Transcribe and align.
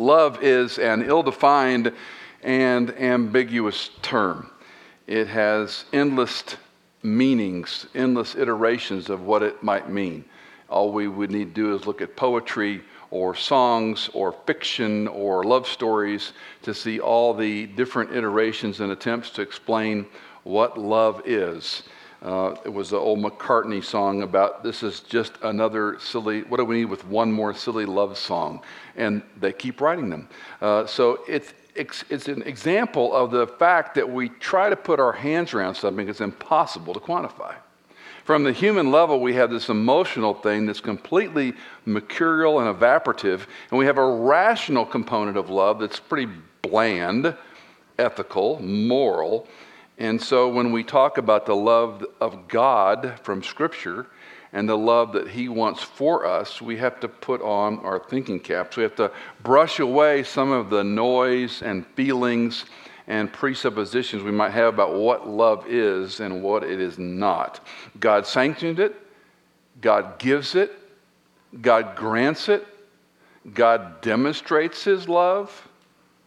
Love 0.00 0.42
is 0.42 0.78
an 0.78 1.02
ill 1.02 1.22
defined 1.22 1.92
and 2.42 2.90
ambiguous 2.98 3.90
term. 4.00 4.50
It 5.06 5.26
has 5.28 5.84
endless 5.92 6.42
meanings, 7.02 7.86
endless 7.94 8.34
iterations 8.34 9.10
of 9.10 9.20
what 9.20 9.42
it 9.42 9.62
might 9.62 9.90
mean. 9.90 10.24
All 10.70 10.90
we 10.90 11.06
would 11.06 11.30
need 11.30 11.54
to 11.54 11.62
do 11.62 11.74
is 11.74 11.86
look 11.86 12.00
at 12.00 12.16
poetry 12.16 12.82
or 13.10 13.34
songs 13.34 14.08
or 14.14 14.32
fiction 14.46 15.06
or 15.06 15.44
love 15.44 15.68
stories 15.68 16.32
to 16.62 16.72
see 16.72 16.98
all 16.98 17.34
the 17.34 17.66
different 17.66 18.16
iterations 18.16 18.80
and 18.80 18.92
attempts 18.92 19.28
to 19.32 19.42
explain 19.42 20.06
what 20.44 20.78
love 20.78 21.20
is. 21.26 21.82
Uh, 22.22 22.54
it 22.64 22.68
was 22.68 22.90
the 22.90 22.98
old 22.98 23.18
McCartney 23.18 23.82
song 23.82 24.22
about 24.22 24.62
this 24.62 24.82
is 24.82 25.00
just 25.00 25.32
another 25.42 25.98
silly, 25.98 26.42
what 26.42 26.58
do 26.58 26.64
we 26.64 26.76
need 26.76 26.84
with 26.86 27.06
one 27.06 27.32
more 27.32 27.54
silly 27.54 27.86
love 27.86 28.18
song? 28.18 28.62
And 28.96 29.22
they 29.38 29.52
keep 29.52 29.80
writing 29.80 30.10
them. 30.10 30.28
Uh, 30.60 30.84
so 30.84 31.20
it's, 31.26 31.54
it's 31.74 32.28
an 32.28 32.42
example 32.42 33.14
of 33.14 33.30
the 33.30 33.46
fact 33.46 33.94
that 33.94 34.08
we 34.08 34.28
try 34.28 34.68
to 34.68 34.76
put 34.76 35.00
our 35.00 35.12
hands 35.12 35.54
around 35.54 35.76
something 35.76 36.06
that's 36.06 36.20
impossible 36.20 36.92
to 36.92 37.00
quantify. 37.00 37.54
From 38.24 38.44
the 38.44 38.52
human 38.52 38.90
level, 38.90 39.20
we 39.20 39.34
have 39.34 39.50
this 39.50 39.70
emotional 39.70 40.34
thing 40.34 40.66
that's 40.66 40.80
completely 40.80 41.54
mercurial 41.86 42.60
and 42.60 42.78
evaporative, 42.78 43.46
and 43.70 43.78
we 43.78 43.86
have 43.86 43.96
a 43.96 44.06
rational 44.06 44.84
component 44.84 45.38
of 45.38 45.48
love 45.48 45.80
that's 45.80 45.98
pretty 45.98 46.30
bland, 46.60 47.34
ethical, 47.98 48.60
moral, 48.60 49.48
and 50.00 50.20
so 50.20 50.48
when 50.48 50.72
we 50.72 50.82
talk 50.82 51.18
about 51.18 51.44
the 51.44 51.54
love 51.54 52.06
of 52.22 52.48
God 52.48 53.20
from 53.22 53.42
Scripture 53.42 54.06
and 54.50 54.66
the 54.66 54.76
love 54.76 55.12
that 55.12 55.28
He 55.28 55.50
wants 55.50 55.82
for 55.82 56.24
us, 56.24 56.62
we 56.62 56.78
have 56.78 57.00
to 57.00 57.08
put 57.08 57.42
on 57.42 57.80
our 57.80 58.00
thinking 58.00 58.40
caps. 58.40 58.78
We 58.78 58.82
have 58.82 58.96
to 58.96 59.12
brush 59.42 59.78
away 59.78 60.22
some 60.22 60.52
of 60.52 60.70
the 60.70 60.82
noise 60.82 61.60
and 61.60 61.86
feelings 61.88 62.64
and 63.08 63.30
presuppositions 63.30 64.22
we 64.22 64.30
might 64.30 64.52
have 64.52 64.72
about 64.72 64.94
what 64.94 65.28
love 65.28 65.66
is 65.68 66.20
and 66.20 66.42
what 66.42 66.64
it 66.64 66.80
is 66.80 66.98
not. 66.98 67.60
God 67.98 68.26
sanctioned 68.26 68.80
it, 68.80 68.94
God 69.82 70.18
gives 70.18 70.54
it, 70.54 70.72
God 71.60 71.94
grants 71.94 72.48
it, 72.48 72.66
God 73.52 74.00
demonstrates 74.00 74.82
His 74.82 75.10
love, 75.10 75.68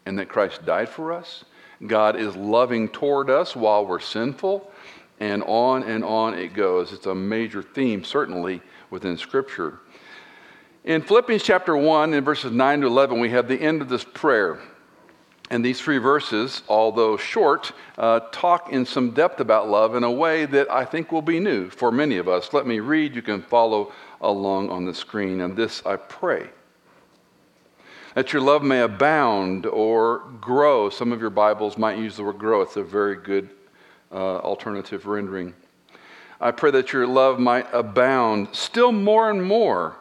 and 0.05 0.19
that 0.19 0.29
Christ 0.29 0.63
died 0.63 0.89
for 0.89 1.11
us. 1.11 1.43
God 1.85 2.15
is 2.15 2.35
loving 2.35 2.89
toward 2.89 3.29
us 3.29 3.55
while 3.55 3.85
we're 3.85 3.99
sinful, 3.99 4.71
and 5.19 5.43
on 5.43 5.83
and 5.83 6.03
on 6.03 6.33
it 6.33 6.53
goes. 6.53 6.91
It's 6.91 7.05
a 7.05 7.15
major 7.15 7.61
theme, 7.61 8.03
certainly, 8.03 8.61
within 8.89 9.17
Scripture. 9.17 9.79
In 10.83 11.01
Philippians 11.01 11.43
chapter 11.43 11.77
1, 11.77 12.13
in 12.13 12.23
verses 12.23 12.51
9 12.51 12.81
to 12.81 12.87
11, 12.87 13.19
we 13.19 13.29
have 13.29 13.47
the 13.47 13.61
end 13.61 13.81
of 13.81 13.89
this 13.89 14.03
prayer. 14.03 14.59
And 15.49 15.63
these 15.63 15.79
three 15.79 15.97
verses, 15.97 16.63
although 16.67 17.15
short, 17.15 17.73
uh, 17.97 18.21
talk 18.31 18.71
in 18.71 18.85
some 18.85 19.11
depth 19.11 19.39
about 19.39 19.69
love 19.69 19.95
in 19.95 20.03
a 20.03 20.11
way 20.11 20.45
that 20.45 20.71
I 20.71 20.83
think 20.83 21.11
will 21.11 21.21
be 21.21 21.39
new 21.39 21.69
for 21.69 21.91
many 21.91 22.17
of 22.17 22.27
us. 22.27 22.53
Let 22.53 22.65
me 22.65 22.79
read. 22.79 23.15
You 23.15 23.21
can 23.21 23.41
follow 23.41 23.91
along 24.21 24.69
on 24.69 24.85
the 24.85 24.93
screen. 24.93 25.41
And 25.41 25.55
this 25.55 25.85
I 25.85 25.97
pray 25.97 26.49
that 28.15 28.31
your 28.31 28.41
love 28.41 28.63
may 28.63 28.81
abound 28.81 29.65
or 29.65 30.19
grow. 30.39 30.89
Some 30.89 31.11
of 31.11 31.19
your 31.19 31.29
Bibles 31.29 31.77
might 31.77 31.97
use 31.97 32.17
the 32.17 32.23
word 32.23 32.37
grow, 32.37 32.61
it's 32.61 32.77
a 32.77 32.83
very 32.83 33.15
good 33.15 33.49
uh, 34.11 34.37
alternative 34.37 35.05
rendering. 35.05 35.53
I 36.39 36.51
pray 36.51 36.71
that 36.71 36.93
your 36.93 37.07
love 37.07 37.39
might 37.39 37.67
abound 37.73 38.49
still 38.51 38.91
more 38.91 39.29
and 39.29 39.43
more 39.43 39.95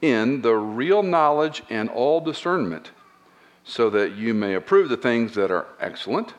in 0.00 0.40
the 0.40 0.54
real 0.54 1.02
knowledge 1.02 1.62
and 1.68 1.90
all 1.90 2.20
discernment, 2.20 2.90
so 3.64 3.90
that 3.90 4.12
you 4.12 4.32
may 4.32 4.54
approve 4.54 4.88
the 4.88 4.96
things 4.96 5.34
that 5.34 5.50
are 5.50 5.66
excellent, 5.78 6.34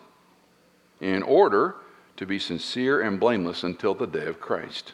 in 0.99 1.21
order 1.23 1.75
to 2.17 2.25
be 2.25 2.39
sincere 2.39 3.01
and 3.01 3.19
blameless 3.19 3.63
until 3.63 3.93
the 3.93 4.07
day 4.07 4.25
of 4.25 4.39
Christ 4.39 4.93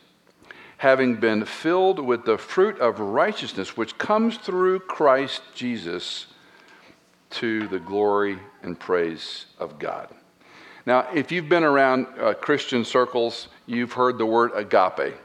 having 0.78 1.16
been 1.16 1.44
filled 1.44 2.00
with 2.00 2.26
the 2.26 2.38
fruit 2.38 2.80
of 2.80 3.00
righteousness 3.00 3.76
which 3.76 3.98
comes 3.98 4.38
through 4.38 4.80
Christ 4.80 5.42
Jesus 5.56 6.28
to 7.30 7.68
the 7.68 7.80
glory 7.80 8.40
and 8.62 8.80
praise 8.80 9.48
of 9.60 9.80
God. 9.80 10.10
Now, 10.86 11.08
if 11.14 11.32
you've 11.32 11.50
been 11.50 11.64
around 11.64 12.08
uh, 12.20 12.34
Christian 12.36 12.86
circles, 12.86 13.50
you've 13.66 13.92
heard 13.92 14.18
the 14.18 14.26
word 14.26 14.52
agape. 14.56 15.16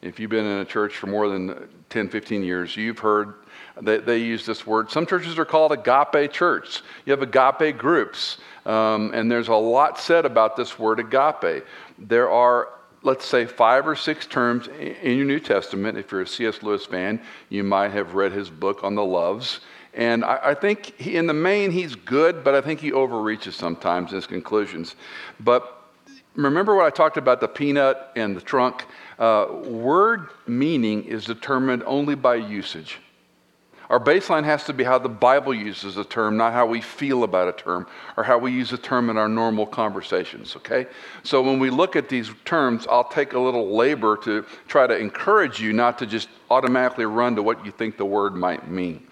If 0.00 0.20
you've 0.20 0.30
been 0.30 0.46
in 0.46 0.60
a 0.60 0.64
church 0.64 0.96
for 0.96 1.08
more 1.08 1.28
than 1.28 1.68
10, 1.90 2.08
15 2.08 2.42
years, 2.42 2.76
you've 2.76 3.00
heard 3.00 3.34
that 3.82 4.06
they 4.06 4.18
use 4.18 4.46
this 4.46 4.66
word. 4.66 4.90
Some 4.90 5.06
churches 5.06 5.38
are 5.38 5.44
called 5.44 5.72
agape 5.72 6.32
church. 6.32 6.82
You 7.04 7.12
have 7.12 7.22
agape 7.22 7.76
groups, 7.76 8.38
um, 8.64 9.10
and 9.12 9.30
there's 9.30 9.48
a 9.48 9.54
lot 9.54 9.98
said 9.98 10.24
about 10.24 10.56
this 10.56 10.78
word 10.78 11.00
agape. 11.00 11.64
There 11.98 12.30
are 12.30 12.68
let's 13.02 13.24
say, 13.24 13.46
five 13.46 13.86
or 13.86 13.94
six 13.94 14.26
terms 14.26 14.68
in 14.68 15.16
your 15.16 15.26
New 15.26 15.40
Testament. 15.40 15.98
If 15.98 16.10
you're 16.10 16.22
a 16.22 16.26
C.S. 16.26 16.62
Lewis 16.62 16.84
fan, 16.84 17.20
you 17.48 17.62
might 17.62 17.92
have 17.92 18.14
read 18.14 18.32
his 18.32 18.50
book 18.50 18.82
on 18.82 18.94
the 18.94 19.04
loves. 19.04 19.60
And 19.94 20.24
I, 20.24 20.40
I 20.44 20.54
think 20.54 20.94
he, 20.98 21.16
in 21.16 21.26
the 21.26 21.34
main, 21.34 21.70
he's 21.70 21.94
good, 21.94 22.44
but 22.44 22.54
I 22.54 22.60
think 22.60 22.80
he 22.80 22.92
overreaches 22.92 23.56
sometimes 23.56 24.10
in 24.10 24.16
his 24.16 24.26
conclusions. 24.26 24.96
But 25.40 25.82
remember 26.34 26.74
what 26.74 26.86
I 26.86 26.90
talked 26.90 27.16
about 27.16 27.40
the 27.40 27.48
peanut 27.48 28.10
and 28.16 28.36
the 28.36 28.40
trunk? 28.40 28.84
Uh, 29.18 29.46
word 29.64 30.28
meaning 30.46 31.04
is 31.04 31.24
determined 31.24 31.82
only 31.84 32.14
by 32.14 32.36
usage. 32.36 32.98
Our 33.90 33.98
baseline 33.98 34.44
has 34.44 34.64
to 34.64 34.74
be 34.74 34.84
how 34.84 34.98
the 34.98 35.08
Bible 35.08 35.54
uses 35.54 35.96
a 35.96 36.04
term, 36.04 36.36
not 36.36 36.52
how 36.52 36.66
we 36.66 36.82
feel 36.82 37.24
about 37.24 37.48
a 37.48 37.52
term 37.52 37.86
or 38.18 38.24
how 38.24 38.36
we 38.36 38.52
use 38.52 38.70
a 38.72 38.78
term 38.78 39.08
in 39.08 39.16
our 39.16 39.30
normal 39.30 39.64
conversations, 39.64 40.56
okay? 40.56 40.86
So 41.22 41.40
when 41.40 41.58
we 41.58 41.70
look 41.70 41.96
at 41.96 42.10
these 42.10 42.30
terms, 42.44 42.86
I'll 42.90 43.08
take 43.08 43.32
a 43.32 43.38
little 43.38 43.74
labor 43.74 44.18
to 44.18 44.44
try 44.66 44.86
to 44.86 44.94
encourage 44.94 45.58
you 45.58 45.72
not 45.72 45.98
to 46.00 46.06
just 46.06 46.28
automatically 46.50 47.06
run 47.06 47.34
to 47.36 47.42
what 47.42 47.64
you 47.64 47.72
think 47.72 47.96
the 47.96 48.04
word 48.04 48.34
might 48.34 48.70
mean. 48.70 49.06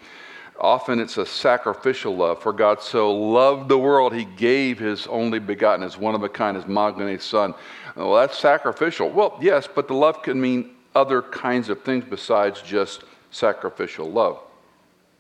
Often 0.61 1.01
it's 1.01 1.17
a 1.17 1.27
sacrificial 1.27 2.15
love, 2.15 2.43
for 2.43 2.53
God 2.53 2.83
so 2.83 3.15
loved 3.15 3.69
the 3.71 3.79
world, 3.79 4.15
he 4.15 4.25
gave 4.25 4.79
his 4.79 5.07
only 5.07 5.39
begotten, 5.39 5.83
his 5.83 5.97
one 5.97 6.15
of 6.15 6.23
a 6.23 6.29
kind, 6.29 6.55
his 6.57 6.67
Magnate 6.67 7.23
son. 7.23 7.55
Well, 7.95 8.15
that's 8.15 8.39
sacrificial. 8.39 9.09
Well, 9.09 9.39
yes, 9.41 9.67
but 9.75 9.89
the 9.89 9.95
love 9.95 10.23
can 10.23 10.39
mean 10.39 10.71
other 10.95 11.23
kinds 11.23 11.71
of 11.71 11.83
things 11.83 12.05
besides 12.09 12.61
just 12.61 13.05
sacrificial 13.31 14.11
love. 14.11 14.39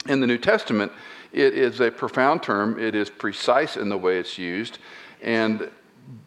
In 0.08 0.20
the 0.20 0.26
New 0.26 0.38
Testament, 0.38 0.92
it 1.32 1.54
is 1.54 1.80
a 1.80 1.90
profound 1.90 2.42
term. 2.42 2.78
It 2.78 2.94
is 2.94 3.10
precise 3.10 3.76
in 3.76 3.88
the 3.88 3.98
way 3.98 4.18
it's 4.18 4.38
used. 4.38 4.78
And 5.22 5.70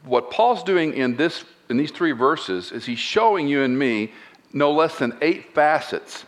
what 0.03 0.31
Paul's 0.31 0.63
doing 0.63 0.93
in, 0.93 1.15
this, 1.15 1.45
in 1.69 1.77
these 1.77 1.91
three 1.91 2.11
verses 2.11 2.71
is 2.71 2.85
he's 2.85 2.99
showing 2.99 3.47
you 3.47 3.63
and 3.63 3.77
me 3.77 4.11
no 4.51 4.71
less 4.71 4.97
than 4.97 5.17
eight 5.21 5.53
facets. 5.53 6.25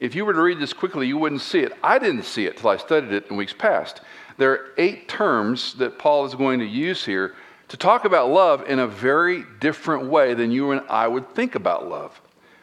If 0.00 0.14
you 0.14 0.24
were 0.24 0.32
to 0.32 0.40
read 0.40 0.58
this 0.58 0.72
quickly, 0.72 1.06
you 1.06 1.18
wouldn't 1.18 1.42
see 1.42 1.60
it. 1.60 1.72
I 1.82 1.98
didn't 1.98 2.24
see 2.24 2.46
it 2.46 2.56
till 2.56 2.70
I 2.70 2.78
studied 2.78 3.12
it 3.12 3.26
in 3.30 3.36
weeks 3.36 3.52
past. 3.52 4.00
There 4.38 4.50
are 4.52 4.70
eight 4.78 5.08
terms 5.08 5.74
that 5.74 5.98
Paul 5.98 6.24
is 6.24 6.34
going 6.34 6.58
to 6.60 6.66
use 6.66 7.04
here 7.04 7.34
to 7.68 7.76
talk 7.76 8.04
about 8.04 8.30
love 8.30 8.68
in 8.68 8.78
a 8.78 8.86
very 8.86 9.44
different 9.60 10.06
way 10.08 10.34
than 10.34 10.50
you 10.50 10.70
and 10.70 10.80
I 10.88 11.06
would 11.06 11.34
think 11.34 11.54
about 11.54 11.88
love. 11.88 12.20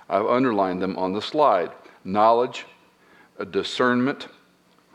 I've 0.10 0.26
underlined 0.26 0.82
them 0.82 0.98
on 0.98 1.14
the 1.14 1.22
slide 1.22 1.72
knowledge, 2.04 2.66
a 3.40 3.46
discernment, 3.46 4.28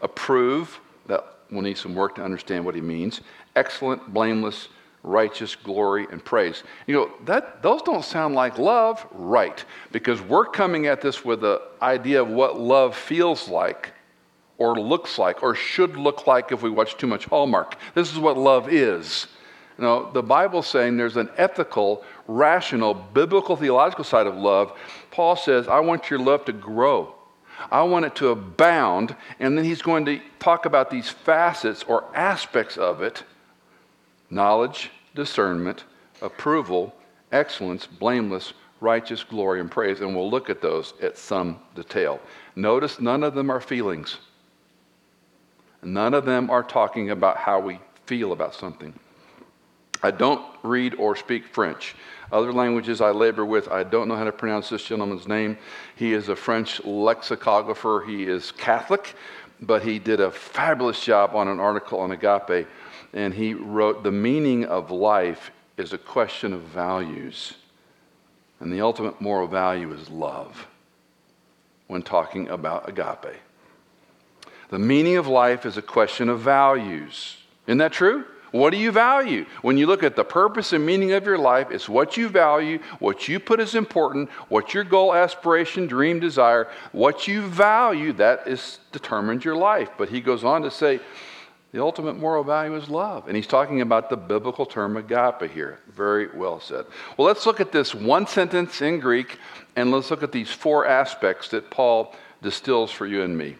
approve, 0.00 0.80
that 1.06 1.24
we'll 1.50 1.62
need 1.62 1.78
some 1.78 1.94
work 1.94 2.14
to 2.16 2.22
understand 2.22 2.64
what 2.64 2.74
he 2.74 2.80
means, 2.80 3.20
excellent, 3.56 4.12
blameless, 4.12 4.68
righteous, 5.02 5.56
glory, 5.56 6.06
and 6.10 6.24
praise. 6.24 6.62
You 6.86 6.94
know, 6.94 7.10
that, 7.24 7.62
those 7.62 7.82
don't 7.82 8.04
sound 8.04 8.34
like 8.34 8.58
love, 8.58 9.04
right? 9.12 9.64
Because 9.90 10.20
we're 10.22 10.46
coming 10.46 10.86
at 10.86 11.00
this 11.00 11.24
with 11.24 11.40
the 11.40 11.62
idea 11.80 12.22
of 12.22 12.28
what 12.28 12.58
love 12.58 12.96
feels 12.96 13.48
like 13.48 13.92
or 14.58 14.76
looks 14.76 15.18
like 15.18 15.42
or 15.42 15.54
should 15.54 15.96
look 15.96 16.26
like 16.26 16.52
if 16.52 16.62
we 16.62 16.70
watch 16.70 16.96
too 16.96 17.06
much 17.06 17.24
Hallmark. 17.24 17.76
This 17.94 18.12
is 18.12 18.18
what 18.18 18.36
love 18.38 18.72
is. 18.72 19.26
You 19.78 19.84
know, 19.84 20.12
the 20.12 20.22
Bible's 20.22 20.68
saying 20.68 20.96
there's 20.96 21.16
an 21.16 21.30
ethical, 21.36 22.04
rational, 22.28 22.94
biblical, 22.94 23.56
theological 23.56 24.04
side 24.04 24.26
of 24.26 24.36
love. 24.36 24.72
Paul 25.10 25.34
says, 25.34 25.66
I 25.66 25.80
want 25.80 26.10
your 26.10 26.20
love 26.20 26.44
to 26.44 26.52
grow. 26.52 27.14
I 27.70 27.82
want 27.82 28.04
it 28.04 28.14
to 28.16 28.28
abound. 28.28 29.14
And 29.38 29.56
then 29.56 29.64
he's 29.64 29.82
going 29.82 30.04
to 30.06 30.20
talk 30.38 30.66
about 30.66 30.90
these 30.90 31.08
facets 31.08 31.82
or 31.84 32.04
aspects 32.14 32.76
of 32.76 33.02
it 33.02 33.24
knowledge, 34.30 34.90
discernment, 35.14 35.84
approval, 36.22 36.94
excellence, 37.32 37.86
blameless, 37.86 38.54
righteous, 38.80 39.22
glory, 39.22 39.60
and 39.60 39.70
praise. 39.70 40.00
And 40.00 40.16
we'll 40.16 40.30
look 40.30 40.48
at 40.48 40.62
those 40.62 40.94
at 41.02 41.18
some 41.18 41.60
detail. 41.74 42.20
Notice 42.56 43.00
none 43.00 43.22
of 43.22 43.34
them 43.34 43.50
are 43.50 43.60
feelings, 43.60 44.18
none 45.82 46.14
of 46.14 46.24
them 46.24 46.50
are 46.50 46.62
talking 46.62 47.10
about 47.10 47.36
how 47.36 47.60
we 47.60 47.78
feel 48.06 48.32
about 48.32 48.54
something. 48.54 48.98
I 50.02 50.10
don't 50.10 50.44
read 50.62 50.94
or 50.96 51.14
speak 51.14 51.46
French. 51.46 51.94
Other 52.32 52.52
languages 52.52 53.02
I 53.02 53.10
labor 53.10 53.44
with, 53.44 53.68
I 53.68 53.84
don't 53.84 54.08
know 54.08 54.16
how 54.16 54.24
to 54.24 54.32
pronounce 54.32 54.70
this 54.70 54.82
gentleman's 54.82 55.28
name. 55.28 55.58
He 55.96 56.14
is 56.14 56.30
a 56.30 56.36
French 56.36 56.82
lexicographer. 56.82 58.02
He 58.06 58.24
is 58.24 58.52
Catholic. 58.52 59.14
but 59.60 59.82
he 59.84 60.00
did 60.00 60.18
a 60.18 60.30
fabulous 60.30 61.00
job 61.04 61.36
on 61.36 61.46
an 61.46 61.60
article 61.60 62.00
on 62.00 62.10
agape, 62.10 62.66
and 63.12 63.32
he 63.32 63.54
wrote, 63.54 64.02
The 64.02 64.10
meaning 64.10 64.64
of 64.64 64.90
life 64.90 65.52
is 65.76 65.92
a 65.92 65.98
question 65.98 66.52
of 66.52 66.62
values, 66.62 67.54
and 68.58 68.72
the 68.72 68.80
ultimate 68.80 69.20
moral 69.20 69.46
value 69.46 69.92
is 69.92 70.10
love 70.10 70.66
when 71.86 72.02
talking 72.02 72.48
about 72.48 72.88
agape. 72.88 73.36
The 74.70 74.78
meaning 74.78 75.16
of 75.16 75.28
life 75.28 75.64
is 75.64 75.76
a 75.76 75.82
question 75.82 76.28
of 76.28 76.40
values. 76.40 77.36
Isn't 77.66 77.78
that 77.78 77.92
true? 77.92 78.24
What 78.52 78.70
do 78.70 78.76
you 78.76 78.92
value? 78.92 79.46
When 79.62 79.78
you 79.78 79.86
look 79.86 80.02
at 80.02 80.14
the 80.14 80.24
purpose 80.24 80.74
and 80.74 80.84
meaning 80.84 81.12
of 81.12 81.24
your 81.24 81.38
life, 81.38 81.70
it's 81.70 81.88
what 81.88 82.18
you 82.18 82.28
value, 82.28 82.78
what 82.98 83.26
you 83.26 83.40
put 83.40 83.60
as 83.60 83.74
important, 83.74 84.30
what 84.48 84.74
your 84.74 84.84
goal, 84.84 85.14
aspiration, 85.14 85.86
dream, 85.86 86.20
desire, 86.20 86.68
what 86.92 87.26
you 87.26 87.42
value, 87.42 88.12
that 88.14 88.46
is 88.46 88.78
determines 88.92 89.44
your 89.44 89.56
life. 89.56 89.88
But 89.96 90.10
he 90.10 90.20
goes 90.20 90.44
on 90.44 90.62
to 90.62 90.70
say, 90.70 91.00
the 91.72 91.82
ultimate 91.82 92.18
moral 92.18 92.44
value 92.44 92.76
is 92.76 92.90
love. 92.90 93.26
And 93.26 93.34
he's 93.34 93.46
talking 93.46 93.80
about 93.80 94.10
the 94.10 94.16
biblical 94.18 94.66
term 94.66 94.98
agape 94.98 95.50
here. 95.50 95.80
Very 95.96 96.28
well 96.36 96.60
said. 96.60 96.84
Well, 97.16 97.26
let's 97.26 97.46
look 97.46 97.60
at 97.60 97.72
this 97.72 97.94
one 97.94 98.26
sentence 98.26 98.82
in 98.82 99.00
Greek 99.00 99.38
and 99.76 99.90
let's 99.90 100.10
look 100.10 100.22
at 100.22 100.32
these 100.32 100.50
four 100.50 100.86
aspects 100.86 101.48
that 101.48 101.70
Paul 101.70 102.14
distills 102.42 102.90
for 102.90 103.06
you 103.06 103.22
and 103.22 103.36
me 103.36 103.56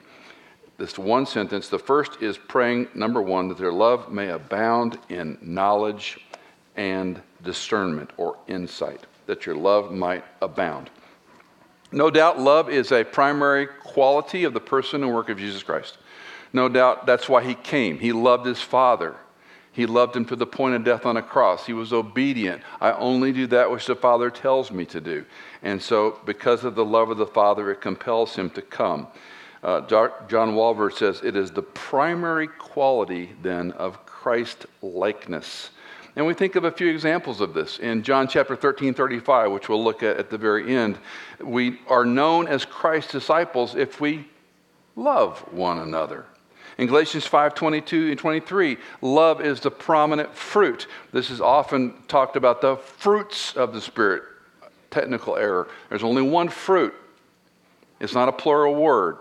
this 0.83 0.99
one 0.99 1.25
sentence. 1.25 1.69
The 1.69 1.79
first 1.79 2.21
is 2.21 2.37
praying, 2.37 2.89
number 2.93 3.23
one, 3.23 3.47
that 3.47 3.57
their 3.57 3.73
love 3.73 4.11
may 4.11 4.31
abound 4.31 4.99
in 5.09 5.39
knowledge 5.41 6.19
and 6.75 7.23
discernment 7.45 8.11
or 8.17 8.37
insight, 8.49 9.07
that 9.27 9.47
your 9.47 9.55
love 9.55 9.93
might 9.93 10.25
abound. 10.41 10.91
No 11.93 12.11
doubt, 12.11 12.41
love 12.41 12.69
is 12.69 12.91
a 12.91 13.05
primary 13.05 13.69
quality 13.69 14.43
of 14.43 14.55
the 14.55 14.61
person 14.61 15.05
and 15.05 15.15
work 15.15 15.29
of 15.29 15.39
Jesus 15.39 15.63
Christ. 15.63 15.99
No 16.53 16.69
doubt 16.69 17.07
that's 17.07 17.29
why 17.29 17.45
he 17.45 17.55
came. 17.55 18.01
He 18.01 18.11
loved 18.11 18.45
his 18.45 18.61
Father. 18.61 19.15
He 19.71 19.87
loved 19.87 20.17
him 20.17 20.25
to 20.25 20.37
the 20.37 20.47
point 20.47 20.75
of 20.75 20.83
death 20.83 21.07
on 21.07 21.17
a 21.17 21.23
cross. 21.23 21.65
He 21.65 21.75
was 21.75 21.93
obedient. 21.93 22.61
I 22.81 22.91
only 22.91 23.31
do 23.31 23.47
that 23.47 23.71
which 23.71 23.87
the 23.87 23.95
Father 23.95 24.31
tells 24.31 24.73
me 24.73 24.85
to 24.87 25.01
do. 25.01 25.27
And 25.63 25.81
so, 25.81 26.19
because 26.27 26.65
of 26.65 26.75
the 26.75 26.85
love 26.85 27.09
of 27.09 27.19
the 27.19 27.27
Father, 27.27 27.71
it 27.71 27.81
compels 27.81 28.35
him 28.35 28.51
to 28.51 28.63
come. 28.63 29.07
Uh, 29.63 29.81
John 29.83 30.55
Walvoord 30.55 30.95
says 30.95 31.21
it 31.23 31.37
is 31.37 31.53
the 31.53 31.63
primary 31.63 32.49
quality 32.49 33.33
then 33.43 33.71
of 33.73 34.05
Christ 34.07 34.67
likeness. 34.83 35.71
And 36.17 36.27
we 36.27 36.35
think 36.35 36.57
of 36.57 36.65
a 36.65 36.71
few 36.71 36.89
examples 36.89 37.41
of 37.41 37.55
this. 37.55 37.79
In 37.79 38.03
John 38.03 38.29
chapter 38.29 38.57
13, 38.57 38.93
35, 38.93 39.53
which 39.53 39.69
we'll 39.69 39.83
look 39.83 40.03
at 40.03 40.17
at 40.17 40.31
the 40.31 40.37
very 40.37 40.77
end, 40.77 40.99
we 41.41 41.79
are 41.89 42.05
known 42.05 42.49
as 42.49 42.65
Christ's 42.65 43.13
disciples 43.13 43.77
if 43.77 44.01
we 44.01 44.27
love 44.97 45.39
one 45.53 45.79
another. 45.79 46.27
In 46.79 46.87
Galatians 46.87 47.27
5 47.27 47.55
22 47.55 48.11
and 48.11 48.19
23, 48.19 48.79
love 49.01 49.41
is 49.41 49.61
the 49.61 49.71
prominent 49.71 50.35
fruit. 50.35 50.87
This 51.13 51.31
is 51.31 51.41
often 51.41 51.95
talked 52.09 52.37
about 52.37 52.61
the 52.61 52.77
fruits 52.77 53.57
of 53.57 53.73
the 53.73 53.81
Spirit. 53.81 54.25
Technical 54.91 55.37
error. 55.37 55.69
There's 55.89 56.03
only 56.03 56.23
one 56.23 56.49
fruit, 56.49 56.95
it's 58.01 58.15
not 58.15 58.29
a 58.29 58.33
plural 58.33 58.75
word. 58.75 59.19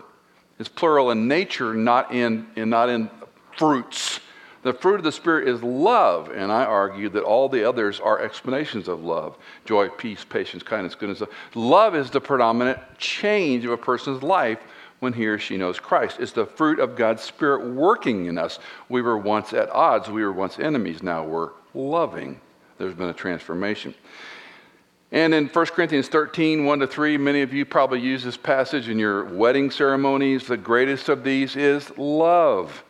It's 0.58 0.68
plural 0.68 1.10
in 1.10 1.28
nature, 1.28 1.74
not 1.74 2.12
in, 2.12 2.46
in, 2.56 2.70
not 2.70 2.88
in 2.88 3.10
fruits. 3.56 4.20
The 4.62 4.72
fruit 4.72 4.96
of 4.96 5.02
the 5.02 5.12
Spirit 5.12 5.48
is 5.48 5.60
love, 5.62 6.30
and 6.30 6.52
I 6.52 6.64
argue 6.64 7.08
that 7.10 7.24
all 7.24 7.48
the 7.48 7.68
others 7.68 7.98
are 7.98 8.20
explanations 8.20 8.86
of 8.86 9.02
love 9.02 9.36
joy, 9.64 9.88
peace, 9.88 10.24
patience, 10.24 10.62
kindness, 10.62 10.94
goodness. 10.94 11.22
Love 11.54 11.96
is 11.96 12.10
the 12.10 12.20
predominant 12.20 12.78
change 12.98 13.64
of 13.64 13.72
a 13.72 13.76
person's 13.76 14.22
life 14.22 14.60
when 15.00 15.12
he 15.12 15.26
or 15.26 15.36
she 15.36 15.56
knows 15.56 15.80
Christ. 15.80 16.18
It's 16.20 16.30
the 16.30 16.46
fruit 16.46 16.78
of 16.78 16.94
God's 16.94 17.22
Spirit 17.22 17.74
working 17.74 18.26
in 18.26 18.38
us. 18.38 18.60
We 18.88 19.02
were 19.02 19.18
once 19.18 19.52
at 19.52 19.68
odds, 19.70 20.08
we 20.08 20.22
were 20.22 20.32
once 20.32 20.60
enemies, 20.60 21.02
now 21.02 21.24
we're 21.24 21.50
loving. 21.74 22.40
There's 22.78 22.94
been 22.94 23.08
a 23.08 23.14
transformation. 23.14 23.94
And 25.12 25.34
in 25.34 25.48
1 25.48 25.66
Corinthians 25.66 26.08
13, 26.08 26.64
1 26.64 26.78
to 26.80 26.86
3, 26.86 27.18
many 27.18 27.42
of 27.42 27.52
you 27.52 27.66
probably 27.66 28.00
use 28.00 28.24
this 28.24 28.38
passage 28.38 28.88
in 28.88 28.98
your 28.98 29.26
wedding 29.26 29.70
ceremonies. 29.70 30.46
The 30.46 30.56
greatest 30.56 31.10
of 31.10 31.22
these 31.22 31.54
is 31.54 31.96
love. 31.98 32.82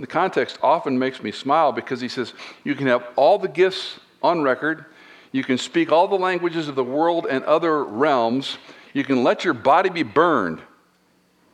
The 0.00 0.06
context 0.08 0.58
often 0.62 0.98
makes 0.98 1.22
me 1.22 1.30
smile 1.30 1.70
because 1.70 2.00
he 2.00 2.08
says, 2.08 2.32
You 2.64 2.74
can 2.74 2.88
have 2.88 3.06
all 3.14 3.38
the 3.38 3.48
gifts 3.48 4.00
on 4.20 4.42
record, 4.42 4.86
you 5.30 5.44
can 5.44 5.58
speak 5.58 5.92
all 5.92 6.08
the 6.08 6.16
languages 6.16 6.66
of 6.66 6.74
the 6.74 6.84
world 6.84 7.26
and 7.30 7.44
other 7.44 7.84
realms, 7.84 8.58
you 8.92 9.04
can 9.04 9.22
let 9.22 9.44
your 9.44 9.54
body 9.54 9.90
be 9.90 10.02
burned. 10.02 10.60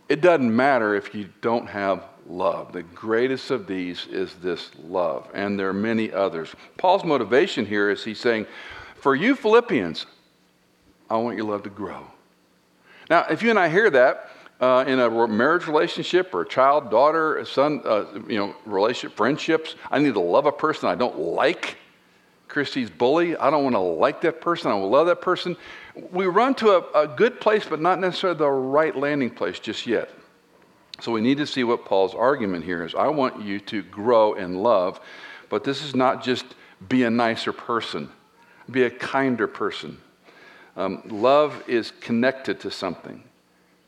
It 0.08 0.22
doesn't 0.22 0.54
matter 0.54 0.94
if 0.94 1.14
you 1.14 1.28
don't 1.42 1.68
have 1.68 2.04
love. 2.26 2.72
The 2.72 2.82
greatest 2.82 3.50
of 3.50 3.66
these 3.66 4.06
is 4.06 4.34
this 4.36 4.70
love, 4.82 5.28
and 5.34 5.58
there 5.58 5.68
are 5.68 5.74
many 5.74 6.10
others. 6.12 6.54
Paul's 6.78 7.04
motivation 7.04 7.66
here 7.66 7.90
is 7.90 8.04
he's 8.04 8.20
saying, 8.20 8.46
for 9.06 9.14
you 9.14 9.36
Philippians, 9.36 10.04
I 11.08 11.16
want 11.18 11.36
your 11.36 11.46
love 11.46 11.62
to 11.62 11.70
grow. 11.70 12.08
Now, 13.08 13.24
if 13.30 13.40
you 13.40 13.50
and 13.50 13.56
I 13.56 13.68
hear 13.68 13.88
that 13.88 14.30
uh, 14.60 14.84
in 14.84 14.98
a 14.98 15.28
marriage 15.28 15.68
relationship 15.68 16.34
or 16.34 16.40
a 16.40 16.48
child, 16.48 16.90
daughter, 16.90 17.44
son, 17.44 17.82
uh, 17.84 18.06
you 18.26 18.36
know, 18.36 18.56
relationship, 18.64 19.16
friendships, 19.16 19.76
I 19.92 20.00
need 20.00 20.14
to 20.14 20.20
love 20.20 20.46
a 20.46 20.50
person 20.50 20.88
I 20.88 20.96
don't 20.96 21.20
like. 21.20 21.76
Christie's 22.48 22.90
bully, 22.90 23.36
I 23.36 23.48
don't 23.48 23.62
want 23.62 23.76
to 23.76 23.78
like 23.78 24.22
that 24.22 24.40
person, 24.40 24.72
I 24.72 24.74
will 24.74 24.90
love 24.90 25.06
that 25.06 25.20
person. 25.20 25.56
We 26.10 26.26
run 26.26 26.56
to 26.56 26.70
a, 26.70 27.04
a 27.04 27.06
good 27.06 27.40
place, 27.40 27.64
but 27.64 27.80
not 27.80 28.00
necessarily 28.00 28.40
the 28.40 28.50
right 28.50 28.96
landing 28.96 29.30
place 29.30 29.60
just 29.60 29.86
yet. 29.86 30.10
So 31.00 31.12
we 31.12 31.20
need 31.20 31.38
to 31.38 31.46
see 31.46 31.62
what 31.62 31.84
Paul's 31.84 32.16
argument 32.16 32.64
here 32.64 32.84
is. 32.84 32.96
I 32.96 33.06
want 33.06 33.40
you 33.40 33.60
to 33.60 33.84
grow 33.84 34.34
in 34.34 34.56
love, 34.56 34.98
but 35.48 35.62
this 35.62 35.84
is 35.84 35.94
not 35.94 36.24
just 36.24 36.44
be 36.88 37.04
a 37.04 37.10
nicer 37.10 37.52
person 37.52 38.10
be 38.70 38.84
a 38.84 38.90
kinder 38.90 39.46
person. 39.46 39.98
Um, 40.76 41.02
love 41.06 41.62
is 41.66 41.92
connected 42.00 42.60
to 42.60 42.70
something. 42.70 43.22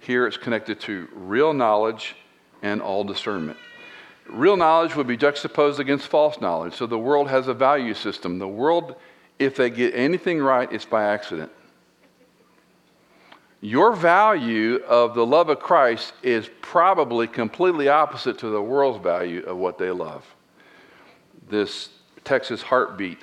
Here 0.01 0.27
it's 0.27 0.37
connected 0.37 0.81
to 0.81 1.09
real 1.13 1.53
knowledge 1.53 2.17
and 2.63 2.81
all 2.81 3.05
discernment. 3.05 3.59
Real 4.29 4.57
knowledge 4.57 4.95
would 4.95 5.07
be 5.07 5.17
juxtaposed 5.17 5.81
against 5.81 6.07
false 6.07 6.41
knowledge. 6.41 6.75
So 6.75 6.87
the 6.87 6.99
world 6.99 7.29
has 7.29 7.49
a 7.49 7.55
value 7.55 7.95
system. 7.95 8.39
The 8.39 8.49
world, 8.49 8.97
if 9.39 9.57
they 9.57 9.71
get 9.71 9.95
anything 9.95 10.41
right, 10.41 10.71
it's 10.73 10.85
by 10.85 11.05
accident. 11.05 11.51
Your 13.61 13.93
value 13.93 14.77
of 14.87 15.15
the 15.15 15.27
love 15.27 15.49
of 15.49 15.59
Christ 15.59 16.13
is 16.23 16.49
probably 16.63 17.27
completely 17.27 17.89
opposite 17.89 18.39
to 18.39 18.51
the 18.51 18.63
world's 18.63 19.03
value 19.03 19.43
of 19.45 19.57
what 19.57 19.79
they 19.79 19.91
love. 19.91 20.25
This 21.49 21.89
Texas 22.23 22.63
heartbeat 22.63 23.19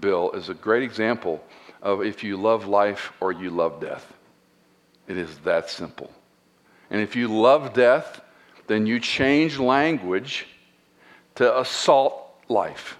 bill 0.00 0.30
is 0.32 0.48
a 0.48 0.54
great 0.54 0.82
example 0.82 1.42
of 1.82 2.02
if 2.02 2.24
you 2.24 2.36
love 2.36 2.66
life 2.66 3.12
or 3.20 3.32
you 3.32 3.50
love 3.50 3.80
death. 3.80 4.12
It 5.08 5.16
is 5.16 5.38
that 5.38 5.70
simple. 5.70 6.10
And 6.90 7.00
if 7.00 7.16
you 7.16 7.28
love 7.28 7.72
death, 7.72 8.20
then 8.66 8.86
you 8.86 9.00
change 9.00 9.58
language 9.58 10.46
to 11.36 11.60
assault 11.60 12.40
life. 12.48 12.98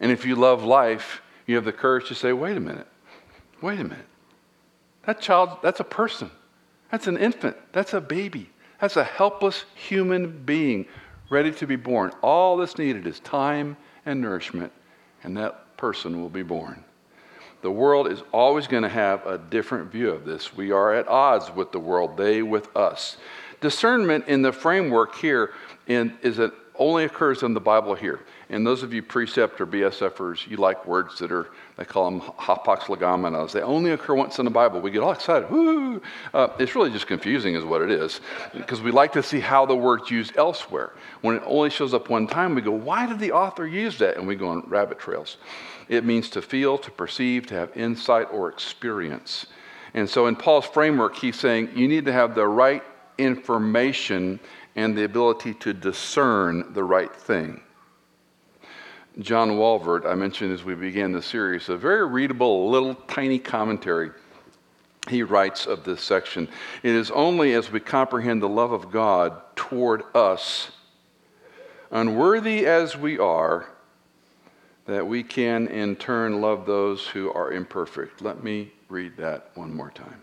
And 0.00 0.10
if 0.10 0.26
you 0.26 0.36
love 0.36 0.64
life, 0.64 1.22
you 1.46 1.56
have 1.56 1.64
the 1.64 1.72
courage 1.72 2.08
to 2.08 2.14
say, 2.14 2.32
wait 2.32 2.56
a 2.56 2.60
minute, 2.60 2.86
wait 3.60 3.80
a 3.80 3.84
minute. 3.84 4.06
That 5.06 5.20
child, 5.20 5.58
that's 5.62 5.80
a 5.80 5.84
person. 5.84 6.30
That's 6.90 7.06
an 7.06 7.16
infant. 7.16 7.56
That's 7.72 7.94
a 7.94 8.00
baby. 8.00 8.50
That's 8.80 8.96
a 8.96 9.04
helpless 9.04 9.64
human 9.74 10.44
being 10.44 10.86
ready 11.30 11.52
to 11.52 11.66
be 11.66 11.76
born. 11.76 12.12
All 12.20 12.56
that's 12.56 12.78
needed 12.78 13.06
is 13.06 13.20
time 13.20 13.76
and 14.04 14.20
nourishment. 14.20 14.72
And 15.24 15.36
that 15.36 15.71
person 15.82 16.22
will 16.22 16.28
be 16.28 16.44
born. 16.44 16.84
The 17.62 17.70
world 17.72 18.06
is 18.06 18.22
always 18.30 18.68
going 18.68 18.84
to 18.84 18.88
have 18.88 19.26
a 19.26 19.36
different 19.36 19.90
view 19.90 20.10
of 20.10 20.24
this. 20.24 20.54
We 20.54 20.70
are 20.70 20.94
at 20.94 21.08
odds 21.08 21.50
with 21.56 21.72
the 21.72 21.80
world, 21.80 22.16
they 22.16 22.40
with 22.40 22.76
us. 22.76 23.16
Discernment 23.60 24.28
in 24.28 24.42
the 24.42 24.52
framework 24.52 25.16
here 25.16 25.54
in, 25.88 26.16
is 26.22 26.40
only 26.76 27.02
occurs 27.02 27.42
in 27.42 27.52
the 27.52 27.60
Bible 27.60 27.96
here. 27.96 28.20
And 28.52 28.66
those 28.66 28.82
of 28.82 28.92
you 28.92 29.02
precept 29.02 29.62
or 29.62 29.66
BSFers, 29.66 30.46
you 30.46 30.58
like 30.58 30.86
words 30.86 31.18
that 31.20 31.32
are, 31.32 31.48
they 31.78 31.86
call 31.86 32.10
them 32.10 32.20
hapax 32.20 32.80
legomenos. 32.80 33.52
They 33.52 33.62
only 33.62 33.92
occur 33.92 34.14
once 34.14 34.38
in 34.38 34.44
the 34.44 34.50
Bible. 34.50 34.78
We 34.78 34.90
get 34.90 35.02
all 35.02 35.12
excited. 35.12 35.50
Woo! 35.50 36.02
Uh, 36.34 36.48
it's 36.58 36.74
really 36.74 36.90
just 36.90 37.06
confusing, 37.06 37.54
is 37.54 37.64
what 37.64 37.80
it 37.80 37.90
is, 37.90 38.20
because 38.52 38.82
we 38.82 38.90
like 38.90 39.10
to 39.14 39.22
see 39.22 39.40
how 39.40 39.64
the 39.64 39.74
word's 39.74 40.10
used 40.10 40.36
elsewhere. 40.36 40.92
When 41.22 41.36
it 41.36 41.42
only 41.46 41.70
shows 41.70 41.94
up 41.94 42.10
one 42.10 42.26
time, 42.26 42.54
we 42.54 42.60
go, 42.60 42.72
why 42.72 43.06
did 43.06 43.18
the 43.18 43.32
author 43.32 43.66
use 43.66 43.96
that? 43.98 44.18
And 44.18 44.28
we 44.28 44.36
go 44.36 44.48
on 44.48 44.68
rabbit 44.68 44.98
trails. 44.98 45.38
It 45.88 46.04
means 46.04 46.28
to 46.30 46.42
feel, 46.42 46.76
to 46.76 46.90
perceive, 46.90 47.46
to 47.46 47.54
have 47.54 47.74
insight 47.74 48.28
or 48.30 48.50
experience. 48.50 49.46
And 49.94 50.08
so 50.08 50.26
in 50.26 50.36
Paul's 50.36 50.66
framework, 50.66 51.16
he's 51.16 51.38
saying 51.38 51.70
you 51.74 51.88
need 51.88 52.04
to 52.04 52.12
have 52.12 52.34
the 52.34 52.46
right 52.46 52.82
information 53.16 54.38
and 54.76 54.96
the 54.96 55.04
ability 55.04 55.54
to 55.54 55.72
discern 55.72 56.74
the 56.74 56.84
right 56.84 57.14
thing. 57.14 57.62
John 59.18 59.52
Walvoord, 59.52 60.06
I 60.06 60.14
mentioned 60.14 60.52
as 60.52 60.64
we 60.64 60.74
began 60.74 61.12
the 61.12 61.22
series, 61.22 61.68
a 61.68 61.76
very 61.76 62.06
readable, 62.06 62.70
little 62.70 62.94
tiny 62.94 63.38
commentary 63.38 64.10
he 65.08 65.22
writes 65.22 65.66
of 65.66 65.84
this 65.84 66.00
section 66.00 66.48
It 66.82 66.92
is 66.92 67.10
only 67.10 67.54
as 67.54 67.70
we 67.70 67.80
comprehend 67.80 68.42
the 68.42 68.48
love 68.48 68.72
of 68.72 68.90
God 68.90 69.40
toward 69.56 70.02
us, 70.14 70.70
unworthy 71.90 72.66
as 72.66 72.96
we 72.96 73.18
are, 73.18 73.68
that 74.86 75.06
we 75.06 75.22
can 75.22 75.68
in 75.68 75.96
turn 75.96 76.40
love 76.40 76.66
those 76.66 77.06
who 77.08 77.32
are 77.32 77.52
imperfect. 77.52 78.22
Let 78.22 78.42
me 78.42 78.72
read 78.88 79.16
that 79.16 79.50
one 79.54 79.74
more 79.74 79.90
time. 79.90 80.22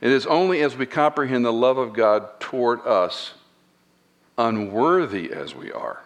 It 0.00 0.10
is 0.10 0.26
only 0.26 0.62
as 0.62 0.76
we 0.76 0.86
comprehend 0.86 1.44
the 1.44 1.52
love 1.52 1.78
of 1.78 1.92
God 1.92 2.40
toward 2.40 2.80
us, 2.86 3.34
unworthy 4.36 5.32
as 5.32 5.54
we 5.54 5.72
are, 5.72 6.02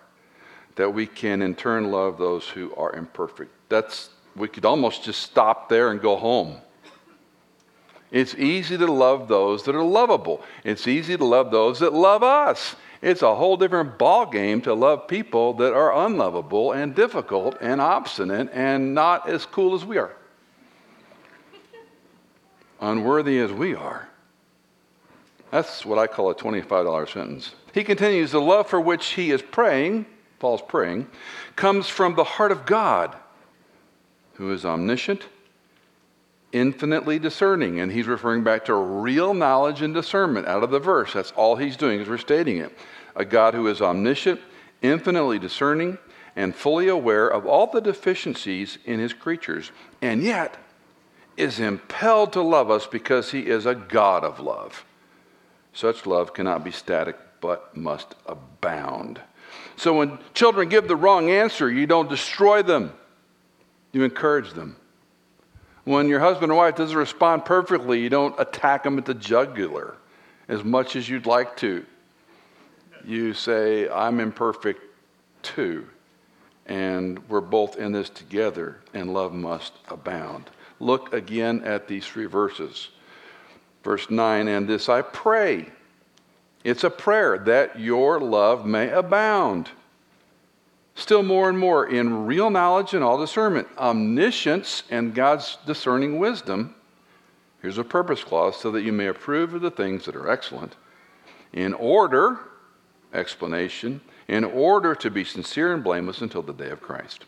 that 0.77 0.91
we 0.91 1.07
can 1.07 1.43
in 1.43 1.55
turn 1.55 1.91
love 1.91 2.19
those 2.19 2.49
who 2.49 2.75
are 2.77 2.95
imperfect. 2.95 3.51
That's 3.69 4.11
we 4.35 4.49
could 4.49 4.65
almost 4.65 5.05
just 5.05 5.23
stop 5.23 5.69
there 5.69 5.91
and 5.91 6.01
go 6.01 6.17
home. 6.17 6.57
It's 8.11 8.35
easy 8.35 8.77
to 8.77 8.93
love 8.93 9.29
those 9.29 9.63
that 9.65 9.75
are 9.75 9.83
lovable. 9.83 10.43
It's 10.65 10.87
easy 10.87 11.17
to 11.17 11.25
love 11.25 11.51
those 11.51 11.81
that 11.81 11.93
love 11.93 12.23
us. 12.23 12.77
It's 13.01 13.23
a 13.23 13.35
whole 13.35 13.57
different 13.57 13.99
ball 13.99 14.27
game 14.27 14.61
to 14.63 14.75
love 14.75 15.09
people 15.09 15.55
that 15.55 15.73
are 15.73 16.07
unlovable 16.07 16.73
and 16.73 16.95
difficult 16.95 17.57
and 17.61 17.81
obstinate 17.81 18.51
and 18.53 18.95
not 18.95 19.29
as 19.29 19.45
cool 19.47 19.75
as 19.75 19.85
we 19.85 19.99
are. 19.99 20.15
Unworthy 22.81 23.39
as 23.39 23.51
we 23.51 23.75
are. 23.75 24.09
That's 25.51 25.85
what 25.85 25.99
I 25.99 26.07
call 26.07 26.31
a 26.31 26.35
$25 26.35 27.13
sentence. 27.13 27.55
He 27.75 27.83
continues 27.83 28.33
the 28.33 28.41
love 28.41 28.69
for 28.69 28.81
which 28.81 29.07
he 29.09 29.31
is 29.31 29.43
praying, 29.43 30.07
Paul's 30.43 30.61
praying, 30.61 31.07
comes 31.55 31.89
from 31.89 32.17
the 32.17 32.25
heart 32.25 32.51
of 32.51 32.67
God 32.67 33.15
who 34.35 34.53
is 34.53 34.65
omniscient, 34.65 35.23
infinitely 36.51 37.21
discerning. 37.21 37.79
And 37.79 37.93
he's 37.93 38.09
referring 38.09 38.43
back 38.43 38.65
to 38.65 38.75
real 38.75 39.35
knowledge 39.35 39.83
and 39.83 39.95
discernment 39.95 40.49
out 40.49 40.65
of 40.65 40.73
the 40.73 40.81
verse. 40.81 41.13
That's 41.13 41.31
all 41.33 41.55
he's 41.55 41.77
doing 41.77 42.01
is 42.01 42.09
restating 42.09 42.59
it. 42.59 42.77
A 43.15 43.25
God 43.25 43.55
who 43.55 43.69
is 43.69 43.81
omniscient, 43.81 44.41
infinitely 44.83 45.39
discerning, 45.39 45.97
and 46.35 46.57
fully 46.57 46.89
aware 46.89 47.29
of 47.29 47.47
all 47.47 47.69
the 47.69 47.81
deficiencies 47.81 48.79
in 48.85 48.99
his 48.99 49.13
creatures, 49.13 49.71
and 50.01 50.25
yet 50.25 50.57
is 51.37 51.61
impelled 51.61 52.33
to 52.33 52.43
love 52.43 52.69
us 52.69 52.89
because 52.89 53.31
he 53.31 53.47
is 53.47 53.65
a 53.65 53.77
God 53.77 54.25
of 54.25 54.41
love. 54.41 54.85
Such 55.73 56.05
love 56.05 56.35
cannot 56.35 56.65
be 56.65 56.73
static 56.73 57.17
but 57.41 57.77
must 57.77 58.17
abound. 58.27 59.21
So 59.83 59.95
when 59.95 60.21
children 60.33 60.69
give 60.69 60.87
the 60.87 60.95
wrong 60.95 61.29
answer, 61.29 61.69
you 61.69 61.89
don't 61.89 62.09
destroy 62.09 62.63
them. 62.63 62.93
You 63.91 64.05
encourage 64.05 64.53
them. 64.53 64.77
When 65.83 66.07
your 66.07 66.21
husband 66.21 66.53
or 66.53 66.55
wife 66.55 66.77
doesn't 66.77 66.97
respond 66.97 67.45
perfectly, 67.45 67.99
you 67.99 68.09
don't 68.09 68.39
attack 68.39 68.85
them 68.85 68.97
at 68.97 69.07
the 69.07 69.15
jugular 69.15 69.97
as 70.47 70.63
much 70.63 70.95
as 70.95 71.09
you'd 71.09 71.27
like 71.27 71.57
to. 71.57 71.85
You 73.05 73.35
say, 73.35 73.89
I'm 73.89 74.21
imperfect 74.21 74.83
too, 75.43 75.89
and 76.67 77.19
we're 77.29 77.41
both 77.41 77.77
in 77.77 77.91
this 77.91 78.09
together, 78.09 78.83
and 78.95 79.13
love 79.13 79.33
must 79.33 79.73
abound. 79.89 80.49
Look 80.79 81.13
again 81.13 81.61
at 81.65 81.89
these 81.89 82.07
three 82.07 82.27
verses. 82.27 82.91
Verse 83.83 84.09
9, 84.09 84.47
and 84.47 84.69
this 84.69 84.89
I 84.89 85.03
pray. 85.03 85.67
It's 86.65 86.85
a 86.85 86.91
prayer 86.91 87.39
that 87.39 87.79
your 87.79 88.21
love 88.21 88.65
may 88.65 88.91
abound 88.91 89.71
still 90.95 91.23
more 91.23 91.49
and 91.49 91.59
more 91.59 91.87
in 91.87 92.27
real 92.27 92.51
knowledge 92.51 92.95
and 92.95 93.03
all 93.03 93.19
discernment, 93.19 93.69
omniscience 93.79 94.83
and 94.91 95.15
God's 95.15 95.59
discerning 95.67 96.19
wisdom. 96.19 96.75
Here's 97.61 97.79
a 97.79 97.85
purpose 97.85 98.25
clause 98.25 98.57
so 98.57 98.71
that 98.73 98.83
you 98.83 98.93
may 98.93 99.07
approve 99.07 99.55
of 99.55 99.63
the 99.63 99.71
things 99.71 100.05
that 100.05 100.17
are 100.17 100.31
excellent. 100.31 100.77
In 101.53 101.75
order, 101.75 102.41
explanation, 103.13 104.01
in 104.29 104.45
order 104.45 104.95
to 104.95 105.11
be 105.11 105.25
sincere 105.25 105.73
and 105.73 105.85
blameless 105.85 106.21
until 106.21 106.43
the 106.43 106.53
day 106.53 106.71
of 106.71 106.81
Christ, 106.81 107.25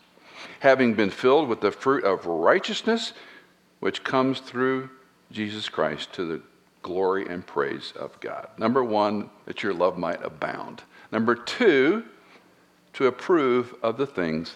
having 0.59 0.93
been 0.93 1.09
filled 1.09 1.47
with 1.47 1.61
the 1.61 1.71
fruit 1.71 2.03
of 2.03 2.25
righteousness 2.25 3.13
which 3.79 4.03
comes 4.03 4.39
through 4.39 4.89
Jesus 5.31 5.69
Christ 5.69 6.13
to 6.13 6.25
the 6.25 6.41
glory 6.85 7.25
and 7.27 7.47
praise 7.47 7.93
of 7.95 8.17
God. 8.19 8.47
Number 8.59 8.83
one, 8.83 9.31
that 9.47 9.63
your 9.63 9.73
love 9.73 9.97
might 9.97 10.23
abound. 10.23 10.83
Number 11.11 11.33
two, 11.33 12.03
to 12.93 13.07
approve 13.07 13.73
of 13.81 13.97
the 13.97 14.05
things 14.05 14.55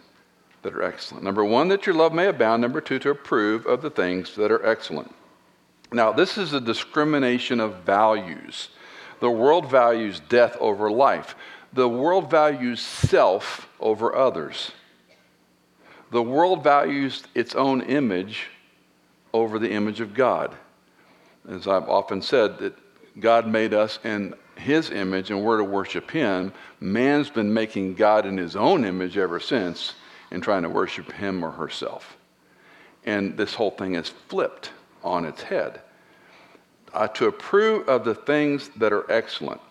that 0.62 0.76
are 0.76 0.84
excellent. 0.84 1.24
Number 1.24 1.44
one, 1.44 1.70
that 1.70 1.88
your 1.88 1.96
love 1.96 2.14
may 2.14 2.28
abound. 2.28 2.62
Number 2.62 2.82
two, 2.82 3.00
to 3.00 3.10
approve 3.10 3.66
of 3.66 3.82
the 3.82 3.90
things 3.90 4.36
that 4.36 4.52
are 4.52 4.64
excellent. 4.64 5.12
Now, 5.92 6.12
this 6.12 6.38
is 6.38 6.54
a 6.54 6.62
discrimination 6.62 7.60
of 7.60 7.78
values. 7.78 8.70
The 9.22 9.32
world 9.32 9.68
values 9.68 10.22
death 10.30 10.56
over 10.60 10.92
life, 10.92 11.36
the 11.74 11.90
world 11.90 12.30
values 12.30 12.80
self 12.80 13.68
over 13.80 14.16
others. 14.16 14.72
The 16.12 16.22
world 16.22 16.64
values 16.64 17.24
its 17.34 17.56
own 17.56 17.82
image 17.82 18.50
over 19.34 19.58
the 19.58 19.72
image 19.72 20.00
of 20.00 20.14
God. 20.14 20.56
As 21.50 21.68
I've 21.68 21.89
often 21.89 22.22
said, 22.22 22.60
that 22.60 22.75
God 23.20 23.48
made 23.48 23.74
us 23.74 24.00
in 24.03 24.36
his 24.56 24.91
image 24.91 25.32
and 25.32 25.44
we're 25.44 25.58
to 25.58 25.63
worship 25.63 26.12
him. 26.12 26.53
Man's 26.79 27.29
been 27.29 27.53
making 27.53 27.96
God 27.96 28.25
in 28.25 28.38
his 28.38 28.56
own 28.56 28.86
image 28.86 29.18
ever 29.18 29.39
since 29.39 29.96
and 30.32 30.44
trying 30.44 30.63
to 30.63 30.70
worship 30.70 31.12
him 31.12 31.44
or 31.44 31.51
herself. 31.51 32.18
And 33.06 33.36
this 33.38 33.53
whole 33.53 33.72
thing 33.72 33.96
is 33.96 34.10
flipped 34.10 34.72
on 35.03 35.25
its 35.25 35.41
head. 35.41 35.82
Uh, 36.94 37.08
to 37.08 37.27
approve 37.27 37.88
of 37.88 38.03
the 38.03 38.15
things 38.15 38.70
that 38.75 38.91
are 38.91 39.10
excellent. 39.12 39.62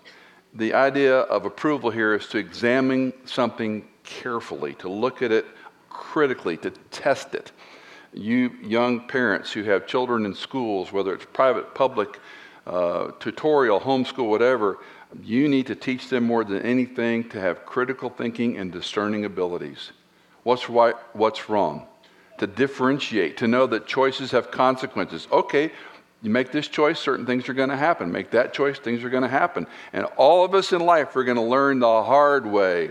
The 0.55 0.75
idea 0.75 1.21
of 1.21 1.45
approval 1.45 1.91
here 1.91 2.15
is 2.15 2.27
to 2.29 2.39
examine 2.39 3.13
something 3.25 3.87
carefully, 4.03 4.75
to 4.75 4.89
look 4.89 5.21
at 5.21 5.31
it 5.31 5.47
critically, 5.91 6.57
to 6.59 6.71
test 6.91 7.35
it. 7.35 7.53
You 8.13 8.51
young 8.63 9.07
parents 9.07 9.53
who 9.53 9.65
have 9.65 9.87
children 9.87 10.25
in 10.25 10.35
schools, 10.35 10.93
whether 10.93 11.15
it's 11.15 11.27
private, 11.33 11.75
public, 11.75 12.19
uh, 12.67 13.13
tutorial, 13.19 13.81
homeschool, 13.81 14.29
whatever, 14.29 14.79
you 15.23 15.49
need 15.49 15.67
to 15.67 15.75
teach 15.75 16.09
them 16.09 16.25
more 16.25 16.45
than 16.45 16.63
anything 16.63 17.29
to 17.31 17.41
have 17.41 17.65
critical 17.65 18.11
thinking 18.11 18.57
and 18.57 18.73
discerning 18.73 19.25
abilities. 19.25 19.93
What's 20.43 20.69
right, 20.69 20.95
what's 21.13 21.49
wrong? 21.49 21.87
To 22.39 22.47
differentiate, 22.47 23.37
to 23.39 23.49
know 23.49 23.67
that 23.67 23.87
choices 23.87 24.31
have 24.31 24.51
consequences. 24.51 25.27
Okay, 25.33 25.73
you 26.23 26.31
make 26.31 26.53
this 26.53 26.69
choice, 26.69 26.99
certain 26.99 27.27
things 27.27 27.49
are 27.49 27.55
going 27.55 27.69
to 27.69 27.77
happen. 27.77 28.11
Make 28.11 28.31
that 28.33 28.53
choice, 28.53 28.79
things 28.79 29.05
are 29.05 29.11
going 29.11 29.23
to 29.23 29.29
happen. 29.29 29.67
And 29.93 30.05
all 30.17 30.45
of 30.45 30.55
us 30.55 30.73
in 30.73 30.81
life 30.81 31.15
are 31.17 31.25
going 31.25 31.37
to 31.37 31.43
learn 31.43 31.79
the 31.79 32.03
hard 32.03 32.47
way. 32.47 32.91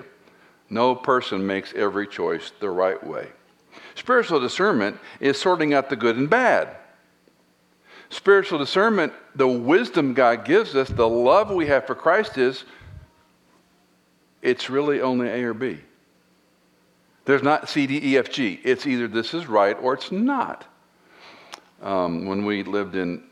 No 0.70 0.96
person 0.96 1.46
makes 1.46 1.74
every 1.74 2.08
choice 2.08 2.52
the 2.60 2.70
right 2.70 3.02
way. 3.06 3.30
Spiritual 3.98 4.40
discernment 4.40 5.00
is 5.20 5.42
sorting 5.42 5.74
out 5.74 5.90
the 5.90 5.96
good 5.96 6.18
and 6.18 6.30
bad. 6.30 6.70
Spiritual 8.12 8.60
discernment, 8.60 9.12
the 9.36 9.48
wisdom 9.48 10.14
God 10.14 10.46
gives 10.46 10.76
us, 10.76 10.88
the 10.88 11.10
love 11.10 11.50
we 11.50 11.66
have 11.66 11.88
for 11.88 11.96
Christ 11.96 12.38
is 12.38 12.64
it's 14.44 14.70
really 14.70 15.02
only 15.02 15.28
A 15.28 15.44
or 15.44 15.56
B. 15.56 15.80
There's 17.26 17.42
not 17.42 17.70
C, 17.70 17.88
D, 17.88 18.00
E, 18.12 18.18
F, 18.18 18.30
G. 18.30 18.60
It's 18.64 18.86
either 18.86 19.08
this 19.08 19.34
is 19.34 19.48
right 19.48 19.76
or 19.82 19.96
it's 19.96 20.12
not. 20.12 20.66
Um, 21.82 22.28
when 22.28 22.46
we 22.46 22.62
lived 22.62 22.96
in 22.96 23.24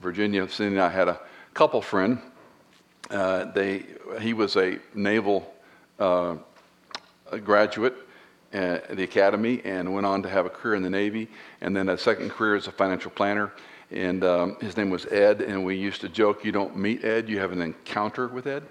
Virginia, 0.00 0.48
Cindy 0.48 0.76
and 0.76 0.84
I 0.84 0.88
had 0.88 1.08
a 1.08 1.20
couple 1.52 1.82
friend. 1.82 2.20
Uh, 3.10 3.46
they, 3.46 3.86
he 4.20 4.34
was 4.34 4.54
a 4.54 4.78
naval 4.94 5.52
uh, 5.98 6.36
graduate 7.42 7.96
at 8.52 8.96
the 8.96 9.02
academy 9.02 9.60
and 9.64 9.92
went 9.92 10.06
on 10.06 10.22
to 10.22 10.28
have 10.28 10.46
a 10.46 10.50
career 10.50 10.74
in 10.74 10.82
the 10.82 10.90
Navy, 10.90 11.28
and 11.60 11.76
then 11.76 11.88
a 11.88 11.98
second 11.98 12.30
career 12.30 12.54
as 12.54 12.66
a 12.66 12.72
financial 12.72 13.10
planner 13.10 13.52
and 13.92 14.24
um, 14.24 14.56
his 14.60 14.76
name 14.76 14.88
was 14.88 15.04
Ed, 15.06 15.42
and 15.42 15.64
we 15.64 15.76
used 15.76 16.00
to 16.00 16.08
joke, 16.08 16.44
you 16.44 16.52
don't 16.52 16.76
meet 16.76 17.04
Ed, 17.04 17.28
you 17.28 17.38
have 17.38 17.52
an 17.52 17.60
encounter 17.60 18.26
with 18.26 18.46
Ed. 18.46 18.62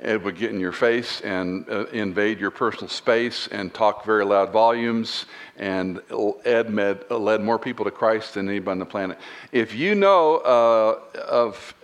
Ed 0.00 0.24
would 0.24 0.36
get 0.36 0.50
in 0.50 0.58
your 0.58 0.72
face 0.72 1.20
and 1.20 1.68
uh, 1.68 1.84
invade 1.86 2.40
your 2.40 2.50
personal 2.50 2.88
space 2.88 3.48
and 3.52 3.72
talk 3.72 4.04
very 4.04 4.24
loud 4.24 4.50
volumes. 4.50 5.26
And 5.56 6.00
Ed 6.44 6.70
med, 6.70 7.04
led 7.08 7.40
more 7.42 7.58
people 7.58 7.84
to 7.84 7.90
Christ 7.92 8.34
than 8.34 8.48
anybody 8.48 8.72
on 8.72 8.78
the 8.80 8.86
planet. 8.86 9.18
If 9.52 9.74
you 9.74 9.94
know 9.94 10.38
uh, 10.38 10.98
of 11.20 11.74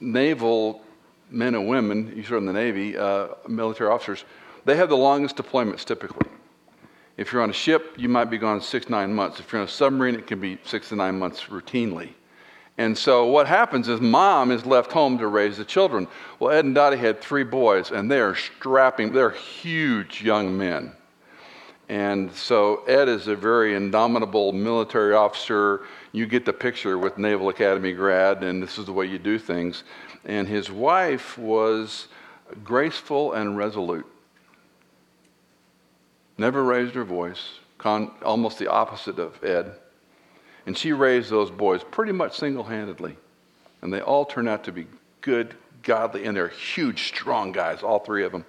naval 0.00 0.82
men 1.30 1.54
and 1.54 1.66
women, 1.68 2.12
you 2.14 2.22
serve 2.22 2.38
in 2.38 2.46
the 2.46 2.52
Navy, 2.52 2.98
uh, 2.98 3.28
military 3.48 3.90
officers, 3.90 4.24
they 4.64 4.76
have 4.76 4.88
the 4.88 4.96
longest 4.96 5.36
deployments 5.36 5.84
typically. 5.84 6.28
If 7.16 7.32
you're 7.32 7.42
on 7.42 7.50
a 7.50 7.54
ship, 7.54 7.94
you 7.96 8.08
might 8.08 8.30
be 8.30 8.38
gone 8.38 8.60
six, 8.60 8.88
nine 8.88 9.14
months. 9.14 9.38
If 9.38 9.52
you're 9.52 9.60
on 9.60 9.68
a 9.68 9.70
submarine, 9.70 10.16
it 10.16 10.26
can 10.26 10.40
be 10.40 10.58
six 10.64 10.88
to 10.88 10.96
nine 10.96 11.18
months 11.18 11.44
routinely. 11.44 12.10
And 12.76 12.98
so 12.98 13.26
what 13.26 13.46
happens 13.46 13.88
is 13.88 14.00
mom 14.00 14.50
is 14.50 14.66
left 14.66 14.90
home 14.90 15.18
to 15.18 15.28
raise 15.28 15.58
the 15.58 15.64
children. 15.64 16.08
Well, 16.40 16.50
Ed 16.50 16.64
and 16.64 16.74
Dottie 16.74 16.96
had 16.96 17.20
three 17.20 17.44
boys, 17.44 17.92
and 17.92 18.10
they 18.10 18.18
are 18.18 18.34
strapping, 18.34 19.12
they're 19.12 19.30
huge 19.30 20.22
young 20.22 20.58
men. 20.58 20.92
And 21.88 22.32
so 22.32 22.82
Ed 22.86 23.08
is 23.08 23.28
a 23.28 23.36
very 23.36 23.76
indomitable 23.76 24.52
military 24.52 25.14
officer. 25.14 25.82
You 26.12 26.26
get 26.26 26.44
the 26.44 26.52
picture 26.52 26.98
with 26.98 27.18
Naval 27.18 27.48
Academy 27.48 27.92
grad, 27.92 28.42
and 28.42 28.60
this 28.60 28.78
is 28.78 28.86
the 28.86 28.92
way 28.92 29.06
you 29.06 29.18
do 29.18 29.38
things. 29.38 29.84
And 30.24 30.48
his 30.48 30.70
wife 30.70 31.38
was 31.38 32.08
graceful 32.64 33.34
and 33.34 33.56
resolute. 33.56 34.06
Never 36.36 36.64
raised 36.64 36.94
her 36.94 37.04
voice, 37.04 37.60
con- 37.78 38.10
almost 38.22 38.58
the 38.58 38.68
opposite 38.68 39.18
of 39.18 39.42
Ed. 39.44 39.72
And 40.66 40.76
she 40.76 40.92
raised 40.92 41.30
those 41.30 41.50
boys 41.50 41.82
pretty 41.84 42.12
much 42.12 42.38
single 42.38 42.64
handedly. 42.64 43.16
And 43.82 43.92
they 43.92 44.00
all 44.00 44.24
turned 44.24 44.48
out 44.48 44.64
to 44.64 44.72
be 44.72 44.86
good, 45.20 45.54
godly, 45.82 46.24
and 46.24 46.36
they're 46.36 46.48
huge, 46.48 47.08
strong 47.08 47.52
guys, 47.52 47.82
all 47.82 47.98
three 47.98 48.24
of 48.24 48.32
them. 48.32 48.44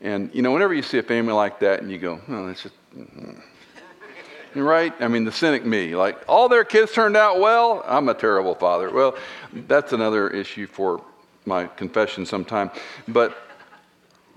And, 0.00 0.32
you 0.32 0.42
know, 0.42 0.52
whenever 0.52 0.74
you 0.74 0.82
see 0.82 0.98
a 0.98 1.02
family 1.02 1.32
like 1.32 1.58
that 1.60 1.80
and 1.80 1.90
you 1.90 1.98
go, 1.98 2.20
oh, 2.28 2.46
that's 2.46 2.62
just, 2.62 2.74
mm-hmm. 2.96 4.60
right? 4.60 4.92
I 5.00 5.08
mean, 5.08 5.24
the 5.24 5.32
cynic 5.32 5.64
me, 5.64 5.96
like, 5.96 6.22
all 6.28 6.48
their 6.48 6.64
kids 6.64 6.92
turned 6.92 7.16
out 7.16 7.40
well, 7.40 7.82
I'm 7.86 8.08
a 8.08 8.14
terrible 8.14 8.54
father. 8.54 8.92
Well, 8.92 9.16
that's 9.52 9.92
another 9.92 10.28
issue 10.28 10.66
for 10.66 11.02
my 11.46 11.66
confession 11.66 12.26
sometime. 12.26 12.70
But 13.08 13.36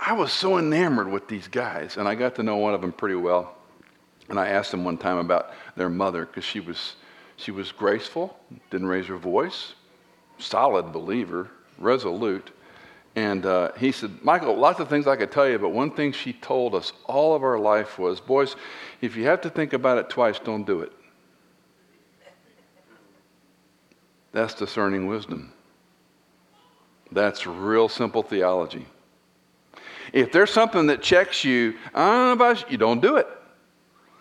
I 0.04 0.14
was 0.14 0.34
so 0.34 0.58
enamored 0.58 1.12
with 1.12 1.28
these 1.28 1.48
guys, 1.48 1.98
and 1.98 2.08
I 2.08 2.16
got 2.16 2.34
to 2.36 2.44
know 2.44 2.58
one 2.58 2.74
of 2.74 2.82
them 2.82 2.92
pretty 2.92 3.16
well. 3.16 3.54
And 4.30 4.40
I 4.40 4.48
asked 4.48 4.74
him 4.74 4.84
one 4.84 4.98
time 4.98 5.18
about 5.18 5.54
their 5.76 5.90
mother 5.90 6.26
because 6.26 6.44
she 6.44 6.60
was, 6.60 6.96
she 7.36 7.52
was 7.52 7.72
graceful, 7.72 8.36
didn't 8.72 8.88
raise 8.88 9.06
her 9.06 9.18
voice, 9.18 9.76
solid 10.40 10.92
believer, 10.92 11.52
resolute. 11.78 12.50
And 13.16 13.46
uh, 13.46 13.74
he 13.74 13.92
said, 13.92 14.24
Michael, 14.24 14.58
lots 14.58 14.80
of 14.80 14.90
things 14.90 15.06
I 15.06 15.18
could 15.18 15.32
tell 15.32 15.48
you, 15.48 15.60
but 15.60 15.70
one 15.70 15.92
thing 15.92 16.14
she 16.14 16.34
told 16.34 16.74
us 16.74 16.94
all 17.06 17.36
of 17.36 17.44
our 17.44 17.60
life 17.60 18.00
was, 18.00 18.20
boys, 18.20 18.56
if 19.02 19.16
you 19.16 19.26
have 19.26 19.42
to 19.42 19.52
think 19.52 19.74
about 19.74 20.00
it 20.00 20.10
twice, 20.10 20.40
don't 20.40 20.66
do 20.66 20.80
it. 20.80 20.92
That's 24.32 24.56
discerning 24.56 25.06
wisdom. 25.06 25.54
That's 27.12 27.46
real 27.46 27.88
simple 27.88 28.24
theology. 28.24 28.88
If 30.14 30.32
there's 30.32 30.52
something 30.52 30.88
that 30.88 31.02
checks 31.02 31.44
you, 31.44 31.76
uh, 31.94 32.32
about 32.34 32.70
you, 32.70 32.78
don't 32.78 33.02
do 33.02 33.18
it. 33.18 33.28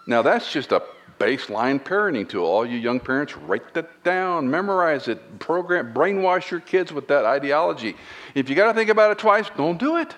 Now, 0.06 0.22
that's 0.22 0.52
just 0.52 0.72
a 0.72 0.82
baseline 1.18 1.78
parenting 1.82 2.28
tool. 2.28 2.46
All 2.46 2.64
you 2.64 2.78
young 2.78 2.98
parents, 2.98 3.36
write 3.36 3.74
that 3.74 4.02
down, 4.02 4.50
memorize 4.50 5.08
it, 5.08 5.38
program, 5.38 5.92
brainwash 5.92 6.50
your 6.50 6.60
kids 6.60 6.92
with 6.92 7.06
that 7.08 7.24
ideology. 7.24 7.94
If 8.34 8.48
you 8.48 8.56
got 8.56 8.68
to 8.68 8.74
think 8.74 8.90
about 8.90 9.10
it 9.10 9.18
twice, 9.18 9.50
don't 9.56 9.78
do 9.78 9.96
it. 9.98 10.14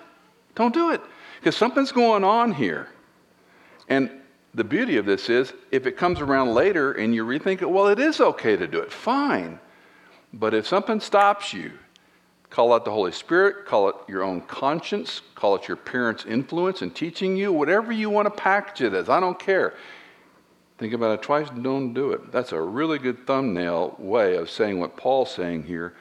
Don't 0.55 0.73
do 0.73 0.91
it. 0.91 1.01
Because 1.39 1.57
something's 1.57 1.91
going 1.91 2.23
on 2.23 2.53
here. 2.53 2.87
And 3.89 4.09
the 4.53 4.63
beauty 4.63 4.97
of 4.97 5.05
this 5.05 5.29
is, 5.29 5.51
if 5.71 5.85
it 5.85 5.97
comes 5.97 6.21
around 6.21 6.53
later 6.53 6.93
and 6.93 7.13
you 7.13 7.25
rethink 7.25 7.61
it, 7.61 7.69
well, 7.69 7.87
it 7.87 7.99
is 7.99 8.21
okay 8.21 8.55
to 8.55 8.67
do 8.67 8.79
it. 8.79 8.91
Fine. 8.91 9.59
But 10.31 10.53
if 10.53 10.65
something 10.67 10.99
stops 10.99 11.53
you, 11.53 11.73
Call 12.53 12.71
out 12.71 12.85
the 12.85 12.91
Holy 12.91 13.11
Spirit, 13.11 13.65
call 13.65 13.89
it 13.89 13.95
your 14.07 14.21
own 14.21 14.39
conscience, 14.41 15.23
call 15.33 15.55
it 15.55 15.67
your 15.67 15.75
parents' 15.75 16.23
influence 16.27 16.83
in 16.83 16.91
teaching 16.91 17.35
you, 17.35 17.51
whatever 17.51 17.91
you 17.91 18.11
want 18.11 18.27
to 18.27 18.29
package 18.29 18.81
it 18.81 18.93
as. 18.93 19.09
I 19.09 19.19
don't 19.19 19.39
care. 19.39 19.73
Think 20.77 20.93
about 20.93 21.17
it 21.17 21.23
twice, 21.23 21.49
don't 21.49 21.95
do 21.95 22.11
it. 22.11 22.31
That's 22.31 22.51
a 22.51 22.61
really 22.61 22.99
good 22.99 23.25
thumbnail 23.25 23.95
way 23.97 24.35
of 24.35 24.51
saying 24.51 24.79
what 24.79 24.95
Paul's 24.95 25.33
saying 25.33 25.63
here. 25.63 25.95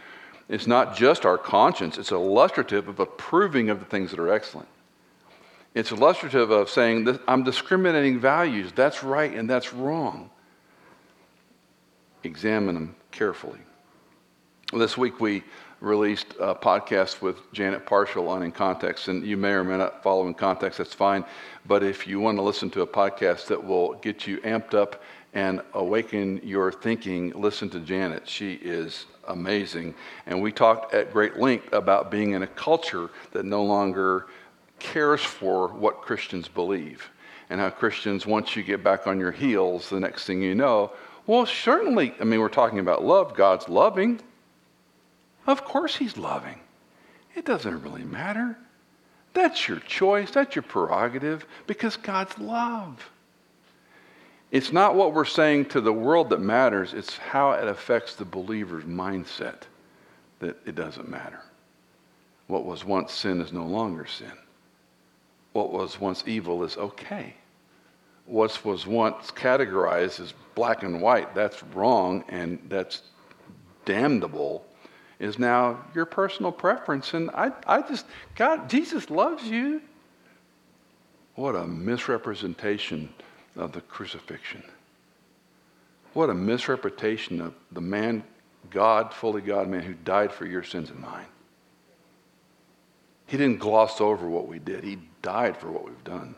It's 0.50 0.66
not 0.66 0.94
just 0.94 1.24
our 1.24 1.38
conscience, 1.38 1.96
it's 1.96 2.10
illustrative 2.10 2.86
of 2.86 3.00
approving 3.00 3.70
of 3.70 3.78
the 3.78 3.86
things 3.86 4.10
that 4.10 4.20
are 4.20 4.30
excellent. 4.30 4.68
It's 5.74 5.90
illustrative 5.90 6.50
of 6.50 6.68
saying, 6.68 7.18
I'm 7.26 7.44
discriminating 7.44 8.20
values. 8.20 8.72
That's 8.74 9.02
right 9.02 9.32
and 9.32 9.48
that's 9.48 9.72
wrong. 9.72 10.28
Examine 12.24 12.74
them 12.74 12.94
carefully. 13.10 13.60
This 14.74 14.98
week 14.98 15.18
we 15.18 15.44
released 15.82 16.28
a 16.38 16.54
podcast 16.54 17.20
with 17.20 17.52
Janet 17.52 17.84
Parshall 17.84 18.28
on 18.28 18.44
In 18.44 18.52
Context, 18.52 19.08
and 19.08 19.26
you 19.26 19.36
may 19.36 19.50
or 19.50 19.64
may 19.64 19.76
not 19.76 20.00
follow 20.02 20.28
In 20.28 20.34
Context, 20.34 20.78
that's 20.78 20.94
fine. 20.94 21.24
But 21.66 21.82
if 21.82 22.06
you 22.06 22.20
want 22.20 22.38
to 22.38 22.42
listen 22.42 22.70
to 22.70 22.82
a 22.82 22.86
podcast 22.86 23.48
that 23.48 23.62
will 23.62 23.94
get 23.94 24.26
you 24.26 24.38
amped 24.38 24.74
up 24.74 25.02
and 25.34 25.60
awaken 25.74 26.40
your 26.44 26.70
thinking, 26.70 27.32
listen 27.34 27.68
to 27.70 27.80
Janet. 27.80 28.28
She 28.28 28.54
is 28.54 29.06
amazing. 29.26 29.94
And 30.26 30.40
we 30.40 30.52
talked 30.52 30.94
at 30.94 31.12
great 31.12 31.38
length 31.38 31.72
about 31.72 32.12
being 32.12 32.32
in 32.32 32.44
a 32.44 32.46
culture 32.46 33.10
that 33.32 33.44
no 33.44 33.64
longer 33.64 34.28
cares 34.78 35.20
for 35.20 35.68
what 35.68 36.00
Christians 36.00 36.46
believe 36.46 37.10
and 37.50 37.60
how 37.60 37.70
Christians, 37.70 38.24
once 38.24 38.54
you 38.54 38.62
get 38.62 38.84
back 38.84 39.08
on 39.08 39.18
your 39.18 39.32
heels, 39.32 39.90
the 39.90 39.98
next 39.98 40.26
thing 40.26 40.40
you 40.42 40.54
know, 40.54 40.92
well, 41.26 41.44
certainly, 41.44 42.14
I 42.20 42.24
mean, 42.24 42.38
we're 42.38 42.48
talking 42.48 42.78
about 42.78 43.04
love. 43.04 43.34
God's 43.34 43.68
loving. 43.68 44.20
Of 45.46 45.64
course, 45.64 45.96
He's 45.96 46.16
loving. 46.16 46.60
It 47.34 47.44
doesn't 47.44 47.82
really 47.82 48.04
matter. 48.04 48.56
That's 49.34 49.66
your 49.66 49.78
choice, 49.80 50.30
that's 50.30 50.54
your 50.54 50.62
prerogative, 50.62 51.46
because 51.66 51.96
God's 51.96 52.38
love. 52.38 53.10
It's 54.50 54.72
not 54.72 54.94
what 54.94 55.14
we're 55.14 55.24
saying 55.24 55.66
to 55.66 55.80
the 55.80 55.92
world 55.92 56.28
that 56.30 56.40
matters, 56.40 56.92
it's 56.92 57.16
how 57.16 57.52
it 57.52 57.66
affects 57.66 58.14
the 58.14 58.26
believer's 58.26 58.84
mindset 58.84 59.62
that 60.40 60.56
it 60.66 60.74
doesn't 60.74 61.08
matter. 61.08 61.40
What 62.48 62.66
was 62.66 62.84
once 62.84 63.12
sin 63.12 63.40
is 63.40 63.52
no 63.52 63.64
longer 63.64 64.04
sin. 64.04 64.32
What 65.52 65.72
was 65.72 65.98
once 65.98 66.24
evil 66.26 66.64
is 66.64 66.76
okay. 66.76 67.34
What 68.26 68.62
was 68.64 68.86
once 68.86 69.30
categorized 69.30 70.20
as 70.20 70.34
black 70.54 70.82
and 70.82 71.00
white, 71.00 71.34
that's 71.34 71.62
wrong 71.62 72.24
and 72.28 72.58
that's 72.68 73.02
damnable 73.86 74.66
is 75.22 75.38
now 75.38 75.78
your 75.94 76.04
personal 76.04 76.50
preference. 76.50 77.14
And 77.14 77.30
I, 77.30 77.52
I 77.64 77.80
just, 77.82 78.04
God, 78.34 78.68
Jesus 78.68 79.08
loves 79.08 79.44
you. 79.44 79.80
What 81.36 81.54
a 81.54 81.64
misrepresentation 81.64 83.08
of 83.54 83.70
the 83.70 83.82
crucifixion. 83.82 84.64
What 86.12 86.28
a 86.28 86.34
misrepresentation 86.34 87.40
of 87.40 87.54
the 87.70 87.80
man, 87.80 88.24
God, 88.68 89.14
fully 89.14 89.40
God 89.42 89.68
man, 89.68 89.82
who 89.82 89.94
died 89.94 90.32
for 90.32 90.44
your 90.44 90.64
sins 90.64 90.90
and 90.90 90.98
mine. 90.98 91.26
He 93.26 93.36
didn't 93.36 93.60
gloss 93.60 94.00
over 94.00 94.28
what 94.28 94.48
we 94.48 94.58
did, 94.58 94.82
He 94.82 94.98
died 95.22 95.56
for 95.56 95.70
what 95.70 95.84
we've 95.84 96.04
done. 96.04 96.34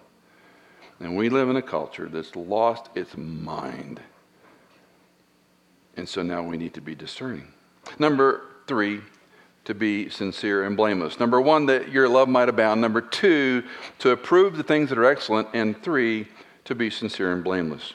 And 1.01 1.17
we 1.17 1.31
live 1.31 1.49
in 1.49 1.57
a 1.57 1.63
culture 1.63 2.09
that's 2.09 2.37
lost 2.37 2.91
its 2.95 3.17
mind. 3.17 3.99
And 5.97 6.07
so 6.07 6.23
now 6.23 6.43
we 6.43 6.59
need 6.59 6.75
to 6.75 6.81
be 6.83 6.95
discerning. 6.95 7.49
Number 7.99 8.43
three, 8.67 9.01
to 9.65 9.75
be 9.75 10.11
sincere 10.11 10.65
and 10.65 10.77
blameless. 10.77 11.19
Number 11.19 11.41
one, 11.41 11.67
that 11.67 11.89
your 11.91 12.09
love 12.09 12.29
might 12.29 12.49
abound. 12.49 12.81
Number 12.81 13.01
two, 13.01 13.63
to 14.01 14.11
approve 14.11 14.57
the 14.57 14.63
things 14.63 14.91
that 14.91 14.99
are 14.99 15.07
excellent. 15.07 15.49
And 15.55 15.83
three, 15.83 16.29
to 16.65 16.75
be 16.75 16.91
sincere 16.91 17.33
and 17.33 17.43
blameless. 17.43 17.95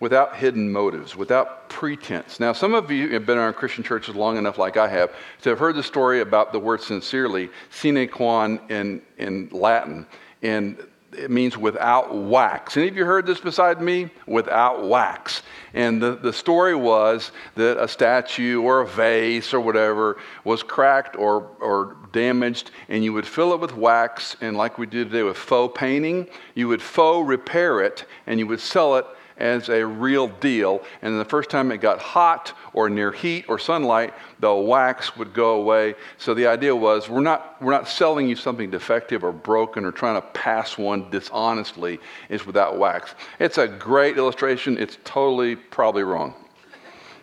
Without 0.00 0.36
hidden 0.36 0.72
motives, 0.72 1.14
without 1.14 1.68
pretense. 1.68 2.40
Now, 2.40 2.52
some 2.52 2.74
of 2.74 2.90
you 2.90 3.08
have 3.10 3.26
been 3.26 3.38
in 3.38 3.44
our 3.44 3.52
Christian 3.52 3.84
churches 3.84 4.14
long 4.14 4.36
enough, 4.36 4.58
like 4.58 4.76
I 4.76 4.88
have, 4.88 5.14
to 5.42 5.50
have 5.50 5.58
heard 5.58 5.76
the 5.76 5.82
story 5.82 6.20
about 6.20 6.52
the 6.52 6.58
word 6.58 6.80
sincerely, 6.80 7.48
sine 7.70 8.08
qua 8.08 8.44
in, 8.44 9.02
in 9.18 9.48
Latin. 9.52 10.06
And 10.42 10.78
it 11.16 11.30
means 11.30 11.56
without 11.56 12.14
wax. 12.14 12.76
Any 12.76 12.88
of 12.88 12.96
you 12.96 13.04
heard 13.04 13.26
this 13.26 13.40
beside 13.40 13.80
me? 13.80 14.10
Without 14.26 14.86
wax. 14.86 15.42
And 15.72 16.00
the, 16.00 16.16
the 16.16 16.32
story 16.32 16.74
was 16.74 17.32
that 17.54 17.82
a 17.82 17.88
statue 17.88 18.60
or 18.62 18.80
a 18.80 18.86
vase 18.86 19.52
or 19.52 19.60
whatever 19.60 20.18
was 20.44 20.62
cracked 20.62 21.16
or, 21.16 21.48
or 21.60 21.96
damaged, 22.12 22.70
and 22.88 23.02
you 23.02 23.12
would 23.12 23.26
fill 23.26 23.52
it 23.52 23.60
with 23.60 23.74
wax, 23.76 24.36
and 24.40 24.56
like 24.56 24.78
we 24.78 24.86
do 24.86 25.04
today 25.04 25.22
with 25.22 25.36
faux 25.36 25.78
painting, 25.78 26.28
you 26.54 26.68
would 26.68 26.82
faux 26.82 27.26
repair 27.28 27.80
it, 27.80 28.04
and 28.26 28.38
you 28.38 28.46
would 28.46 28.60
sell 28.60 28.96
it 28.96 29.06
as 29.44 29.68
a 29.68 29.84
real 29.84 30.28
deal. 30.28 30.82
And 31.02 31.20
the 31.20 31.24
first 31.24 31.50
time 31.50 31.70
it 31.70 31.76
got 31.76 31.98
hot 31.98 32.54
or 32.72 32.88
near 32.88 33.12
heat 33.12 33.44
or 33.46 33.58
sunlight, 33.58 34.14
the 34.40 34.52
wax 34.52 35.18
would 35.18 35.34
go 35.34 35.60
away. 35.60 35.94
So 36.16 36.32
the 36.32 36.46
idea 36.46 36.74
was 36.74 37.10
we're 37.10 37.20
not, 37.20 37.62
we're 37.62 37.72
not 37.72 37.86
selling 37.86 38.26
you 38.26 38.36
something 38.36 38.70
defective 38.70 39.22
or 39.22 39.32
broken 39.32 39.84
or 39.84 39.92
trying 39.92 40.20
to 40.20 40.26
pass 40.28 40.78
one 40.78 41.10
dishonestly. 41.10 42.00
It's 42.30 42.46
without 42.46 42.78
wax. 42.78 43.14
It's 43.38 43.58
a 43.58 43.68
great 43.68 44.16
illustration. 44.16 44.78
It's 44.78 44.96
totally 45.04 45.56
probably 45.56 46.04
wrong. 46.04 46.34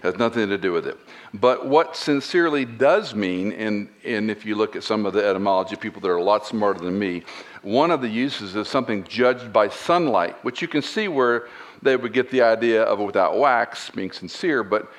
Has 0.03 0.15
nothing 0.15 0.47
to 0.49 0.57
do 0.60 0.71
with 0.71 0.86
it. 0.86 0.97
But 1.34 1.65
what 1.65 1.95
sincerely 1.95 2.65
does 2.65 3.15
mean, 3.15 3.51
and, 3.53 3.89
and 4.03 4.29
if 4.29 4.45
you 4.45 4.55
look 4.55 4.75
at 4.75 4.84
some 4.84 5.05
of 5.05 5.13
the 5.13 5.25
etymology, 5.25 5.75
people 5.75 6.01
that 6.01 6.10
are 6.10 6.17
a 6.17 6.23
lot 6.23 6.45
smarter 6.45 6.79
than 6.79 6.97
me, 6.97 7.23
one 7.62 7.89
of 7.89 8.01
the 8.01 8.10
uses 8.10 8.55
is 8.55 8.67
something 8.67 9.03
judged 9.05 9.53
by 9.53 9.69
sunlight, 9.69 10.43
which 10.43 10.62
you 10.62 10.67
can 10.67 10.81
see 10.81 11.07
where 11.07 11.47
they 11.81 11.95
would 11.95 12.13
get 12.13 12.29
the 12.29 12.41
idea 12.41 12.83
of 12.83 12.99
without 12.99 13.37
wax, 13.37 13.89
being 13.89 14.11
sincere, 14.11 14.63
but 14.63 14.91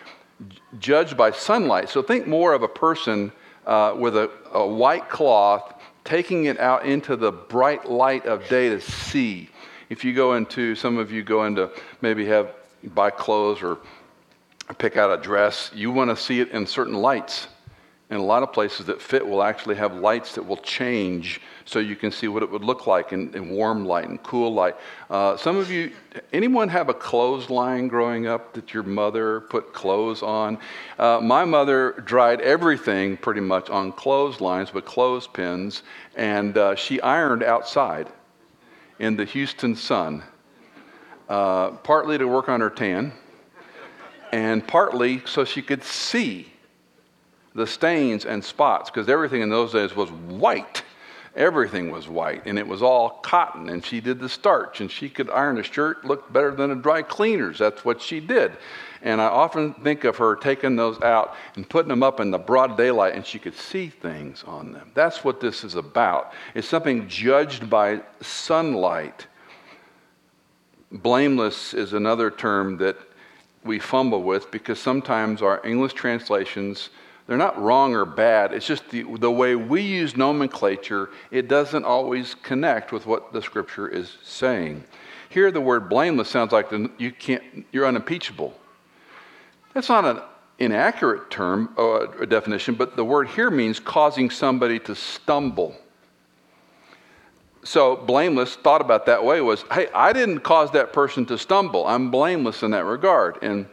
judged 0.78 1.16
by 1.16 1.30
sunlight. 1.30 1.88
So 1.88 2.02
think 2.02 2.26
more 2.26 2.52
of 2.52 2.62
a 2.62 2.68
person 2.68 3.32
uh, 3.66 3.94
with 3.96 4.16
a, 4.16 4.30
a 4.52 4.66
white 4.66 5.08
cloth 5.08 5.74
taking 6.04 6.46
it 6.46 6.58
out 6.58 6.84
into 6.84 7.16
the 7.16 7.30
bright 7.30 7.88
light 7.88 8.26
of 8.26 8.46
day 8.48 8.68
to 8.68 8.80
see. 8.80 9.48
If 9.88 10.04
you 10.04 10.12
go 10.14 10.34
into, 10.34 10.74
some 10.74 10.98
of 10.98 11.12
you 11.12 11.22
go 11.22 11.44
into 11.44 11.70
maybe 12.00 12.26
have 12.26 12.54
buy 12.94 13.10
clothes 13.10 13.62
or 13.62 13.78
pick 14.78 14.96
out 14.96 15.16
a 15.16 15.22
dress, 15.22 15.70
you 15.74 15.92
want 15.92 16.10
to 16.10 16.16
see 16.16 16.40
it 16.40 16.50
in 16.50 16.66
certain 16.66 16.94
lights. 16.94 17.46
And 18.10 18.18
a 18.18 18.22
lot 18.22 18.42
of 18.42 18.52
places 18.52 18.86
that 18.86 19.00
fit 19.00 19.26
will 19.26 19.42
actually 19.42 19.76
have 19.76 19.94
lights 19.94 20.34
that 20.34 20.42
will 20.42 20.56
change 20.58 21.40
so 21.64 21.78
you 21.78 21.96
can 21.96 22.10
see 22.10 22.28
what 22.28 22.42
it 22.42 22.50
would 22.50 22.64
look 22.64 22.86
like 22.86 23.12
in, 23.12 23.34
in 23.34 23.50
warm 23.50 23.84
light 23.84 24.08
and 24.08 24.22
cool 24.22 24.52
light. 24.52 24.76
Uh, 25.10 25.36
some 25.36 25.56
of 25.56 25.70
you, 25.70 25.92
anyone 26.32 26.68
have 26.68 26.88
a 26.88 26.94
clothesline 26.94 27.88
growing 27.88 28.26
up 28.26 28.52
that 28.54 28.74
your 28.74 28.82
mother 28.82 29.40
put 29.42 29.72
clothes 29.72 30.22
on? 30.22 30.58
Uh, 30.98 31.20
my 31.22 31.44
mother 31.44 31.92
dried 32.04 32.40
everything 32.40 33.16
pretty 33.16 33.40
much 33.40 33.70
on 33.70 33.92
clotheslines, 33.92 34.70
but 34.70 34.84
clothespins, 34.84 35.82
and 36.16 36.58
uh, 36.58 36.74
she 36.74 37.00
ironed 37.00 37.42
outside 37.42 38.08
in 38.98 39.16
the 39.16 39.24
Houston 39.24 39.74
sun, 39.74 40.22
uh, 41.28 41.70
partly 41.70 42.18
to 42.18 42.26
work 42.26 42.48
on 42.48 42.60
her 42.60 42.70
tan, 42.70 43.12
and 44.32 44.66
partly 44.66 45.22
so 45.26 45.44
she 45.44 45.60
could 45.60 45.82
see 45.84 46.48
the 47.54 47.66
stains 47.66 48.24
and 48.24 48.42
spots, 48.42 48.88
because 48.88 49.08
everything 49.08 49.42
in 49.42 49.50
those 49.50 49.72
days 49.72 49.94
was 49.94 50.10
white. 50.10 50.82
Everything 51.34 51.90
was 51.90 52.08
white, 52.08 52.44
and 52.44 52.58
it 52.58 52.66
was 52.66 52.82
all 52.82 53.08
cotton, 53.22 53.70
and 53.70 53.82
she 53.82 54.02
did 54.02 54.20
the 54.20 54.28
starch, 54.28 54.82
and 54.82 54.90
she 54.90 55.08
could 55.08 55.30
iron 55.30 55.58
a 55.58 55.62
shirt, 55.62 56.04
looked 56.04 56.30
better 56.30 56.54
than 56.54 56.70
a 56.70 56.74
dry 56.74 57.00
cleaner's. 57.00 57.58
That's 57.58 57.86
what 57.86 58.02
she 58.02 58.20
did. 58.20 58.52
And 59.00 59.18
I 59.18 59.26
often 59.26 59.72
think 59.72 60.04
of 60.04 60.18
her 60.18 60.36
taking 60.36 60.76
those 60.76 61.00
out 61.00 61.34
and 61.56 61.66
putting 61.66 61.88
them 61.88 62.02
up 62.02 62.20
in 62.20 62.30
the 62.30 62.38
broad 62.38 62.76
daylight, 62.76 63.14
and 63.14 63.24
she 63.24 63.38
could 63.38 63.54
see 63.54 63.88
things 63.88 64.44
on 64.46 64.72
them. 64.72 64.90
That's 64.92 65.24
what 65.24 65.40
this 65.40 65.64
is 65.64 65.74
about. 65.74 66.34
It's 66.54 66.68
something 66.68 67.08
judged 67.08 67.70
by 67.70 68.02
sunlight. 68.20 69.26
Blameless 70.90 71.72
is 71.72 71.94
another 71.94 72.30
term 72.30 72.76
that 72.76 72.98
we 73.64 73.78
fumble 73.78 74.22
with 74.22 74.50
because 74.50 74.78
sometimes 74.78 75.40
our 75.40 75.64
English 75.64 75.94
translations 75.94 76.90
they're 77.32 77.38
not 77.38 77.58
wrong 77.58 77.94
or 77.94 78.04
bad. 78.04 78.52
It's 78.52 78.66
just 78.66 78.90
the, 78.90 79.04
the 79.16 79.30
way 79.30 79.56
we 79.56 79.80
use 79.80 80.18
nomenclature, 80.18 81.08
it 81.30 81.48
doesn't 81.48 81.82
always 81.82 82.34
connect 82.42 82.92
with 82.92 83.06
what 83.06 83.32
the 83.32 83.40
scripture 83.40 83.88
is 83.88 84.18
saying. 84.22 84.84
Here, 85.30 85.50
the 85.50 85.58
word 85.58 85.88
blameless 85.88 86.28
sounds 86.28 86.52
like 86.52 86.68
the, 86.68 86.90
you 86.98 87.10
can't, 87.10 87.42
you're 87.72 87.86
unimpeachable. 87.86 88.52
That's 89.72 89.88
not 89.88 90.04
an 90.04 90.20
inaccurate 90.58 91.30
term 91.30 91.72
or 91.78 92.22
uh, 92.22 92.26
definition, 92.26 92.74
but 92.74 92.96
the 92.96 93.04
word 93.06 93.28
here 93.28 93.50
means 93.50 93.80
causing 93.80 94.28
somebody 94.28 94.78
to 94.80 94.94
stumble. 94.94 95.74
So, 97.64 97.96
blameless, 97.96 98.56
thought 98.56 98.82
about 98.82 99.06
that 99.06 99.24
way, 99.24 99.40
was 99.40 99.64
hey, 99.72 99.88
I 99.94 100.12
didn't 100.12 100.40
cause 100.40 100.70
that 100.72 100.92
person 100.92 101.24
to 101.26 101.38
stumble. 101.38 101.86
I'm 101.86 102.10
blameless 102.10 102.62
in 102.62 102.72
that 102.72 102.84
regard. 102.84 103.38
And 103.40 103.66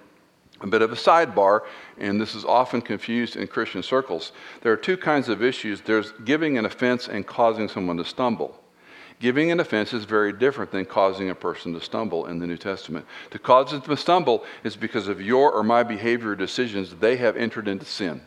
a 0.61 0.67
bit 0.67 0.81
of 0.81 0.91
a 0.91 0.95
sidebar, 0.95 1.61
and 1.99 2.19
this 2.19 2.35
is 2.35 2.45
often 2.45 2.81
confused 2.81 3.35
in 3.35 3.47
Christian 3.47 3.83
circles. 3.83 4.31
There 4.62 4.71
are 4.71 4.77
two 4.77 4.97
kinds 4.97 5.29
of 5.29 5.43
issues 5.43 5.81
there's 5.81 6.12
giving 6.23 6.57
an 6.57 6.65
offense 6.65 7.07
and 7.07 7.25
causing 7.25 7.67
someone 7.67 7.97
to 7.97 8.05
stumble. 8.05 8.59
Giving 9.19 9.51
an 9.51 9.59
offense 9.59 9.91
is 9.93 10.05
very 10.05 10.31
different 10.31 10.71
than 10.71 10.85
causing 10.85 11.29
a 11.29 11.35
person 11.35 11.73
to 11.73 11.81
stumble 11.81 12.27
in 12.27 12.39
the 12.39 12.47
New 12.47 12.57
Testament. 12.57 13.05
To 13.31 13.39
cause 13.39 13.71
them 13.71 13.81
to 13.81 13.97
stumble 13.97 14.45
is 14.63 14.77
because 14.77 15.09
of 15.09 15.21
your 15.21 15.51
or 15.51 15.62
my 15.62 15.83
behavior 15.83 16.29
or 16.29 16.35
decisions, 16.35 16.95
they 16.95 17.17
have 17.17 17.35
entered 17.35 17.67
into 17.67 17.85
sin. 17.85 18.21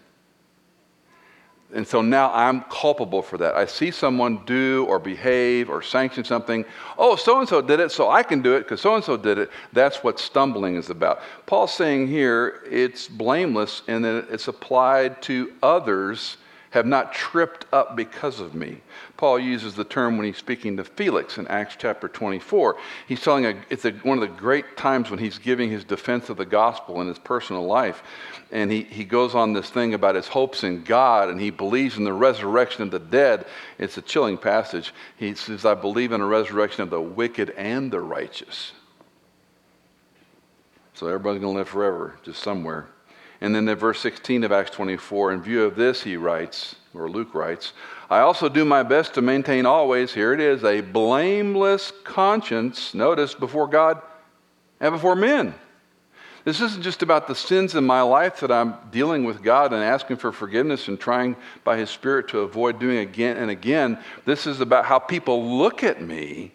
And 1.74 1.86
so 1.86 2.02
now 2.02 2.32
I'm 2.32 2.62
culpable 2.62 3.22
for 3.22 3.38
that. 3.38 3.54
I 3.54 3.64
see 3.64 3.90
someone 3.90 4.44
do 4.44 4.84
or 4.88 4.98
behave 4.98 5.70
or 5.70 5.80
sanction 5.80 6.22
something. 6.22 6.64
Oh, 6.98 7.16
so 7.16 7.40
and 7.40 7.48
so 7.48 7.62
did 7.62 7.80
it, 7.80 7.90
so 7.90 8.10
I 8.10 8.22
can 8.22 8.42
do 8.42 8.54
it 8.54 8.60
because 8.60 8.80
so 8.80 8.94
and 8.94 9.02
so 9.02 9.16
did 9.16 9.38
it. 9.38 9.50
That's 9.72 10.04
what 10.04 10.18
stumbling 10.18 10.76
is 10.76 10.90
about. 10.90 11.20
Paul's 11.46 11.72
saying 11.72 12.08
here 12.08 12.62
it's 12.70 13.08
blameless 13.08 13.82
and 13.88 14.04
that 14.04 14.26
it's 14.30 14.48
applied 14.48 15.22
to 15.22 15.52
others 15.62 16.36
have 16.72 16.86
not 16.86 17.12
tripped 17.12 17.66
up 17.70 17.96
because 17.96 18.40
of 18.40 18.54
me. 18.54 18.80
Paul 19.18 19.38
uses 19.38 19.74
the 19.74 19.84
term 19.84 20.16
when 20.16 20.26
he's 20.26 20.38
speaking 20.38 20.78
to 20.78 20.84
Felix 20.84 21.36
in 21.36 21.46
Acts 21.48 21.76
chapter 21.78 22.08
24. 22.08 22.78
He's 23.06 23.20
telling 23.20 23.44
a, 23.44 23.54
it's 23.68 23.84
a, 23.84 23.90
one 23.90 24.16
of 24.16 24.22
the 24.22 24.34
great 24.40 24.74
times 24.74 25.10
when 25.10 25.18
he's 25.18 25.36
giving 25.36 25.70
his 25.70 25.84
defense 25.84 26.30
of 26.30 26.38
the 26.38 26.46
gospel 26.46 27.02
in 27.02 27.08
his 27.08 27.18
personal 27.18 27.66
life. 27.66 28.02
And 28.50 28.72
he, 28.72 28.84
he 28.84 29.04
goes 29.04 29.34
on 29.34 29.52
this 29.52 29.68
thing 29.68 29.92
about 29.92 30.14
his 30.14 30.28
hopes 30.28 30.64
in 30.64 30.82
God 30.82 31.28
and 31.28 31.38
he 31.38 31.50
believes 31.50 31.98
in 31.98 32.04
the 32.04 32.12
resurrection 32.14 32.82
of 32.84 32.90
the 32.90 32.98
dead. 32.98 33.44
It's 33.78 33.98
a 33.98 34.02
chilling 34.02 34.38
passage. 34.38 34.94
He 35.18 35.34
says, 35.34 35.66
I 35.66 35.74
believe 35.74 36.12
in 36.12 36.22
a 36.22 36.26
resurrection 36.26 36.82
of 36.84 36.90
the 36.90 37.02
wicked 37.02 37.50
and 37.50 37.90
the 37.90 38.00
righteous. 38.00 38.72
So 40.94 41.06
everybody's 41.06 41.42
going 41.42 41.52
to 41.52 41.58
live 41.58 41.68
forever, 41.68 42.18
just 42.22 42.42
somewhere. 42.42 42.88
And 43.42 43.52
then 43.52 43.68
in 43.68 43.76
verse 43.76 43.98
16 43.98 44.44
of 44.44 44.52
Acts 44.52 44.70
24, 44.70 45.32
in 45.32 45.42
view 45.42 45.64
of 45.64 45.74
this, 45.74 46.04
he 46.04 46.16
writes, 46.16 46.76
or 46.94 47.10
Luke 47.10 47.34
writes, 47.34 47.72
I 48.08 48.20
also 48.20 48.48
do 48.48 48.64
my 48.64 48.84
best 48.84 49.14
to 49.14 49.20
maintain 49.20 49.66
always, 49.66 50.14
here 50.14 50.32
it 50.32 50.38
is, 50.38 50.62
a 50.62 50.80
blameless 50.80 51.92
conscience, 52.04 52.94
notice, 52.94 53.34
before 53.34 53.66
God 53.66 54.00
and 54.78 54.94
before 54.94 55.16
men. 55.16 55.56
This 56.44 56.60
isn't 56.60 56.84
just 56.84 57.02
about 57.02 57.26
the 57.26 57.34
sins 57.34 57.74
in 57.74 57.84
my 57.84 58.02
life 58.02 58.38
that 58.40 58.52
I'm 58.52 58.74
dealing 58.92 59.24
with 59.24 59.42
God 59.42 59.72
and 59.72 59.82
asking 59.82 60.18
for 60.18 60.30
forgiveness 60.30 60.86
and 60.86 61.00
trying 61.00 61.34
by 61.64 61.76
His 61.76 61.90
Spirit 61.90 62.28
to 62.28 62.40
avoid 62.42 62.78
doing 62.78 62.98
again 62.98 63.38
and 63.38 63.50
again. 63.50 63.98
This 64.24 64.46
is 64.46 64.60
about 64.60 64.84
how 64.84 65.00
people 65.00 65.58
look 65.58 65.82
at 65.82 66.00
me. 66.00 66.52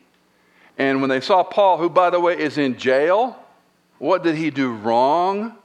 And 0.77 1.01
when 1.01 1.09
they 1.09 1.19
saw 1.19 1.43
Paul, 1.43 1.79
who, 1.79 1.89
by 1.89 2.11
the 2.11 2.19
way, 2.21 2.39
is 2.39 2.57
in 2.57 2.77
jail, 2.77 3.37
what 3.97 4.23
did 4.23 4.35
he 4.35 4.51
do 4.51 4.71
wrong? 4.71 5.57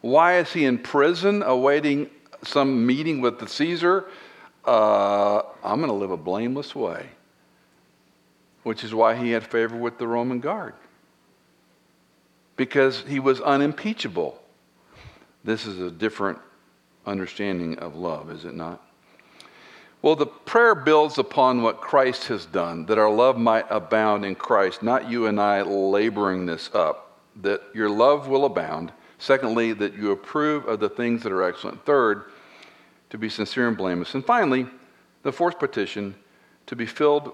Why 0.00 0.38
is 0.38 0.52
he 0.52 0.64
in 0.64 0.78
prison 0.78 1.42
awaiting 1.42 2.10
some 2.42 2.86
meeting 2.86 3.20
with 3.20 3.38
the 3.38 3.48
Caesar? 3.48 4.06
Uh, 4.64 5.38
I'm 5.64 5.78
going 5.78 5.88
to 5.88 5.92
live 5.92 6.10
a 6.10 6.16
blameless 6.16 6.74
way, 6.74 7.06
which 8.62 8.84
is 8.84 8.94
why 8.94 9.16
he 9.16 9.30
had 9.30 9.44
favor 9.44 9.76
with 9.76 9.98
the 9.98 10.06
Roman 10.06 10.40
guard 10.40 10.74
because 12.58 13.04
he 13.06 13.20
was 13.20 13.40
unimpeachable. 13.40 14.38
This 15.44 15.64
is 15.64 15.80
a 15.80 15.90
different 15.90 16.38
understanding 17.06 17.78
of 17.78 17.96
love, 17.96 18.30
is 18.30 18.44
it 18.44 18.54
not? 18.54 18.84
Well, 20.02 20.16
the 20.16 20.26
prayer 20.26 20.74
builds 20.74 21.18
upon 21.18 21.62
what 21.62 21.80
Christ 21.80 22.26
has 22.26 22.44
done, 22.44 22.84
that 22.86 22.98
our 22.98 23.10
love 23.10 23.38
might 23.38 23.64
abound 23.70 24.24
in 24.24 24.34
Christ, 24.34 24.82
not 24.82 25.08
you 25.08 25.26
and 25.26 25.40
I 25.40 25.62
laboring 25.62 26.46
this 26.46 26.68
up, 26.74 27.18
that 27.36 27.62
your 27.74 27.88
love 27.88 28.28
will 28.28 28.44
abound 28.44 28.92
Secondly, 29.18 29.72
that 29.72 29.94
you 29.94 30.12
approve 30.12 30.66
of 30.66 30.80
the 30.80 30.88
things 30.88 31.22
that 31.24 31.32
are 31.32 31.42
excellent. 31.42 31.84
Third, 31.84 32.24
to 33.10 33.18
be 33.18 33.28
sincere 33.28 33.68
and 33.68 33.76
blameless. 33.76 34.14
And 34.14 34.24
finally, 34.24 34.66
the 35.22 35.32
fourth 35.32 35.58
petition, 35.58 36.14
to 36.66 36.76
be 36.76 36.86
filled 36.86 37.32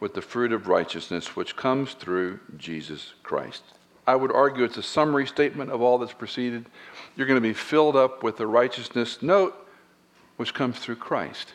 with 0.00 0.14
the 0.14 0.22
fruit 0.22 0.52
of 0.52 0.68
righteousness 0.68 1.36
which 1.36 1.54
comes 1.54 1.92
through 1.94 2.40
Jesus 2.56 3.14
Christ. 3.22 3.62
I 4.06 4.16
would 4.16 4.32
argue 4.32 4.64
it's 4.64 4.78
a 4.78 4.82
summary 4.82 5.26
statement 5.26 5.70
of 5.70 5.80
all 5.80 5.98
that's 5.98 6.12
preceded. 6.12 6.66
You're 7.14 7.26
going 7.26 7.40
to 7.40 7.40
be 7.40 7.52
filled 7.52 7.94
up 7.94 8.22
with 8.22 8.36
the 8.36 8.46
righteousness, 8.46 9.22
note, 9.22 9.54
which 10.38 10.54
comes 10.54 10.78
through 10.78 10.96
Christ. 10.96 11.52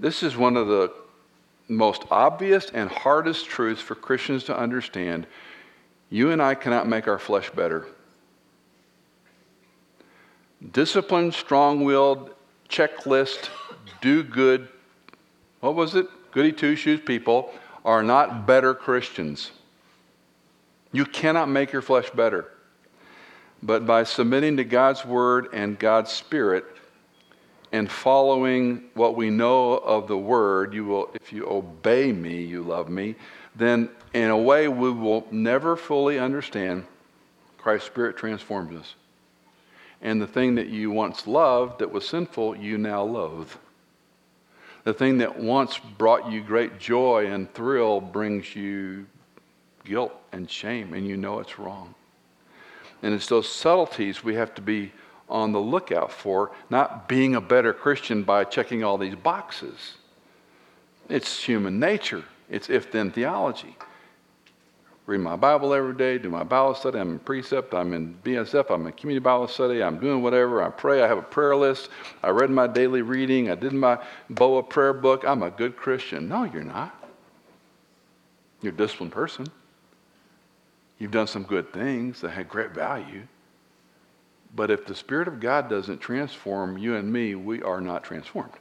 This 0.00 0.22
is 0.22 0.36
one 0.36 0.56
of 0.56 0.66
the 0.66 0.92
most 1.68 2.04
obvious 2.10 2.70
and 2.70 2.90
hardest 2.90 3.46
truths 3.46 3.82
for 3.82 3.94
Christians 3.94 4.44
to 4.44 4.58
understand. 4.58 5.26
You 6.10 6.30
and 6.30 6.42
I 6.42 6.54
cannot 6.54 6.88
make 6.88 7.06
our 7.06 7.18
flesh 7.18 7.50
better 7.50 7.86
disciplined, 10.72 11.34
strong 11.34 11.84
willed, 11.84 12.30
checklist, 12.68 13.48
do 14.00 14.22
good, 14.22 14.68
what 15.60 15.74
was 15.74 15.94
it? 15.94 16.06
Goody 16.32 16.52
two 16.52 16.76
shoes 16.76 17.00
people 17.04 17.50
are 17.84 18.02
not 18.02 18.46
better 18.46 18.74
Christians. 18.74 19.50
You 20.92 21.04
cannot 21.04 21.48
make 21.48 21.72
your 21.72 21.82
flesh 21.82 22.10
better. 22.10 22.50
But 23.62 23.86
by 23.86 24.04
submitting 24.04 24.56
to 24.58 24.64
God's 24.64 25.04
word 25.04 25.48
and 25.52 25.78
God's 25.78 26.12
spirit 26.12 26.64
and 27.72 27.90
following 27.90 28.84
what 28.94 29.16
we 29.16 29.30
know 29.30 29.72
of 29.72 30.06
the 30.06 30.16
word, 30.16 30.72
you 30.72 30.84
will, 30.84 31.10
if 31.14 31.32
you 31.32 31.46
obey 31.48 32.12
me, 32.12 32.42
you 32.42 32.62
love 32.62 32.88
me, 32.88 33.16
then 33.56 33.90
in 34.14 34.30
a 34.30 34.38
way 34.38 34.68
we 34.68 34.90
will 34.90 35.26
never 35.30 35.76
fully 35.76 36.18
understand 36.18 36.86
Christ's 37.58 37.88
spirit 37.88 38.16
transforms 38.16 38.78
us. 38.78 38.94
And 40.00 40.20
the 40.20 40.26
thing 40.26 40.54
that 40.54 40.68
you 40.68 40.90
once 40.90 41.26
loved 41.26 41.80
that 41.80 41.90
was 41.90 42.08
sinful, 42.08 42.56
you 42.56 42.78
now 42.78 43.02
loathe. 43.02 43.50
The 44.84 44.94
thing 44.94 45.18
that 45.18 45.38
once 45.38 45.78
brought 45.78 46.30
you 46.30 46.40
great 46.40 46.78
joy 46.78 47.26
and 47.26 47.52
thrill 47.52 48.00
brings 48.00 48.54
you 48.54 49.06
guilt 49.84 50.12
and 50.32 50.48
shame, 50.48 50.94
and 50.94 51.06
you 51.06 51.16
know 51.16 51.40
it's 51.40 51.58
wrong. 51.58 51.94
And 53.02 53.14
it's 53.14 53.26
those 53.26 53.48
subtleties 53.48 54.22
we 54.22 54.34
have 54.34 54.54
to 54.54 54.62
be 54.62 54.92
on 55.28 55.52
the 55.52 55.60
lookout 55.60 56.10
for, 56.10 56.52
not 56.70 57.08
being 57.08 57.34
a 57.34 57.40
better 57.40 57.72
Christian 57.72 58.22
by 58.22 58.44
checking 58.44 58.82
all 58.82 58.98
these 58.98 59.14
boxes. 59.14 59.94
It's 61.08 61.42
human 61.42 61.78
nature, 61.78 62.24
it's 62.48 62.70
if 62.70 62.90
then 62.90 63.10
theology. 63.10 63.76
Read 65.08 65.20
my 65.20 65.36
Bible 65.36 65.72
every 65.72 65.94
day, 65.94 66.18
do 66.18 66.28
my 66.28 66.44
Bible 66.44 66.74
study. 66.74 66.98
I'm 66.98 67.12
in 67.12 67.18
precept, 67.20 67.72
I'm 67.72 67.94
in 67.94 68.14
BSF, 68.22 68.70
I'm 68.70 68.86
in 68.86 68.92
community 68.92 69.24
Bible 69.24 69.48
study, 69.48 69.82
I'm 69.82 69.98
doing 69.98 70.22
whatever. 70.22 70.62
I 70.62 70.68
pray, 70.68 71.02
I 71.02 71.08
have 71.08 71.16
a 71.16 71.22
prayer 71.22 71.56
list. 71.56 71.88
I 72.22 72.28
read 72.28 72.50
my 72.50 72.66
daily 72.66 73.00
reading, 73.00 73.50
I 73.50 73.54
did 73.54 73.72
my 73.72 73.98
BOA 74.28 74.62
prayer 74.64 74.92
book. 74.92 75.24
I'm 75.26 75.42
a 75.42 75.50
good 75.50 75.78
Christian. 75.78 76.28
No, 76.28 76.44
you're 76.44 76.62
not. 76.62 76.94
You're 78.60 78.74
a 78.74 78.76
disciplined 78.76 79.12
person. 79.12 79.46
You've 80.98 81.10
done 81.10 81.26
some 81.26 81.44
good 81.44 81.72
things 81.72 82.20
that 82.20 82.30
had 82.30 82.46
great 82.50 82.72
value. 82.72 83.22
But 84.54 84.70
if 84.70 84.84
the 84.84 84.94
Spirit 84.94 85.26
of 85.26 85.40
God 85.40 85.70
doesn't 85.70 86.00
transform 86.00 86.76
you 86.76 86.96
and 86.96 87.10
me, 87.10 87.34
we 87.34 87.62
are 87.62 87.80
not 87.80 88.04
transformed. 88.04 88.52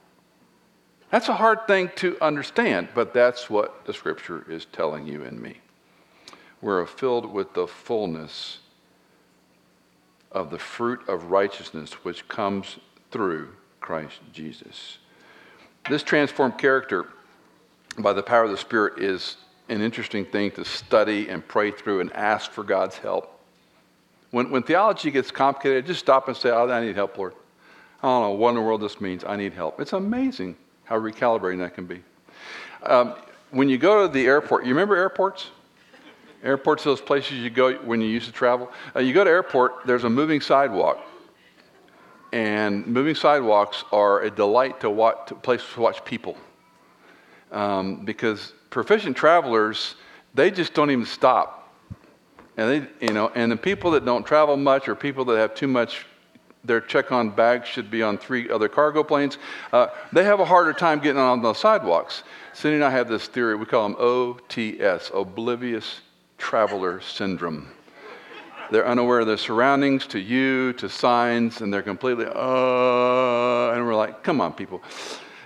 That's 1.11 1.27
a 1.27 1.33
hard 1.33 1.67
thing 1.67 1.91
to 1.97 2.17
understand, 2.21 2.87
but 2.95 3.13
that's 3.13 3.49
what 3.49 3.85
the 3.85 3.93
Scripture 3.93 4.45
is 4.49 4.63
telling 4.63 5.07
you 5.07 5.25
and 5.25 5.41
me. 5.41 5.57
We're 6.61 6.85
filled 6.85 7.31
with 7.31 7.53
the 7.53 7.67
fullness 7.67 8.59
of 10.31 10.49
the 10.49 10.59
fruit 10.59 11.07
of 11.07 11.31
righteousness 11.31 11.93
which 12.03 12.27
comes 12.27 12.77
through 13.11 13.49
Christ 13.79 14.19
Jesus. 14.33 14.97
This 15.89 16.03
transformed 16.03 16.57
character 16.57 17.07
by 17.97 18.13
the 18.13 18.23
power 18.23 18.43
of 18.43 18.51
the 18.51 18.57
Spirit 18.57 19.01
is 19.01 19.37
an 19.69 19.81
interesting 19.81 20.25
thing 20.25 20.51
to 20.51 20.65
study 20.65 21.29
and 21.29 21.47
pray 21.47 21.71
through 21.71 22.01
and 22.01 22.11
ask 22.13 22.51
for 22.51 22.63
God's 22.63 22.97
help. 22.97 23.39
When, 24.31 24.49
when 24.51 24.63
theology 24.63 25.11
gets 25.11 25.31
complicated, 25.31 25.85
just 25.85 25.99
stop 25.99 26.27
and 26.27 26.35
say, 26.35 26.49
oh, 26.49 26.69
I 26.69 26.81
need 26.81 26.95
help, 26.95 27.17
Lord. 27.17 27.33
I 28.03 28.07
don't 28.07 28.21
know 28.21 28.31
what 28.31 28.49
in 28.49 28.55
the 28.55 28.61
world 28.61 28.81
this 28.81 28.99
means. 29.01 29.23
I 29.23 29.35
need 29.35 29.53
help. 29.53 29.79
It's 29.79 29.93
amazing 29.93 30.55
how 30.83 30.99
recalibrating 30.99 31.59
that 31.59 31.73
can 31.73 31.85
be. 31.85 32.03
Um, 32.83 33.15
when 33.51 33.69
you 33.69 33.77
go 33.77 34.05
to 34.05 34.13
the 34.13 34.25
airport, 34.25 34.65
you 34.65 34.69
remember 34.69 34.95
airports? 34.95 35.51
Airports, 36.47 36.85
are 36.85 36.91
those 36.91 37.01
places 37.01 37.39
you 37.39 37.49
go 37.49 37.73
when 37.73 37.99
you 37.99 38.07
used 38.07 38.25
to 38.27 38.31
travel. 38.31 38.71
Uh, 38.95 38.99
you 39.01 39.13
go 39.13 39.25
to 39.25 39.29
airport, 39.29 39.85
there's 39.85 40.05
a 40.05 40.09
moving 40.09 40.39
sidewalk. 40.39 40.97
And 42.31 42.87
moving 42.87 43.15
sidewalks 43.15 43.83
are 43.91 44.21
a 44.21 44.31
delight 44.31 44.79
to 44.79 44.89
watch, 44.89 45.27
to 45.27 45.35
place 45.35 45.61
to 45.73 45.81
watch 45.81 46.05
people. 46.05 46.37
Um, 47.51 48.05
because 48.05 48.53
proficient 48.69 49.17
travelers, 49.17 49.95
they 50.35 50.49
just 50.49 50.73
don't 50.73 50.89
even 50.89 51.05
stop. 51.05 51.73
And 52.55 52.69
they, 52.69 53.05
you 53.05 53.13
know, 53.13 53.29
and 53.35 53.51
the 53.51 53.57
people 53.57 53.91
that 53.91 54.05
don't 54.05 54.25
travel 54.25 54.55
much 54.55 54.87
or 54.87 54.95
people 54.95 55.25
that 55.25 55.37
have 55.37 55.53
too 55.53 55.67
much, 55.67 56.05
their 56.63 56.79
check-on 56.79 57.29
bags 57.29 57.67
should 57.67 57.91
be 57.91 58.01
on 58.01 58.17
three 58.17 58.49
other 58.49 58.69
cargo 58.69 59.03
planes. 59.03 59.37
Uh, 59.73 59.87
they 60.13 60.23
have 60.23 60.39
a 60.39 60.45
harder 60.45 60.71
time 60.71 60.99
getting 60.99 61.19
on 61.19 61.41
the 61.41 61.53
sidewalks. 61.53 62.23
Cindy 62.53 62.75
and 62.75 62.85
I 62.85 62.89
have 62.89 63.09
this 63.09 63.27
theory. 63.27 63.55
We 63.55 63.65
call 63.65 63.89
them 63.89 63.97
OTS, 63.99 65.11
oblivious 65.13 66.01
traveler 66.37 67.01
syndrome. 67.01 67.67
They're 68.71 68.87
unaware 68.87 69.19
of 69.19 69.27
their 69.27 69.37
surroundings, 69.37 70.05
to 70.07 70.19
you, 70.19 70.73
to 70.73 70.89
signs, 70.89 71.61
and 71.61 71.73
they're 71.73 71.81
completely, 71.81 72.25
uh, 72.25 73.71
and 73.71 73.85
we're 73.85 73.95
like, 73.95 74.23
come 74.23 74.41
on, 74.41 74.53
people. 74.53 74.81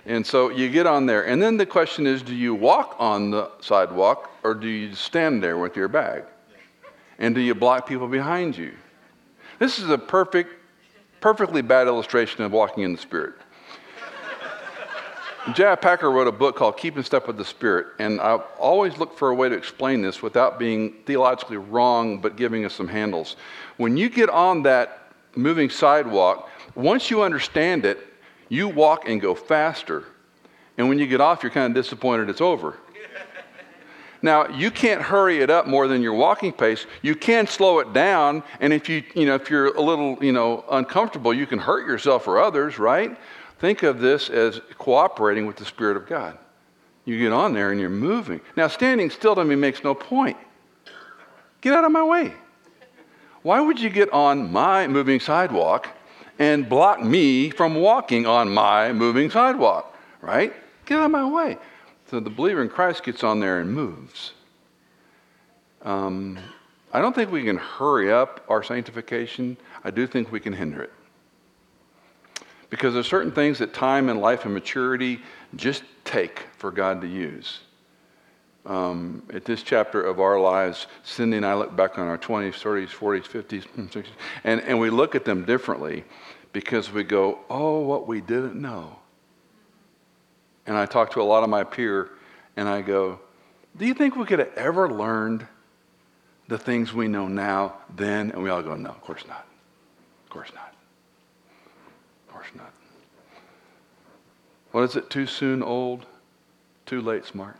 And 0.05 0.25
so 0.25 0.49
you 0.49 0.69
get 0.69 0.87
on 0.87 1.05
there. 1.05 1.27
And 1.27 1.41
then 1.41 1.57
the 1.57 1.65
question 1.65 2.07
is 2.07 2.23
do 2.23 2.33
you 2.33 2.55
walk 2.55 2.95
on 2.97 3.29
the 3.29 3.51
sidewalk 3.59 4.31
or 4.43 4.53
do 4.55 4.67
you 4.67 4.95
stand 4.95 5.43
there 5.43 5.57
with 5.57 5.75
your 5.75 5.87
bag? 5.87 6.23
And 7.19 7.35
do 7.35 7.41
you 7.41 7.53
block 7.53 7.87
people 7.87 8.07
behind 8.07 8.57
you? 8.57 8.73
This 9.59 9.77
is 9.77 9.89
a 9.91 9.97
perfect, 9.97 10.55
perfectly 11.19 11.61
bad 11.61 11.85
illustration 11.85 12.43
of 12.43 12.51
walking 12.51 12.83
in 12.83 12.93
the 12.93 12.97
Spirit. 12.97 13.35
J.I. 15.55 15.75
Packer 15.75 16.11
wrote 16.11 16.27
a 16.27 16.31
book 16.31 16.55
called 16.55 16.77
Keep 16.77 16.97
in 16.97 17.03
Step 17.03 17.25
with 17.25 17.35
the 17.35 17.43
Spirit, 17.43 17.87
and 17.97 18.21
I 18.21 18.35
always 18.59 18.99
look 18.99 19.17
for 19.17 19.31
a 19.31 19.35
way 19.35 19.49
to 19.49 19.55
explain 19.55 20.03
this 20.03 20.21
without 20.21 20.59
being 20.59 20.93
theologically 21.07 21.57
wrong, 21.57 22.21
but 22.21 22.35
giving 22.35 22.63
us 22.63 22.75
some 22.75 22.87
handles. 22.87 23.37
When 23.77 23.97
you 23.97 24.07
get 24.07 24.29
on 24.29 24.61
that 24.63 25.11
moving 25.35 25.71
sidewalk, 25.71 26.47
once 26.75 27.09
you 27.09 27.23
understand 27.23 27.85
it, 27.85 27.97
you 28.49 28.67
walk 28.67 29.09
and 29.09 29.19
go 29.19 29.33
faster. 29.33 30.03
And 30.77 30.87
when 30.87 30.99
you 30.99 31.07
get 31.07 31.21
off, 31.21 31.41
you're 31.41 31.51
kind 31.51 31.75
of 31.75 31.83
disappointed 31.83 32.29
it's 32.29 32.41
over. 32.41 32.77
Now, 34.23 34.47
you 34.49 34.69
can't 34.69 35.01
hurry 35.01 35.39
it 35.39 35.49
up 35.49 35.65
more 35.65 35.87
than 35.87 36.03
your 36.03 36.13
walking 36.13 36.53
pace. 36.53 36.85
You 37.01 37.15
can 37.15 37.47
slow 37.47 37.79
it 37.79 37.91
down, 37.91 38.43
and 38.59 38.71
if 38.71 38.87
you, 38.87 39.01
you 39.15 39.25
know, 39.25 39.33
if 39.33 39.49
you're 39.49 39.75
a 39.75 39.81
little, 39.81 40.23
you 40.23 40.31
know, 40.31 40.63
uncomfortable, 40.69 41.33
you 41.33 41.47
can 41.47 41.57
hurt 41.57 41.87
yourself 41.87 42.27
or 42.27 42.39
others, 42.39 42.77
right? 42.77 43.17
Think 43.61 43.83
of 43.83 43.99
this 43.99 44.31
as 44.31 44.59
cooperating 44.79 45.45
with 45.45 45.55
the 45.55 45.65
Spirit 45.65 45.95
of 45.95 46.07
God. 46.07 46.35
You 47.05 47.19
get 47.19 47.31
on 47.31 47.53
there 47.53 47.69
and 47.69 47.79
you're 47.79 47.91
moving. 47.91 48.41
Now, 48.57 48.67
standing 48.67 49.11
still 49.11 49.35
to 49.35 49.45
me 49.45 49.55
makes 49.55 49.83
no 49.83 49.93
point. 49.93 50.37
Get 51.61 51.75
out 51.75 51.83
of 51.83 51.91
my 51.91 52.03
way. 52.03 52.33
Why 53.43 53.61
would 53.61 53.79
you 53.79 53.91
get 53.91 54.11
on 54.11 54.51
my 54.51 54.87
moving 54.87 55.19
sidewalk 55.19 55.89
and 56.39 56.67
block 56.67 57.03
me 57.03 57.51
from 57.51 57.75
walking 57.75 58.25
on 58.25 58.49
my 58.49 58.93
moving 58.93 59.29
sidewalk, 59.29 59.95
right? 60.21 60.53
Get 60.87 60.97
out 60.97 61.05
of 61.05 61.11
my 61.11 61.29
way. 61.29 61.59
So 62.09 62.19
the 62.19 62.31
believer 62.31 62.63
in 62.63 62.69
Christ 62.69 63.03
gets 63.03 63.23
on 63.23 63.39
there 63.39 63.59
and 63.59 63.71
moves. 63.71 64.33
Um, 65.83 66.39
I 66.91 66.99
don't 66.99 67.13
think 67.13 67.31
we 67.31 67.43
can 67.43 67.57
hurry 67.57 68.11
up 68.11 68.43
our 68.49 68.63
sanctification. 68.63 69.55
I 69.83 69.91
do 69.91 70.07
think 70.07 70.31
we 70.31 70.39
can 70.39 70.53
hinder 70.53 70.81
it. 70.81 70.91
Because 72.71 72.95
there's 72.95 73.07
certain 73.07 73.31
things 73.31 73.59
that 73.59 73.73
time 73.73 74.09
and 74.09 74.19
life 74.19 74.45
and 74.45 74.53
maturity 74.53 75.19
just 75.55 75.83
take 76.03 76.47
for 76.57 76.71
God 76.71 77.01
to 77.01 77.07
use. 77.07 77.59
Um, 78.65 79.23
at 79.33 79.45
this 79.45 79.61
chapter 79.61 80.01
of 80.01 80.19
our 80.19 80.39
lives, 80.39 80.87
Cindy 81.03 81.37
and 81.37 81.45
I 81.45 81.53
look 81.53 81.75
back 81.75 81.99
on 81.99 82.07
our 82.07 82.17
20s, 82.17 82.53
30s, 82.53 82.89
40s, 82.89 83.23
50s, 83.25 83.67
60s, 83.89 84.05
and, 84.43 84.61
and 84.61 84.79
we 84.79 84.89
look 84.89 85.15
at 85.15 85.25
them 85.25 85.45
differently 85.45 86.03
because 86.53 86.91
we 86.91 87.03
go, 87.03 87.39
oh, 87.49 87.79
what 87.79 88.07
we 88.07 88.21
didn't 88.21 88.55
know. 88.55 88.97
And 90.67 90.77
I 90.77 90.85
talk 90.85 91.11
to 91.11 91.21
a 91.21 91.23
lot 91.23 91.43
of 91.43 91.49
my 91.49 91.63
peer, 91.63 92.09
and 92.55 92.69
I 92.69 92.81
go, 92.81 93.19
do 93.77 93.85
you 93.85 93.93
think 93.93 94.15
we 94.15 94.25
could 94.25 94.39
have 94.39 94.53
ever 94.55 94.89
learned 94.89 95.47
the 96.47 96.57
things 96.57 96.93
we 96.93 97.07
know 97.07 97.27
now 97.27 97.77
then? 97.95 98.31
And 98.31 98.43
we 98.43 98.49
all 98.49 98.61
go, 98.61 98.75
no, 98.75 98.89
of 98.89 99.01
course 99.01 99.25
not. 99.27 99.47
Of 100.25 100.29
course 100.29 100.51
not. 100.53 100.73
Of 102.27 102.33
course 102.33 102.47
not. 102.55 102.71
What 104.71 104.83
is 104.83 104.95
it? 104.95 105.09
Too 105.09 105.25
soon 105.25 105.61
old, 105.61 106.05
too 106.85 107.01
late 107.01 107.25
smart. 107.25 107.57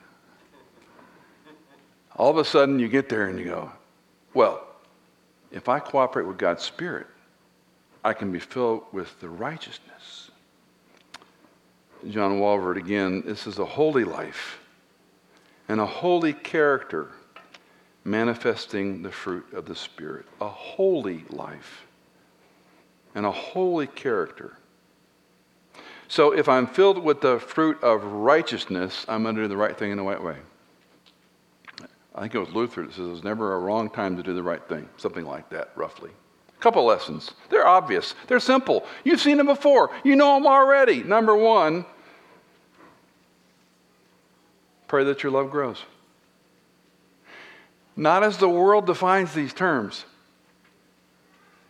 All 2.15 2.30
of 2.30 2.38
a 2.38 2.45
sudden, 2.45 2.80
you 2.80 2.88
get 2.88 3.10
there 3.10 3.28
and 3.28 3.39
you 3.39 3.45
go, 3.45 3.71
well, 4.34 4.65
if 5.52 5.67
I 5.69 5.80
cooperate 5.80 6.26
with 6.26 6.38
God's 6.38 6.63
Spirit, 6.63 7.08
I 8.04 8.13
can 8.13 8.32
be 8.32 8.39
filled 8.39 8.84
with 8.91 9.19
the 9.19 9.30
righteousness. 9.30 10.32
John 12.10 12.39
Walvoord 12.39 12.78
again, 12.78 13.24
this 13.26 13.45
is 13.45 13.60
a 13.60 13.65
holy 13.65 14.04
life 14.04 14.60
and 15.69 15.80
a 15.80 15.86
holy 15.86 16.34
character 16.34 17.10
manifesting 18.04 19.04
the 19.04 19.12
fruit 19.12 19.45
of 19.54 19.65
the 19.65 19.76
Spirit. 19.76 20.26
A 20.39 20.50
holy 20.50 21.24
life 21.30 21.86
and 23.13 23.26
a 23.26 23.32
holy 23.32 23.88
character. 23.88 24.58
So 26.12 26.34
if 26.34 26.50
I'm 26.50 26.67
filled 26.67 27.02
with 27.02 27.21
the 27.21 27.39
fruit 27.39 27.82
of 27.82 28.04
righteousness, 28.04 29.06
I'm 29.08 29.24
going 29.24 29.34
to 29.38 29.43
do 29.43 29.47
the 29.47 29.56
right 29.56 29.78
thing 29.78 29.91
in 29.91 29.97
the 29.97 30.04
right 30.04 30.21
way. 30.21 30.36
I 32.13 32.19
think 32.19 32.36
it 32.36 32.39
was 32.39 32.50
Luther 32.50 32.82
that 32.82 32.91
says 32.91 33.06
there's 33.06 33.24
never 33.24 33.54
a 33.54 33.60
wrong 33.60 33.89
time 33.89 34.17
to 34.17 34.21
do 34.21 34.34
the 34.34 34.43
right 34.43 34.62
thing, 34.67 34.89
something 34.97 35.24
like 35.24 35.50
that, 35.52 35.71
roughly. 35.74 36.10
Couple 36.60 36.84
lessons. 36.84 37.32
They're 37.50 37.65
obvious, 37.65 38.13
they're 38.28 38.41
simple. 38.41 38.86
You've 39.06 39.21
seen 39.21 39.38
them 39.38 39.45
before, 39.45 39.89
you 40.04 40.17
know 40.17 40.34
them 40.34 40.47
already. 40.47 41.02
Number 41.02 41.34
one, 41.34 41.86
pray 44.89 45.06
that 45.06 45.24
your 45.24 45.32
love 45.32 45.50
grows. 45.50 45.82
Not 47.95 48.21
as 48.21 48.38
the 48.38 48.50
world 48.50 48.86
defines 48.86 49.34
these 49.34 49.54
terms, 49.54 50.04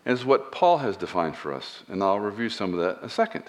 as 0.04 0.26
what 0.26 0.52
Paul 0.52 0.80
has 0.80 0.98
defined 0.98 1.36
for 1.36 1.54
us. 1.54 1.84
And 1.88 2.02
I'll 2.02 2.20
review 2.20 2.50
some 2.50 2.74
of 2.74 2.80
that 2.80 3.02
in 3.02 3.06
a 3.06 3.10
second. 3.10 3.44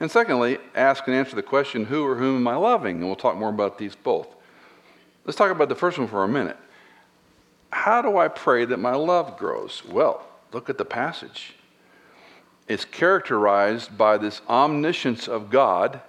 And 0.00 0.10
secondly, 0.10 0.58
ask 0.74 1.06
and 1.06 1.14
answer 1.14 1.36
the 1.36 1.42
question, 1.42 1.84
who 1.84 2.04
or 2.06 2.16
whom 2.16 2.36
am 2.36 2.48
I 2.48 2.56
loving? 2.56 2.96
And 2.96 3.06
we'll 3.06 3.16
talk 3.16 3.36
more 3.36 3.50
about 3.50 3.78
these 3.78 3.94
both. 3.94 4.28
Let's 5.24 5.36
talk 5.36 5.50
about 5.50 5.68
the 5.68 5.74
first 5.74 5.98
one 5.98 6.08
for 6.08 6.24
a 6.24 6.28
minute. 6.28 6.56
How 7.70 8.02
do 8.02 8.16
I 8.16 8.28
pray 8.28 8.64
that 8.64 8.78
my 8.78 8.94
love 8.94 9.36
grows? 9.36 9.84
Well, 9.84 10.26
Look 10.52 10.68
at 10.68 10.78
the 10.78 10.84
passage. 10.84 11.54
It's 12.68 12.84
characterized 12.84 13.96
by 13.96 14.18
this 14.18 14.42
omniscience 14.48 15.28
of 15.28 15.50
God 15.50 16.00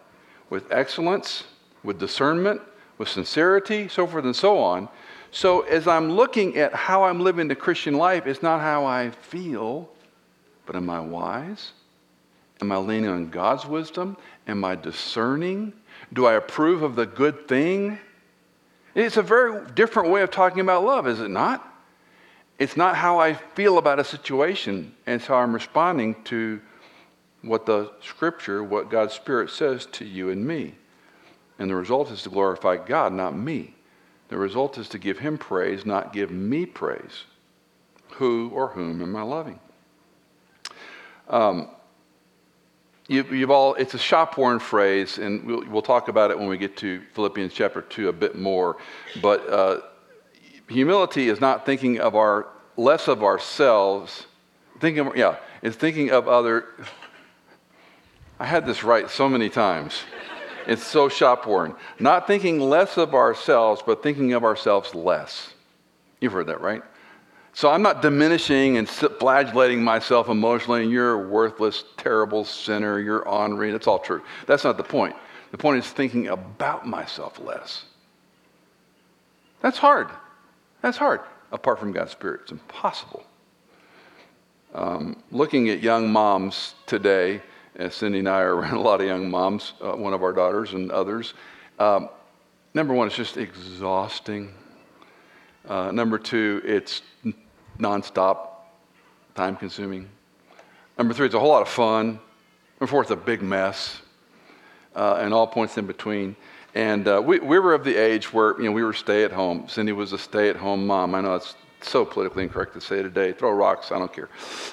with 0.50 0.72
excellence, 0.72 1.44
with 1.84 2.00
discernment, 2.00 2.62
with 2.98 3.08
sincerity, 3.10 3.88
so 3.88 4.06
forth 4.06 4.26
and 4.26 4.36
so 4.36 4.60
on. 4.60 4.90
So, 5.32 5.62
as 5.62 5.88
I'm 5.88 6.12
looking 6.12 6.58
at 6.58 6.74
how 6.74 7.04
I'm 7.04 7.22
living 7.22 7.48
the 7.48 7.56
Christian 7.56 7.96
life, 7.96 8.28
it's 8.28 8.44
not 8.44 8.60
how 8.60 8.86
I 8.86 9.12
feel, 9.12 9.90
but 10.66 10.76
am 10.76 10.90
I 10.90 11.00
wise? 11.00 11.72
Am 12.62 12.72
I 12.72 12.78
leaning 12.78 13.10
on 13.10 13.30
God's 13.30 13.66
wisdom? 13.66 14.18
Am 14.48 14.64
I 14.64 14.76
discerning? 14.76 15.74
Do 16.14 16.26
I 16.26 16.34
approve 16.34 16.84
of 16.84 16.96
the 16.96 17.06
good 17.06 17.48
thing? 17.48 17.98
It's 18.94 19.18
a 19.18 19.22
very 19.22 19.66
different 19.72 20.10
way 20.10 20.22
of 20.22 20.32
talking 20.32 20.60
about 20.60 20.84
love, 20.84 21.08
is 21.08 21.20
it 21.20 21.30
not? 21.30 21.68
It's 22.60 22.78
not 22.78 22.96
how 22.96 23.20
I 23.20 23.34
feel 23.34 23.78
about 23.78 24.00
a 24.00 24.04
situation, 24.04 24.94
it's 25.08 25.26
how 25.26 25.38
I'm 25.38 25.54
responding 25.54 26.22
to 26.26 26.62
what 27.42 27.66
the 27.66 27.92
scripture, 28.02 28.64
what 28.64 28.92
God's 28.92 29.14
Spirit 29.14 29.50
says 29.50 29.88
to 29.94 30.06
you 30.06 30.30
and 30.30 30.46
me. 30.46 30.76
And 31.58 31.70
the 31.70 31.76
result 31.76 32.12
is 32.12 32.22
to 32.24 32.30
glorify 32.30 32.78
God, 32.78 33.14
not 33.14 33.36
me. 33.36 33.74
The 34.28 34.38
result 34.38 34.78
is 34.78 34.88
to 34.90 35.00
give 35.00 35.20
Him 35.20 35.38
praise, 35.38 35.86
not 35.86 36.14
give 36.14 36.30
me 36.30 36.66
praise. 36.66 37.26
Who 38.12 38.52
or 38.54 38.68
whom 38.68 39.02
am 39.02 39.16
I 39.16 39.24
loving? 39.24 39.60
Um, 41.30 41.70
you, 43.08 43.24
have 43.24 43.50
all, 43.50 43.74
it's 43.76 43.94
a 43.94 44.00
shop 44.00 44.38
worn 44.38 44.60
phrase, 44.60 45.18
and 45.18 45.44
we'll, 45.44 45.66
we'll, 45.70 45.82
talk 45.82 46.08
about 46.08 46.32
it 46.32 46.40
when 46.40 46.48
we 46.48 46.58
get 46.58 46.78
to 46.78 47.02
Philippians 47.14 47.54
chapter 47.54 47.82
2 47.82 48.10
a 48.10 48.14
bit 48.14 48.36
more. 48.36 48.78
But 49.22 49.50
uh, 49.50 49.82
humility 50.70 51.30
is 51.30 51.42
not 51.42 51.66
thinking 51.66 52.00
of 52.00 52.16
our, 52.16 52.48
less 52.78 53.08
of 53.08 53.24
ourselves, 53.24 54.28
thinking, 54.80 55.08
of, 55.08 55.16
yeah, 55.16 55.38
it's 55.62 55.76
thinking 55.76 56.12
of 56.12 56.28
other. 56.28 56.66
I 58.40 58.46
had 58.46 58.66
this 58.66 58.84
right 58.84 59.10
so 59.10 59.30
many 59.30 59.50
times. 59.50 60.00
It's 60.68 60.84
so 60.84 61.10
shop 61.10 61.46
worn. 61.48 61.76
Not 62.00 62.28
thinking 62.28 62.60
less 62.60 62.98
of 62.98 63.14
ourselves, 63.14 63.82
but 63.86 64.02
thinking 64.02 64.34
of 64.34 64.44
ourselves 64.44 64.96
less. 64.96 65.54
You've 66.20 66.34
heard 66.34 66.48
that, 66.48 66.62
right? 66.62 66.84
So 67.54 67.70
I'm 67.70 67.82
not 67.82 68.02
diminishing 68.02 68.78
and 68.78 68.88
flagellating 68.88 69.84
myself 69.84 70.30
emotionally, 70.30 70.84
and 70.84 70.92
you're 70.92 71.14
a 71.14 71.28
worthless, 71.28 71.84
terrible 71.98 72.46
sinner, 72.46 73.00
you're 73.00 73.28
ornery. 73.28 73.72
That's 73.72 73.88
all 73.88 74.00
true. 74.00 74.22
That's 74.48 74.64
not 74.64 74.78
the 74.78 74.84
point. 74.84 75.16
The 75.52 75.58
point 75.58 75.84
is 75.84 75.92
thinking 75.92 76.30
about 76.30 76.88
myself 76.88 77.40
less. 77.40 77.84
That's 79.62 79.78
hard. 79.78 80.08
That's 80.82 80.98
hard. 80.98 81.22
Apart 81.52 81.80
from 81.80 81.92
God's 81.92 82.12
Spirit, 82.12 82.42
it's 82.44 82.52
impossible. 82.54 83.24
Um, 84.74 85.22
looking 85.32 85.70
at 85.70 85.82
young 85.82 86.10
moms 86.10 86.76
today, 86.86 87.42
as 87.76 87.94
Cindy 87.94 88.20
and 88.20 88.30
I 88.30 88.40
are 88.40 88.56
around 88.58 88.76
a 88.76 88.82
lot 88.82 89.02
of 89.02 89.08
young 89.08 89.30
moms, 89.30 89.74
uh, 89.82 89.92
one 89.92 90.14
of 90.14 90.24
our 90.24 90.32
daughters 90.32 90.74
and 90.74 90.90
others. 90.90 91.34
Um, 91.80 92.08
number 92.74 92.94
one, 92.94 93.08
it's 93.08 93.18
just 93.18 93.36
exhausting. 93.36 94.54
Uh, 95.68 95.92
number 95.92 96.18
two, 96.18 96.62
it's 96.64 97.02
nonstop, 97.82 98.48
time 99.36 99.56
consuming. 99.56 100.08
Number 100.98 101.14
three, 101.14 101.26
it's 101.26 101.36
a 101.36 101.40
whole 101.40 101.50
lot 101.50 101.62
of 101.62 101.70
fun. 101.70 102.20
Number 102.80 102.90
four, 102.90 103.02
it's 103.02 103.12
a 103.12 103.16
big 103.16 103.42
mess, 103.42 104.02
uh, 104.96 105.16
and 105.20 105.34
all 105.34 105.48
points 105.48 105.78
in 105.78 105.88
between. 105.88 106.36
And 106.74 107.08
uh, 107.08 107.22
we, 107.24 107.40
we 107.40 107.60
were 107.60 107.74
of 107.74 107.84
the 107.84 107.96
age 107.96 108.32
where 108.32 108.58
you 108.58 108.66
know 108.66 108.72
we 108.72 108.84
were 108.84 108.94
stay 108.94 109.24
at 109.24 109.32
home. 109.32 109.68
Cindy 109.68 109.92
was 109.92 110.14
a 110.14 110.18
stay 110.18 110.50
at 110.50 110.56
home 110.56 110.88
mom. 110.88 111.16
I 111.16 111.22
know 111.22 111.36
it's 111.36 111.56
so 111.82 112.06
politically 112.06 112.44
incorrect 112.44 112.74
to 112.74 112.82
say 112.82 113.02
today. 113.02 113.34
Throw 113.34 113.52
rocks, 113.52 113.92
I 113.92 113.98
don't 113.98 114.14
care. 114.14 114.30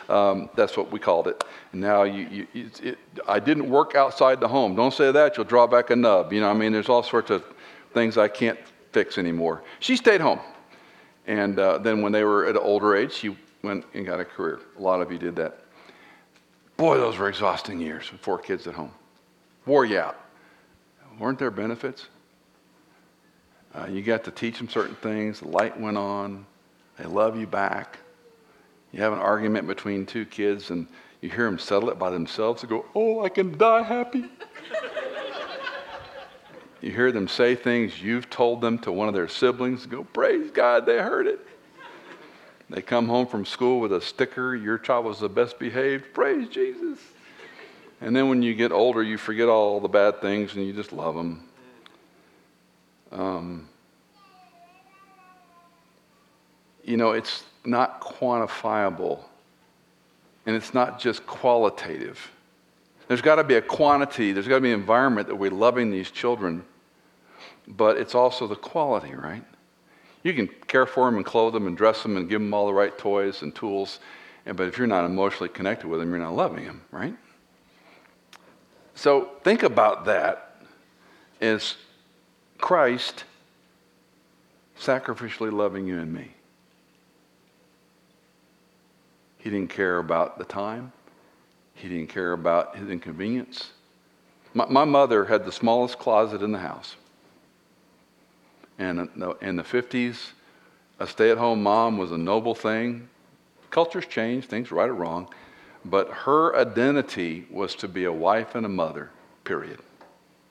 Um, 0.09 0.51
that's 0.55 0.77
what 0.77 0.93
we 0.93 0.99
called 0.99 1.27
it. 1.27 1.43
And 1.73 1.81
now 1.81 2.03
you, 2.03 2.47
you 2.53 2.71
it, 2.83 2.99
I 3.27 3.41
didn't 3.41 3.69
work 3.69 3.95
outside 3.95 4.41
the 4.41 4.49
home. 4.49 4.77
Don't 4.77 4.93
say 4.93 5.11
that, 5.11 5.37
you'll 5.37 5.47
draw 5.47 5.67
back 5.67 5.91
a 5.91 5.97
nub. 5.97 6.33
You 6.33 6.41
know, 6.41 6.51
I 6.51 6.55
mean, 6.55 6.73
there's 6.73 6.89
all 6.89 7.03
sorts 7.03 7.31
of 7.31 7.43
things 7.95 8.19
I 8.19 8.29
can't 8.29 8.59
fix 8.93 9.19
anymore. 9.19 9.63
She 9.81 9.97
stayed 9.97 10.21
home. 10.21 10.41
And 11.29 11.59
uh, 11.59 11.77
then 11.79 12.01
when 12.01 12.11
they 12.11 12.25
were 12.25 12.47
at 12.47 12.57
an 12.57 12.63
older 12.63 12.97
age, 12.97 13.13
she 13.13 13.37
went 13.63 13.85
and 13.93 14.05
got 14.07 14.19
a 14.19 14.25
career. 14.25 14.61
A 14.79 14.83
lot 14.83 15.03
of 15.03 15.13
you 15.13 15.19
did 15.19 15.37
that. 15.37 15.61
Boy, 16.79 16.97
those 16.97 17.19
were 17.19 17.29
exhausting 17.29 17.79
years 17.79 18.11
with 18.11 18.23
four 18.23 18.39
kids 18.39 18.67
at 18.67 18.75
home. 18.75 18.93
Wore 19.67 19.85
you 19.85 19.99
out. 19.99 20.19
Weren't 21.19 21.39
there 21.39 21.51
benefits? 21.51 22.07
Uh, 23.75 23.87
you 23.91 24.01
got 24.01 24.25
to 24.25 24.31
teach 24.31 24.57
them 24.57 24.69
certain 24.69 24.95
things. 24.97 25.41
The 25.41 25.49
light 25.49 25.79
went 25.79 25.99
on. 25.99 26.47
They 26.97 27.05
love 27.05 27.39
you 27.39 27.47
back. 27.47 27.99
You 28.93 29.03
have 29.03 29.13
an 29.13 29.19
argument 29.19 29.67
between 29.67 30.07
two 30.07 30.25
kids 30.25 30.71
and 30.71 30.87
you 31.21 31.29
hear 31.29 31.45
them 31.45 31.59
settle 31.59 31.91
it 31.91 31.99
by 31.99 32.09
themselves 32.09 32.63
and 32.63 32.71
go, 32.71 32.87
Oh, 32.95 33.23
I 33.23 33.29
can 33.29 33.59
die 33.59 33.83
happy. 33.83 34.25
you 36.81 36.93
hear 36.93 37.11
them 37.11 37.29
say 37.29 37.55
things 37.55 38.01
you've 38.01 38.31
told 38.31 38.61
them 38.61 38.79
to 38.81 38.93
one 38.93 39.09
of 39.09 39.15
their 39.15 39.29
siblings 39.29 39.87
go, 39.87 40.05
Praise 40.05 40.51
God, 40.51 40.87
they 40.87 40.99
heard 40.99 41.27
it. 41.27 41.41
They 42.71 42.83
come 42.83 43.09
home 43.09 43.27
from 43.27 43.45
school 43.45 43.81
with 43.81 43.93
a 43.93 44.01
sticker, 44.01 44.55
Your 44.55 44.79
child 44.79 45.07
was 45.07 45.21
the 45.21 45.29
best 45.29 45.59
behaved. 45.59 46.13
Praise 46.13 46.49
Jesus. 46.49 46.99
And 48.01 48.15
then 48.15 48.29
when 48.29 48.43
you 48.43 48.55
get 48.55 48.71
older, 48.71 49.03
you 49.03 49.19
forget 49.19 49.49
all 49.49 49.81
the 49.81 49.89
bad 49.89 50.21
things 50.21 50.55
and 50.55 50.65
you 50.65 50.73
just 50.73 50.93
love 50.93 51.15
them. 51.15 51.49
Um, 53.11 53.69
you 56.85 56.97
know, 56.97 57.13
it's 57.13 57.45
not 57.65 58.01
quantifiable 58.01 59.25
and 60.47 60.55
it's 60.55 60.73
not 60.73 61.01
just 61.01 61.27
qualitative. 61.27 62.31
There's 63.09 63.23
got 63.23 63.37
to 63.37 63.45
be 63.45 63.55
a 63.55 63.63
quantity, 63.63 64.33
there's 64.33 64.47
got 64.47 64.57
to 64.57 64.61
be 64.61 64.73
an 64.73 64.79
environment 64.79 65.29
that 65.29 65.37
we're 65.37 65.51
loving 65.51 65.91
these 65.91 66.11
children, 66.11 66.63
but 67.67 67.97
it's 67.97 68.15
also 68.15 68.47
the 68.47 68.55
quality, 68.55 69.15
right? 69.15 69.43
You 70.23 70.35
can 70.35 70.47
care 70.67 70.85
for 70.85 71.07
them 71.07 71.17
and 71.17 71.25
clothe 71.25 71.55
them 71.55 71.67
and 71.67 71.77
dress 71.77 72.03
them 72.03 72.19
and 72.19 72.29
give 72.29 72.41
them 72.41 72.53
all 72.53 72.67
the 72.67 72.75
right 72.75 72.97
toys 72.97 73.41
and 73.41 73.55
tools, 73.55 73.99
but 74.45 74.61
if 74.69 74.77
you're 74.77 74.87
not 74.87 75.07
emotionally 75.07 75.49
connected 75.49 75.89
with 75.89 76.01
them, 76.01 76.11
you're 76.11 76.19
not 76.19 76.35
loving 76.35 76.65
them, 76.65 76.83
right? 76.91 77.17
So 78.95 79.31
think 79.43 79.63
about 79.63 80.05
that 80.05 80.61
as 81.41 81.77
Christ 82.59 83.25
sacrificially 84.79 85.53
loving 85.53 85.87
you 85.87 85.99
and 85.99 86.13
me. 86.13 86.33
He 89.39 89.51
didn't 89.51 89.71
care 89.71 89.99
about 89.99 90.39
the 90.39 90.45
time. 90.45 90.93
He 91.79 91.89
didn't 91.89 92.09
care 92.09 92.33
about 92.33 92.77
his 92.77 92.91
inconvenience. 92.91 93.71
My, 94.53 94.67
my 94.67 94.85
mother 94.85 95.25
had 95.25 95.45
the 95.45 95.53
smallest 95.53 95.99
closet 95.99 96.43
in 96.43 96.51
the 96.51 96.59
house. 96.59 96.97
And 98.79 99.09
uh, 99.23 99.35
in 99.41 99.57
the 99.57 99.63
50s, 99.63 100.33
a 100.99 101.07
stay 101.07 101.31
at 101.31 101.39
home 101.39 101.63
mom 101.63 101.97
was 101.97 102.11
a 102.11 102.19
noble 102.19 102.55
thing. 102.55 103.09
Cultures 103.71 104.07
change, 104.07 104.47
things 104.47 104.73
right 104.73 104.89
or 104.89 104.95
wrong. 104.95 105.29
But 105.85 106.11
her 106.11 106.57
identity 106.57 107.47
was 107.51 107.75
to 107.77 107.89
be 107.89 108.05
a 108.05 108.13
wife 108.13 108.57
and 108.57 108.67
a 108.67 108.69
mother, 108.69 109.11
period. 109.45 109.79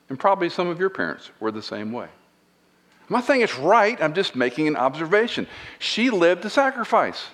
And 0.08 0.18
probably 0.18 0.48
some 0.48 0.68
of 0.68 0.80
your 0.80 0.90
parents 0.90 1.30
were 1.40 1.50
the 1.50 1.62
same 1.62 1.92
way. 1.92 2.06
I'm 2.06 3.14
not 3.14 3.24
saying 3.24 3.42
it's 3.42 3.58
right, 3.58 4.00
I'm 4.02 4.14
just 4.14 4.34
making 4.34 4.68
an 4.68 4.76
observation. 4.76 5.46
She 5.78 6.08
lived 6.08 6.42
to 6.42 6.50
sacrifice. 6.50 7.26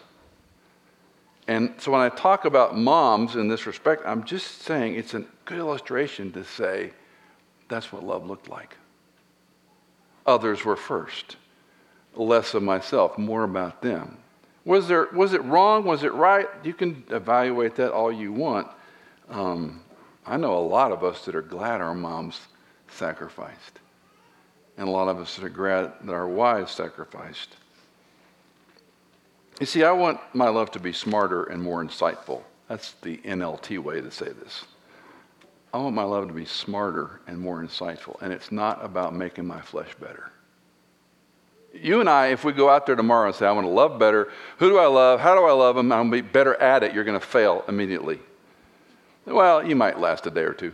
And 1.46 1.74
so 1.78 1.92
when 1.92 2.00
I 2.00 2.08
talk 2.08 2.46
about 2.46 2.76
moms 2.76 3.36
in 3.36 3.48
this 3.48 3.66
respect, 3.66 4.02
I'm 4.06 4.24
just 4.24 4.62
saying 4.62 4.94
it's 4.94 5.14
a 5.14 5.24
good 5.44 5.58
illustration 5.58 6.32
to 6.32 6.44
say 6.44 6.92
that's 7.68 7.92
what 7.92 8.02
love 8.02 8.26
looked 8.26 8.48
like. 8.48 8.76
Others 10.26 10.64
were 10.64 10.76
first, 10.76 11.36
less 12.14 12.54
of 12.54 12.62
myself, 12.62 13.18
more 13.18 13.44
about 13.44 13.82
them. 13.82 14.16
Was, 14.64 14.88
there, 14.88 15.08
was 15.12 15.34
it 15.34 15.44
wrong? 15.44 15.84
Was 15.84 16.02
it 16.02 16.14
right? 16.14 16.48
You 16.62 16.72
can 16.72 17.04
evaluate 17.10 17.76
that 17.76 17.92
all 17.92 18.10
you 18.10 18.32
want. 18.32 18.68
Um, 19.28 19.82
I 20.24 20.38
know 20.38 20.56
a 20.56 20.60
lot 20.66 20.92
of 20.92 21.04
us 21.04 21.26
that 21.26 21.34
are 21.34 21.42
glad 21.42 21.82
our 21.82 21.94
moms 21.94 22.40
sacrificed, 22.88 23.80
and 24.78 24.88
a 24.88 24.90
lot 24.90 25.08
of 25.08 25.18
us 25.18 25.36
that 25.36 25.44
are 25.44 25.50
glad 25.50 25.92
that 26.02 26.12
our 26.12 26.28
wives 26.28 26.72
sacrificed. 26.72 27.56
You 29.60 29.66
see, 29.66 29.84
I 29.84 29.92
want 29.92 30.18
my 30.32 30.48
love 30.48 30.72
to 30.72 30.80
be 30.80 30.92
smarter 30.92 31.44
and 31.44 31.62
more 31.62 31.84
insightful. 31.84 32.42
That's 32.68 32.92
the 33.02 33.18
NLT 33.18 33.78
way 33.78 34.00
to 34.00 34.10
say 34.10 34.26
this. 34.26 34.64
I 35.72 35.78
want 35.78 35.94
my 35.94 36.02
love 36.04 36.28
to 36.28 36.34
be 36.34 36.44
smarter 36.44 37.20
and 37.26 37.38
more 37.38 37.62
insightful, 37.62 38.20
and 38.20 38.32
it's 38.32 38.50
not 38.50 38.84
about 38.84 39.14
making 39.14 39.46
my 39.46 39.60
flesh 39.60 39.94
better. 40.00 40.30
You 41.72 42.00
and 42.00 42.08
I, 42.08 42.28
if 42.28 42.44
we 42.44 42.52
go 42.52 42.68
out 42.68 42.86
there 42.86 42.94
tomorrow 42.94 43.26
and 43.26 43.34
say, 43.34 43.46
I 43.46 43.52
want 43.52 43.66
to 43.66 43.70
love 43.70 43.98
better, 43.98 44.30
who 44.58 44.70
do 44.70 44.78
I 44.78 44.86
love? 44.86 45.18
How 45.18 45.34
do 45.34 45.44
I 45.44 45.52
love 45.52 45.74
them? 45.74 45.90
To 45.90 46.10
be 46.10 46.20
better 46.20 46.54
at 46.60 46.84
it, 46.84 46.94
you're 46.94 47.04
going 47.04 47.18
to 47.18 47.26
fail 47.26 47.64
immediately. 47.66 48.20
Well, 49.26 49.66
you 49.66 49.74
might 49.74 49.98
last 49.98 50.26
a 50.26 50.30
day 50.30 50.42
or 50.42 50.52
two. 50.52 50.72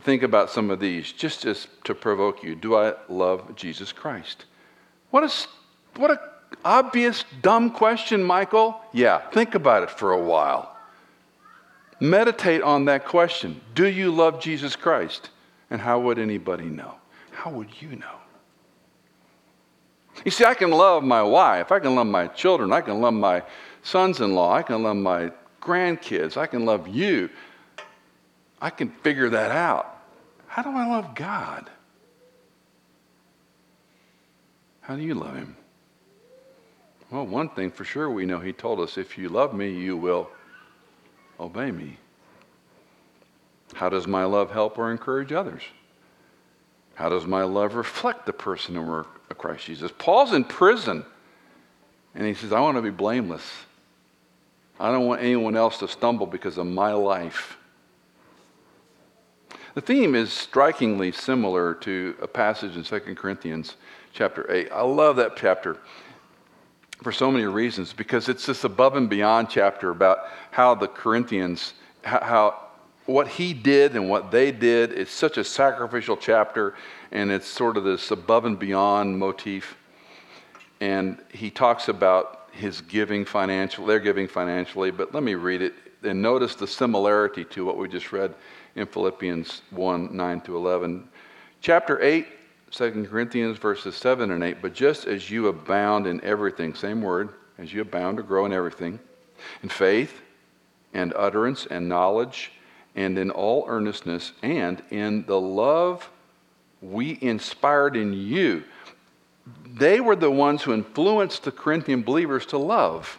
Think 0.00 0.22
about 0.22 0.50
some 0.50 0.70
of 0.70 0.80
these, 0.80 1.12
just 1.12 1.44
as 1.44 1.68
to 1.84 1.94
provoke 1.94 2.42
you. 2.42 2.54
Do 2.54 2.76
I 2.76 2.94
love 3.08 3.54
Jesus 3.56 3.92
Christ? 3.92 4.46
What, 5.10 5.24
is, 5.24 5.46
what 5.96 6.10
a 6.10 6.20
obvious, 6.64 7.24
dumb 7.42 7.70
question, 7.70 8.22
Michael? 8.22 8.80
Yeah, 8.92 9.18
think 9.30 9.54
about 9.54 9.82
it 9.82 9.90
for 9.90 10.12
a 10.12 10.20
while. 10.20 10.76
Meditate 12.00 12.62
on 12.62 12.84
that 12.86 13.06
question. 13.06 13.60
Do 13.74 13.86
you 13.86 14.10
love 14.10 14.40
Jesus 14.40 14.76
Christ? 14.76 15.30
And 15.70 15.80
how 15.80 15.98
would 16.00 16.18
anybody 16.18 16.66
know? 16.66 16.94
How 17.32 17.50
would 17.50 17.80
you 17.80 17.96
know? 17.96 18.16
You 20.24 20.30
see, 20.30 20.44
I 20.44 20.54
can 20.54 20.70
love 20.70 21.02
my 21.02 21.22
wife, 21.22 21.70
I 21.70 21.78
can 21.78 21.94
love 21.94 22.06
my 22.06 22.26
children, 22.28 22.72
I 22.72 22.80
can 22.80 23.00
love 23.00 23.14
my 23.14 23.42
sons 23.82 24.20
in 24.20 24.34
law, 24.34 24.54
I 24.54 24.62
can 24.62 24.82
love 24.82 24.96
my 24.96 25.30
grandkids, 25.60 26.36
I 26.36 26.46
can 26.46 26.64
love 26.64 26.88
you. 26.88 27.28
I 28.60 28.70
can 28.70 28.88
figure 28.88 29.28
that 29.30 29.50
out. 29.50 30.00
How 30.46 30.62
do 30.62 30.70
I 30.70 30.86
love 30.86 31.14
God? 31.14 31.68
How 34.80 34.96
do 34.96 35.02
you 35.02 35.14
love 35.14 35.36
him? 35.36 35.56
Well, 37.10 37.26
one 37.26 37.48
thing 37.50 37.70
for 37.70 37.84
sure 37.84 38.10
we 38.10 38.26
know 38.26 38.40
he 38.40 38.52
told 38.52 38.80
us 38.80 38.98
if 38.98 39.16
you 39.16 39.28
love 39.28 39.54
me, 39.54 39.72
you 39.72 39.96
will 39.96 40.28
obey 41.38 41.70
me. 41.70 41.98
How 43.74 43.88
does 43.88 44.06
my 44.06 44.24
love 44.24 44.50
help 44.50 44.78
or 44.78 44.90
encourage 44.90 45.32
others? 45.32 45.62
How 46.94 47.08
does 47.08 47.26
my 47.26 47.42
love 47.42 47.74
reflect 47.74 48.26
the 48.26 48.32
person 48.32 48.76
and 48.76 48.88
work 48.88 49.20
of 49.30 49.38
Christ 49.38 49.66
Jesus? 49.66 49.92
Paul's 49.98 50.32
in 50.32 50.44
prison, 50.44 51.04
and 52.14 52.26
he 52.26 52.34
says, 52.34 52.52
I 52.52 52.60
want 52.60 52.76
to 52.76 52.82
be 52.82 52.90
blameless. 52.90 53.48
I 54.80 54.90
don't 54.90 55.06
want 55.06 55.22
anyone 55.22 55.56
else 55.56 55.78
to 55.78 55.88
stumble 55.88 56.26
because 56.26 56.58
of 56.58 56.66
my 56.66 56.92
life. 56.92 57.58
The 59.74 59.80
theme 59.82 60.14
is 60.14 60.32
strikingly 60.32 61.12
similar 61.12 61.74
to 61.74 62.16
a 62.22 62.26
passage 62.26 62.76
in 62.76 62.82
2 62.82 63.14
Corinthians 63.14 63.76
chapter 64.14 64.50
8. 64.50 64.72
I 64.72 64.82
love 64.82 65.16
that 65.16 65.36
chapter 65.36 65.76
for 67.02 67.12
so 67.12 67.30
many 67.30 67.44
reasons 67.44 67.92
because 67.92 68.28
it's 68.28 68.46
this 68.46 68.64
above 68.64 68.96
and 68.96 69.08
beyond 69.08 69.48
chapter 69.50 69.90
about 69.90 70.18
how 70.50 70.74
the 70.74 70.88
Corinthians, 70.88 71.74
how, 72.02 72.58
what 73.06 73.28
he 73.28 73.52
did 73.54 73.94
and 73.94 74.08
what 74.08 74.30
they 74.30 74.50
did. 74.50 74.92
It's 74.92 75.12
such 75.12 75.38
a 75.38 75.44
sacrificial 75.44 76.16
chapter, 76.16 76.74
and 77.12 77.30
it's 77.30 77.46
sort 77.46 77.76
of 77.76 77.84
this 77.84 78.10
above 78.10 78.44
and 78.44 78.58
beyond 78.58 79.18
motif. 79.18 79.76
And 80.80 81.18
he 81.32 81.50
talks 81.50 81.88
about 81.88 82.48
his 82.52 82.80
giving 82.80 83.24
financially, 83.24 83.86
they're 83.86 84.00
giving 84.00 84.28
financially, 84.28 84.90
but 84.90 85.14
let 85.14 85.22
me 85.22 85.34
read 85.34 85.62
it 85.62 85.74
and 86.02 86.22
notice 86.22 86.54
the 86.54 86.66
similarity 86.66 87.44
to 87.44 87.64
what 87.64 87.76
we 87.76 87.88
just 87.88 88.12
read 88.12 88.34
in 88.74 88.86
Philippians 88.86 89.62
1 89.70 90.16
9 90.16 90.40
to 90.42 90.56
11. 90.56 91.08
Chapter 91.60 92.02
8 92.02 92.26
2 92.76 93.06
Corinthians 93.10 93.56
verses 93.56 93.94
7 93.96 94.30
and 94.30 94.44
8. 94.44 94.60
But 94.60 94.74
just 94.74 95.06
as 95.06 95.30
you 95.30 95.48
abound 95.48 96.06
in 96.06 96.22
everything, 96.22 96.74
same 96.74 97.00
word, 97.00 97.30
as 97.56 97.72
you 97.72 97.80
abound 97.80 98.18
or 98.18 98.22
grow 98.22 98.44
in 98.44 98.52
everything, 98.52 99.00
in 99.62 99.70
faith 99.70 100.20
and 100.92 101.14
utterance 101.16 101.66
and 101.66 101.88
knowledge, 101.88 102.52
and 102.94 103.16
in 103.16 103.30
all 103.30 103.64
earnestness, 103.66 104.32
and 104.42 104.82
in 104.90 105.24
the 105.24 105.40
love 105.40 106.10
we 106.82 107.18
inspired 107.22 107.96
in 107.96 108.12
you. 108.12 108.62
They 109.64 110.00
were 110.00 110.16
the 110.16 110.30
ones 110.30 110.62
who 110.62 110.74
influenced 110.74 111.44
the 111.44 111.52
Corinthian 111.52 112.02
believers 112.02 112.44
to 112.46 112.58
love. 112.58 113.18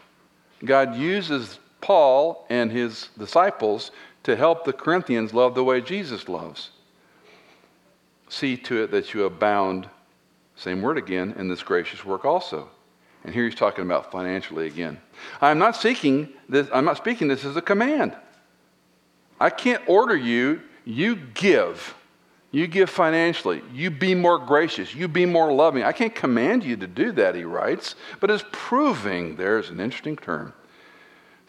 God 0.64 0.96
uses 0.96 1.58
Paul 1.82 2.46
and 2.50 2.72
his 2.72 3.10
disciples 3.18 3.90
to 4.24 4.36
help 4.36 4.66
the 4.66 4.74
Corinthians 4.74 5.34
love 5.34 5.56
the 5.56 5.64
way 5.64 5.82
Jesus 5.82 6.30
loves 6.30 6.70
see 8.30 8.58
to 8.58 8.84
it 8.84 8.92
that 8.92 9.14
you 9.14 9.26
abound, 9.26 9.90
same 10.56 10.82
word 10.82 10.98
again, 10.98 11.34
in 11.38 11.48
this 11.48 11.64
gracious 11.64 12.04
work 12.06 12.26
also. 12.26 12.70
And 13.24 13.34
here 13.34 13.46
he's 13.46 13.56
talking 13.56 13.84
about 13.84 14.12
financially 14.12 14.68
again. 14.68 15.00
I'm 15.42 15.60
not 15.60 15.76
seeking 15.76 16.30
this, 16.48 16.68
I'm 16.74 16.86
not 16.86 16.98
speaking 16.98 17.28
this 17.28 17.46
as 17.46 17.58
a 17.58 17.62
command. 17.62 18.16
I 19.40 19.50
can't 19.50 19.82
order 19.88 20.16
you, 20.16 20.62
you 20.86 21.16
give. 21.16 21.96
You 22.52 22.66
give 22.66 22.90
financially. 22.90 23.62
You 23.74 23.92
be 23.92 24.16
more 24.16 24.40
gracious. 24.40 24.96
You 24.96 25.08
be 25.08 25.26
more 25.26 25.52
loving. 25.52 25.84
I 25.84 25.92
can't 25.92 26.16
command 26.16 26.64
you 26.64 26.78
to 26.78 26.88
do 26.88 27.12
that, 27.14 27.36
he 27.36 27.44
writes, 27.44 27.96
but 28.20 28.32
it's 28.32 28.46
proving, 28.52 29.36
there's 29.36 29.70
an 29.70 29.80
interesting 29.80 30.16
term, 30.16 30.54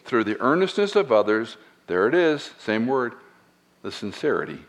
through 0.03 0.25
the 0.25 0.39
earnestness 0.41 0.95
of 0.95 1.11
others, 1.11 1.57
there 1.87 2.07
it 2.07 2.13
is, 2.13 2.51
same 2.59 2.85
word, 2.85 3.13
the 3.81 3.91
sincerity 3.91 4.59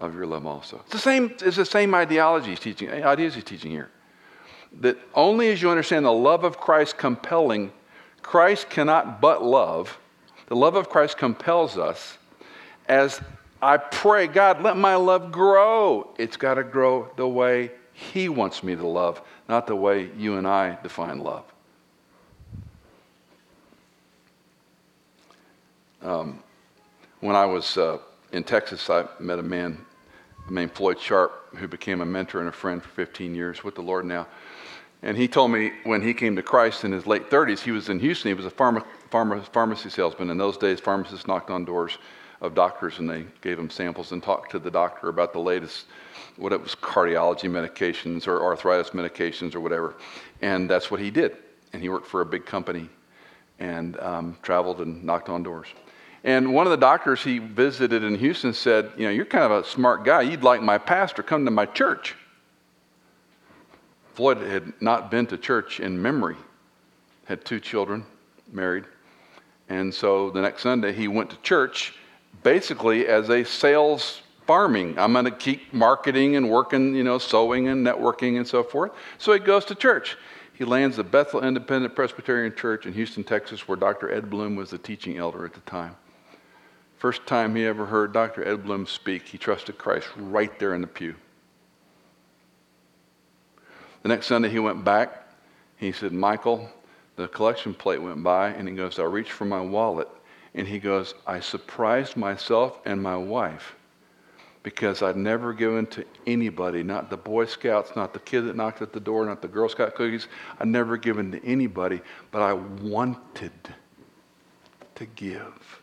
of 0.00 0.14
your 0.14 0.26
love 0.26 0.46
also. 0.46 0.80
It's 0.84 0.92
the 0.92 0.98
same, 0.98 1.34
it's 1.40 1.56
the 1.56 1.64
same 1.64 1.94
ideology 1.94 2.50
he's 2.50 2.60
teaching, 2.60 2.90
ideas 2.90 3.34
he's 3.34 3.44
teaching 3.44 3.70
here. 3.70 3.90
That 4.80 4.98
only 5.14 5.50
as 5.50 5.62
you 5.62 5.70
understand 5.70 6.04
the 6.04 6.12
love 6.12 6.44
of 6.44 6.58
Christ 6.58 6.98
compelling, 6.98 7.72
Christ 8.22 8.68
cannot 8.70 9.20
but 9.20 9.42
love. 9.42 9.98
The 10.46 10.56
love 10.56 10.76
of 10.76 10.88
Christ 10.88 11.18
compels 11.18 11.76
us 11.78 12.18
as 12.88 13.20
I 13.60 13.76
pray, 13.76 14.26
God, 14.28 14.62
let 14.62 14.76
my 14.76 14.94
love 14.94 15.32
grow. 15.32 16.14
It's 16.16 16.36
got 16.36 16.54
to 16.54 16.64
grow 16.64 17.10
the 17.16 17.26
way 17.26 17.72
He 17.92 18.28
wants 18.28 18.62
me 18.62 18.76
to 18.76 18.86
love, 18.86 19.20
not 19.48 19.66
the 19.66 19.76
way 19.76 20.10
you 20.16 20.36
and 20.36 20.46
I 20.46 20.78
define 20.82 21.18
love. 21.18 21.44
Um, 26.02 26.42
when 27.20 27.34
I 27.34 27.44
was 27.46 27.76
uh, 27.76 27.98
in 28.30 28.44
Texas, 28.44 28.88
I 28.88 29.06
met 29.18 29.40
a 29.40 29.42
man 29.42 29.84
named 30.50 30.72
Floyd 30.72 31.00
Sharp, 31.00 31.56
who 31.56 31.68
became 31.68 32.00
a 32.00 32.06
mentor 32.06 32.40
and 32.40 32.48
a 32.48 32.52
friend 32.52 32.82
for 32.82 32.88
15 32.90 33.34
years 33.34 33.64
with 33.64 33.74
the 33.74 33.82
Lord 33.82 34.04
now. 34.04 34.26
And 35.02 35.16
he 35.16 35.28
told 35.28 35.52
me 35.52 35.72
when 35.84 36.02
he 36.02 36.12
came 36.12 36.34
to 36.36 36.42
Christ 36.42 36.84
in 36.84 36.92
his 36.92 37.06
late 37.06 37.30
30s, 37.30 37.60
he 37.60 37.70
was 37.70 37.88
in 37.88 38.00
Houston. 38.00 38.30
He 38.30 38.34
was 38.34 38.46
a 38.46 38.50
pharma, 38.50 38.84
pharma, 39.10 39.44
pharmacy 39.52 39.90
salesman. 39.90 40.30
In 40.30 40.38
those 40.38 40.56
days, 40.56 40.80
pharmacists 40.80 41.26
knocked 41.26 41.50
on 41.50 41.64
doors 41.64 41.98
of 42.40 42.54
doctors 42.54 42.98
and 42.98 43.08
they 43.08 43.24
gave 43.40 43.56
them 43.56 43.70
samples 43.70 44.12
and 44.12 44.22
talked 44.22 44.50
to 44.52 44.58
the 44.58 44.70
doctor 44.70 45.08
about 45.08 45.32
the 45.32 45.38
latest, 45.38 45.86
what 46.36 46.52
it 46.52 46.60
was, 46.60 46.74
cardiology 46.74 47.48
medications 47.50 48.26
or 48.26 48.42
arthritis 48.42 48.90
medications 48.90 49.54
or 49.54 49.60
whatever. 49.60 49.96
And 50.42 50.68
that's 50.68 50.90
what 50.90 51.00
he 51.00 51.10
did. 51.10 51.36
And 51.72 51.82
he 51.82 51.88
worked 51.88 52.06
for 52.06 52.20
a 52.20 52.26
big 52.26 52.46
company 52.46 52.88
and 53.58 53.98
um, 54.00 54.36
traveled 54.42 54.80
and 54.80 55.02
knocked 55.04 55.28
on 55.28 55.42
doors. 55.42 55.68
And 56.28 56.52
one 56.52 56.66
of 56.66 56.70
the 56.70 56.76
doctors 56.76 57.22
he 57.22 57.38
visited 57.38 58.04
in 58.04 58.14
Houston 58.16 58.52
said, 58.52 58.92
You 58.98 59.04
know, 59.04 59.10
you're 59.10 59.24
kind 59.24 59.44
of 59.44 59.50
a 59.50 59.66
smart 59.66 60.04
guy. 60.04 60.20
You'd 60.20 60.42
like 60.42 60.60
my 60.60 60.76
pastor, 60.76 61.22
come 61.22 61.46
to 61.46 61.50
my 61.50 61.64
church. 61.64 62.16
Floyd 64.12 64.36
had 64.42 64.74
not 64.82 65.10
been 65.10 65.24
to 65.28 65.38
church 65.38 65.80
in 65.80 66.02
memory, 66.02 66.36
had 67.24 67.46
two 67.46 67.58
children, 67.58 68.04
married. 68.52 68.84
And 69.70 69.94
so 69.94 70.28
the 70.28 70.42
next 70.42 70.60
Sunday 70.60 70.92
he 70.92 71.08
went 71.08 71.30
to 71.30 71.36
church 71.38 71.94
basically 72.42 73.06
as 73.06 73.30
a 73.30 73.42
sales 73.42 74.20
farming. 74.46 74.98
I'm 74.98 75.14
going 75.14 75.24
to 75.24 75.30
keep 75.30 75.72
marketing 75.72 76.36
and 76.36 76.50
working, 76.50 76.94
you 76.94 77.04
know, 77.04 77.16
sowing 77.16 77.68
and 77.68 77.86
networking 77.86 78.36
and 78.36 78.46
so 78.46 78.62
forth. 78.62 78.92
So 79.16 79.32
he 79.32 79.38
goes 79.38 79.64
to 79.64 79.74
church. 79.74 80.18
He 80.52 80.66
lands 80.66 80.98
at 80.98 81.10
Bethel 81.10 81.42
Independent 81.42 81.94
Presbyterian 81.94 82.54
Church 82.54 82.84
in 82.84 82.92
Houston, 82.92 83.24
Texas, 83.24 83.66
where 83.66 83.76
Dr. 83.76 84.12
Ed 84.12 84.28
Bloom 84.28 84.56
was 84.56 84.68
the 84.68 84.78
teaching 84.78 85.16
elder 85.16 85.46
at 85.46 85.54
the 85.54 85.60
time. 85.60 85.96
First 86.98 87.26
time 87.26 87.54
he 87.54 87.64
ever 87.64 87.86
heard 87.86 88.12
Dr. 88.12 88.46
Ed 88.46 88.64
Bloom 88.64 88.84
speak, 88.84 89.22
he 89.28 89.38
trusted 89.38 89.78
Christ 89.78 90.08
right 90.16 90.58
there 90.58 90.74
in 90.74 90.80
the 90.80 90.88
pew. 90.88 91.14
The 94.02 94.08
next 94.08 94.26
Sunday 94.26 94.48
he 94.48 94.58
went 94.58 94.84
back. 94.84 95.28
He 95.76 95.92
said, 95.92 96.12
Michael, 96.12 96.68
the 97.14 97.28
collection 97.28 97.72
plate 97.72 98.02
went 98.02 98.22
by, 98.22 98.48
and 98.48 98.68
he 98.68 98.74
goes, 98.74 98.98
I 98.98 99.04
reached 99.04 99.30
for 99.30 99.44
my 99.44 99.60
wallet. 99.60 100.08
And 100.54 100.66
he 100.66 100.80
goes, 100.80 101.14
I 101.24 101.38
surprised 101.38 102.16
myself 102.16 102.80
and 102.84 103.00
my 103.00 103.16
wife 103.16 103.76
because 104.64 105.02
I'd 105.02 105.16
never 105.16 105.52
given 105.52 105.86
to 105.86 106.04
anybody, 106.26 106.82
not 106.82 107.10
the 107.10 107.16
Boy 107.16 107.46
Scouts, 107.46 107.92
not 107.94 108.12
the 108.12 108.18
kid 108.18 108.42
that 108.42 108.56
knocked 108.56 108.82
at 108.82 108.92
the 108.92 109.00
door, 109.00 109.24
not 109.24 109.40
the 109.40 109.48
Girl 109.48 109.68
Scout 109.68 109.94
cookies. 109.94 110.26
I'd 110.58 110.66
never 110.66 110.96
given 110.96 111.30
to 111.32 111.44
anybody, 111.46 112.00
but 112.32 112.42
I 112.42 112.54
wanted 112.54 113.52
to 114.96 115.06
give. 115.06 115.80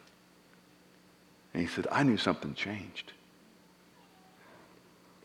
And 1.56 1.62
he 1.62 1.70
said, 1.70 1.88
I 1.90 2.04
knew 2.04 2.18
something 2.18 2.54
changed. 2.54 3.14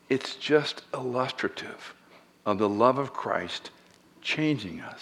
It's 0.09 0.37
just 0.37 0.83
illustrative 0.95 1.93
of 2.47 2.59
the 2.59 2.69
love 2.69 2.99
of 2.99 3.13
Christ 3.13 3.73
changing 4.23 4.81
us. 4.81 5.01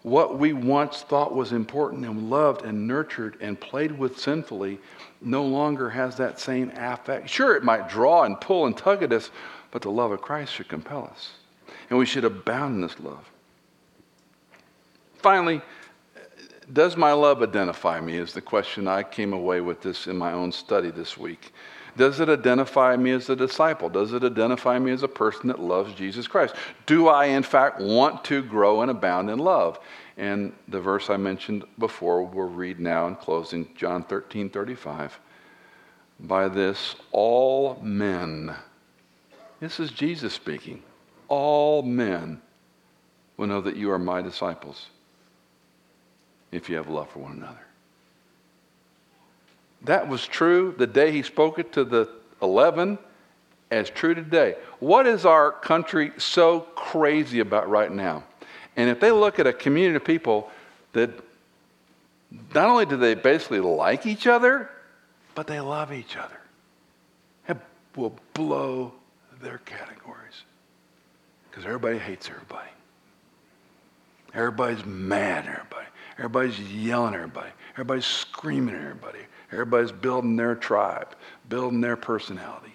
What 0.00 0.38
we 0.38 0.54
once 0.54 1.02
thought 1.02 1.34
was 1.34 1.52
important 1.52 2.06
and 2.06 2.30
loved 2.30 2.64
and 2.64 2.86
nurtured 2.86 3.36
and 3.42 3.60
played 3.60 3.98
with 3.98 4.18
sinfully 4.18 4.78
no 5.20 5.44
longer 5.44 5.90
has 5.90 6.16
that 6.16 6.40
same 6.40 6.72
affect. 6.74 7.28
Sure, 7.28 7.54
it 7.54 7.62
might 7.62 7.90
draw 7.90 8.22
and 8.22 8.40
pull 8.40 8.64
and 8.64 8.74
tug 8.74 9.02
at 9.02 9.12
us, 9.12 9.30
but 9.70 9.82
the 9.82 9.90
love 9.90 10.10
of 10.10 10.22
Christ 10.22 10.54
should 10.54 10.68
compel 10.68 11.04
us. 11.12 11.32
And 11.90 11.98
we 11.98 12.06
should 12.06 12.24
abound 12.24 12.76
in 12.76 12.80
this 12.80 12.98
love. 12.98 13.30
Finally, 15.18 15.60
does 16.72 16.96
my 16.96 17.12
love 17.12 17.42
identify 17.42 18.00
me? 18.00 18.16
Is 18.16 18.32
the 18.32 18.40
question 18.40 18.88
I 18.88 19.02
came 19.02 19.32
away 19.32 19.60
with 19.60 19.82
this 19.82 20.06
in 20.06 20.16
my 20.16 20.32
own 20.32 20.50
study 20.50 20.90
this 20.90 21.16
week. 21.16 21.52
Does 21.96 22.20
it 22.20 22.28
identify 22.28 22.96
me 22.96 23.12
as 23.12 23.30
a 23.30 23.36
disciple? 23.36 23.88
Does 23.88 24.12
it 24.12 24.22
identify 24.22 24.78
me 24.78 24.90
as 24.90 25.02
a 25.02 25.08
person 25.08 25.48
that 25.48 25.60
loves 25.60 25.94
Jesus 25.94 26.26
Christ? 26.26 26.54
Do 26.84 27.08
I, 27.08 27.26
in 27.26 27.42
fact, 27.42 27.80
want 27.80 28.22
to 28.24 28.42
grow 28.42 28.82
and 28.82 28.90
abound 28.90 29.30
in 29.30 29.38
love? 29.38 29.78
And 30.18 30.52
the 30.68 30.80
verse 30.80 31.08
I 31.08 31.16
mentioned 31.16 31.64
before, 31.78 32.22
we'll 32.22 32.48
read 32.48 32.80
now 32.80 33.06
in 33.06 33.16
closing 33.16 33.68
John 33.74 34.02
13 34.02 34.50
35. 34.50 35.18
By 36.20 36.48
this, 36.48 36.96
all 37.12 37.78
men, 37.82 38.54
this 39.60 39.78
is 39.78 39.90
Jesus 39.90 40.34
speaking, 40.34 40.82
all 41.28 41.82
men 41.82 42.42
will 43.36 43.46
know 43.46 43.60
that 43.60 43.76
you 43.76 43.90
are 43.90 43.98
my 43.98 44.20
disciples 44.20 44.88
if 46.52 46.68
you 46.68 46.76
have 46.76 46.88
love 46.88 47.10
for 47.10 47.20
one 47.20 47.32
another. 47.32 47.66
That 49.82 50.08
was 50.08 50.26
true 50.26 50.74
the 50.76 50.86
day 50.86 51.12
he 51.12 51.22
spoke 51.22 51.58
it 51.58 51.72
to 51.72 51.84
the 51.84 52.08
11 52.42 52.98
as 53.70 53.90
true 53.90 54.14
today. 54.14 54.56
What 54.80 55.06
is 55.06 55.24
our 55.24 55.52
country 55.52 56.12
so 56.18 56.60
crazy 56.74 57.40
about 57.40 57.68
right 57.68 57.90
now? 57.90 58.24
And 58.76 58.90
if 58.90 59.00
they 59.00 59.10
look 59.10 59.38
at 59.38 59.46
a 59.46 59.52
community 59.52 59.96
of 59.96 60.04
people 60.04 60.50
that 60.92 61.10
not 62.54 62.68
only 62.68 62.86
do 62.86 62.96
they 62.96 63.14
basically 63.14 63.60
like 63.60 64.06
each 64.06 64.26
other, 64.26 64.70
but 65.34 65.46
they 65.46 65.60
love 65.60 65.92
each 65.92 66.16
other, 66.16 66.40
it 67.48 67.56
will 67.94 68.18
blow 68.34 68.92
their 69.40 69.58
categories. 69.58 70.42
Because 71.50 71.64
everybody 71.64 71.98
hates 71.98 72.28
everybody. 72.28 72.68
Everybody's 74.34 74.84
mad 74.84 75.46
at 75.46 75.58
everybody. 75.58 75.86
Everybody's 76.18 76.58
yelling 76.60 77.14
at 77.14 77.20
everybody. 77.20 77.50
Everybody's 77.72 78.06
screaming 78.06 78.74
at 78.74 78.80
everybody. 78.80 79.20
Everybody's 79.52 79.92
building 79.92 80.36
their 80.36 80.54
tribe, 80.54 81.14
building 81.48 81.80
their 81.80 81.96
personality, 81.96 82.74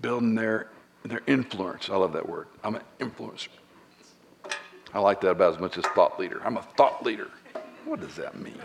building 0.00 0.34
their, 0.34 0.68
their 1.04 1.22
influence. 1.26 1.90
I 1.90 1.96
love 1.96 2.12
that 2.12 2.28
word. 2.28 2.46
I'm 2.62 2.76
an 2.76 2.82
influencer. 3.00 3.48
I 4.94 5.00
like 5.00 5.20
that 5.22 5.30
about 5.30 5.54
as 5.54 5.60
much 5.60 5.76
as 5.78 5.84
thought 5.86 6.18
leader. 6.18 6.40
I'm 6.44 6.56
a 6.56 6.62
thought 6.62 7.04
leader. 7.04 7.28
What 7.84 8.00
does 8.00 8.14
that 8.16 8.36
mean? 8.38 8.60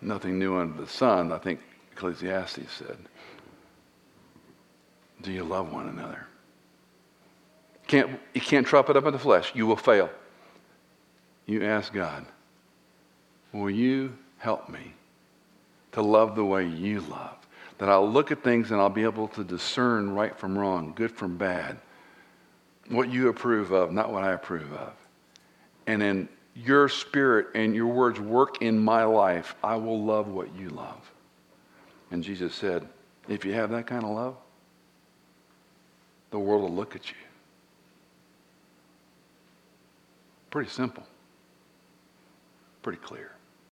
Nothing 0.00 0.38
new 0.38 0.56
under 0.56 0.80
the 0.80 0.88
sun, 0.88 1.32
I 1.32 1.38
think 1.38 1.60
Ecclesiastes 1.92 2.72
said. 2.72 2.96
Do 5.22 5.32
you 5.32 5.44
love 5.44 5.72
one 5.72 5.88
another? 5.88 6.26
Can't, 7.86 8.20
you 8.34 8.40
can't 8.40 8.66
trump 8.66 8.88
it 8.88 8.96
up 8.96 9.04
in 9.06 9.12
the 9.12 9.18
flesh. 9.18 9.52
You 9.54 9.66
will 9.66 9.76
fail. 9.76 10.08
You 11.46 11.64
ask 11.64 11.92
God, 11.92 12.24
will 13.52 13.70
you 13.70 14.16
help 14.38 14.68
me 14.68 14.94
to 15.92 16.02
love 16.02 16.36
the 16.36 16.44
way 16.44 16.66
you 16.66 17.00
love? 17.00 17.36
That 17.78 17.88
I'll 17.88 18.08
look 18.08 18.30
at 18.30 18.44
things 18.44 18.70
and 18.70 18.80
I'll 18.80 18.90
be 18.90 19.04
able 19.04 19.28
to 19.28 19.44
discern 19.44 20.10
right 20.10 20.36
from 20.36 20.56
wrong, 20.58 20.92
good 20.94 21.10
from 21.10 21.36
bad, 21.36 21.78
what 22.88 23.08
you 23.08 23.28
approve 23.28 23.70
of, 23.70 23.92
not 23.92 24.12
what 24.12 24.22
I 24.22 24.32
approve 24.32 24.72
of. 24.72 24.92
And 25.86 26.02
in 26.02 26.28
your 26.54 26.88
spirit 26.88 27.48
and 27.54 27.74
your 27.74 27.86
words 27.86 28.20
work 28.20 28.60
in 28.60 28.78
my 28.78 29.04
life, 29.04 29.54
I 29.64 29.76
will 29.76 30.04
love 30.04 30.28
what 30.28 30.54
you 30.54 30.68
love. 30.70 31.10
And 32.10 32.22
Jesus 32.22 32.54
said, 32.54 32.86
if 33.28 33.44
you 33.44 33.52
have 33.54 33.70
that 33.70 33.86
kind 33.86 34.04
of 34.04 34.10
love, 34.10 34.36
the 36.30 36.38
world 36.38 36.62
will 36.62 36.74
look 36.74 36.94
at 36.94 37.10
you. 37.10 37.16
Pretty 40.50 40.70
simple, 40.70 41.04
pretty 42.82 42.98
clear. 42.98 43.32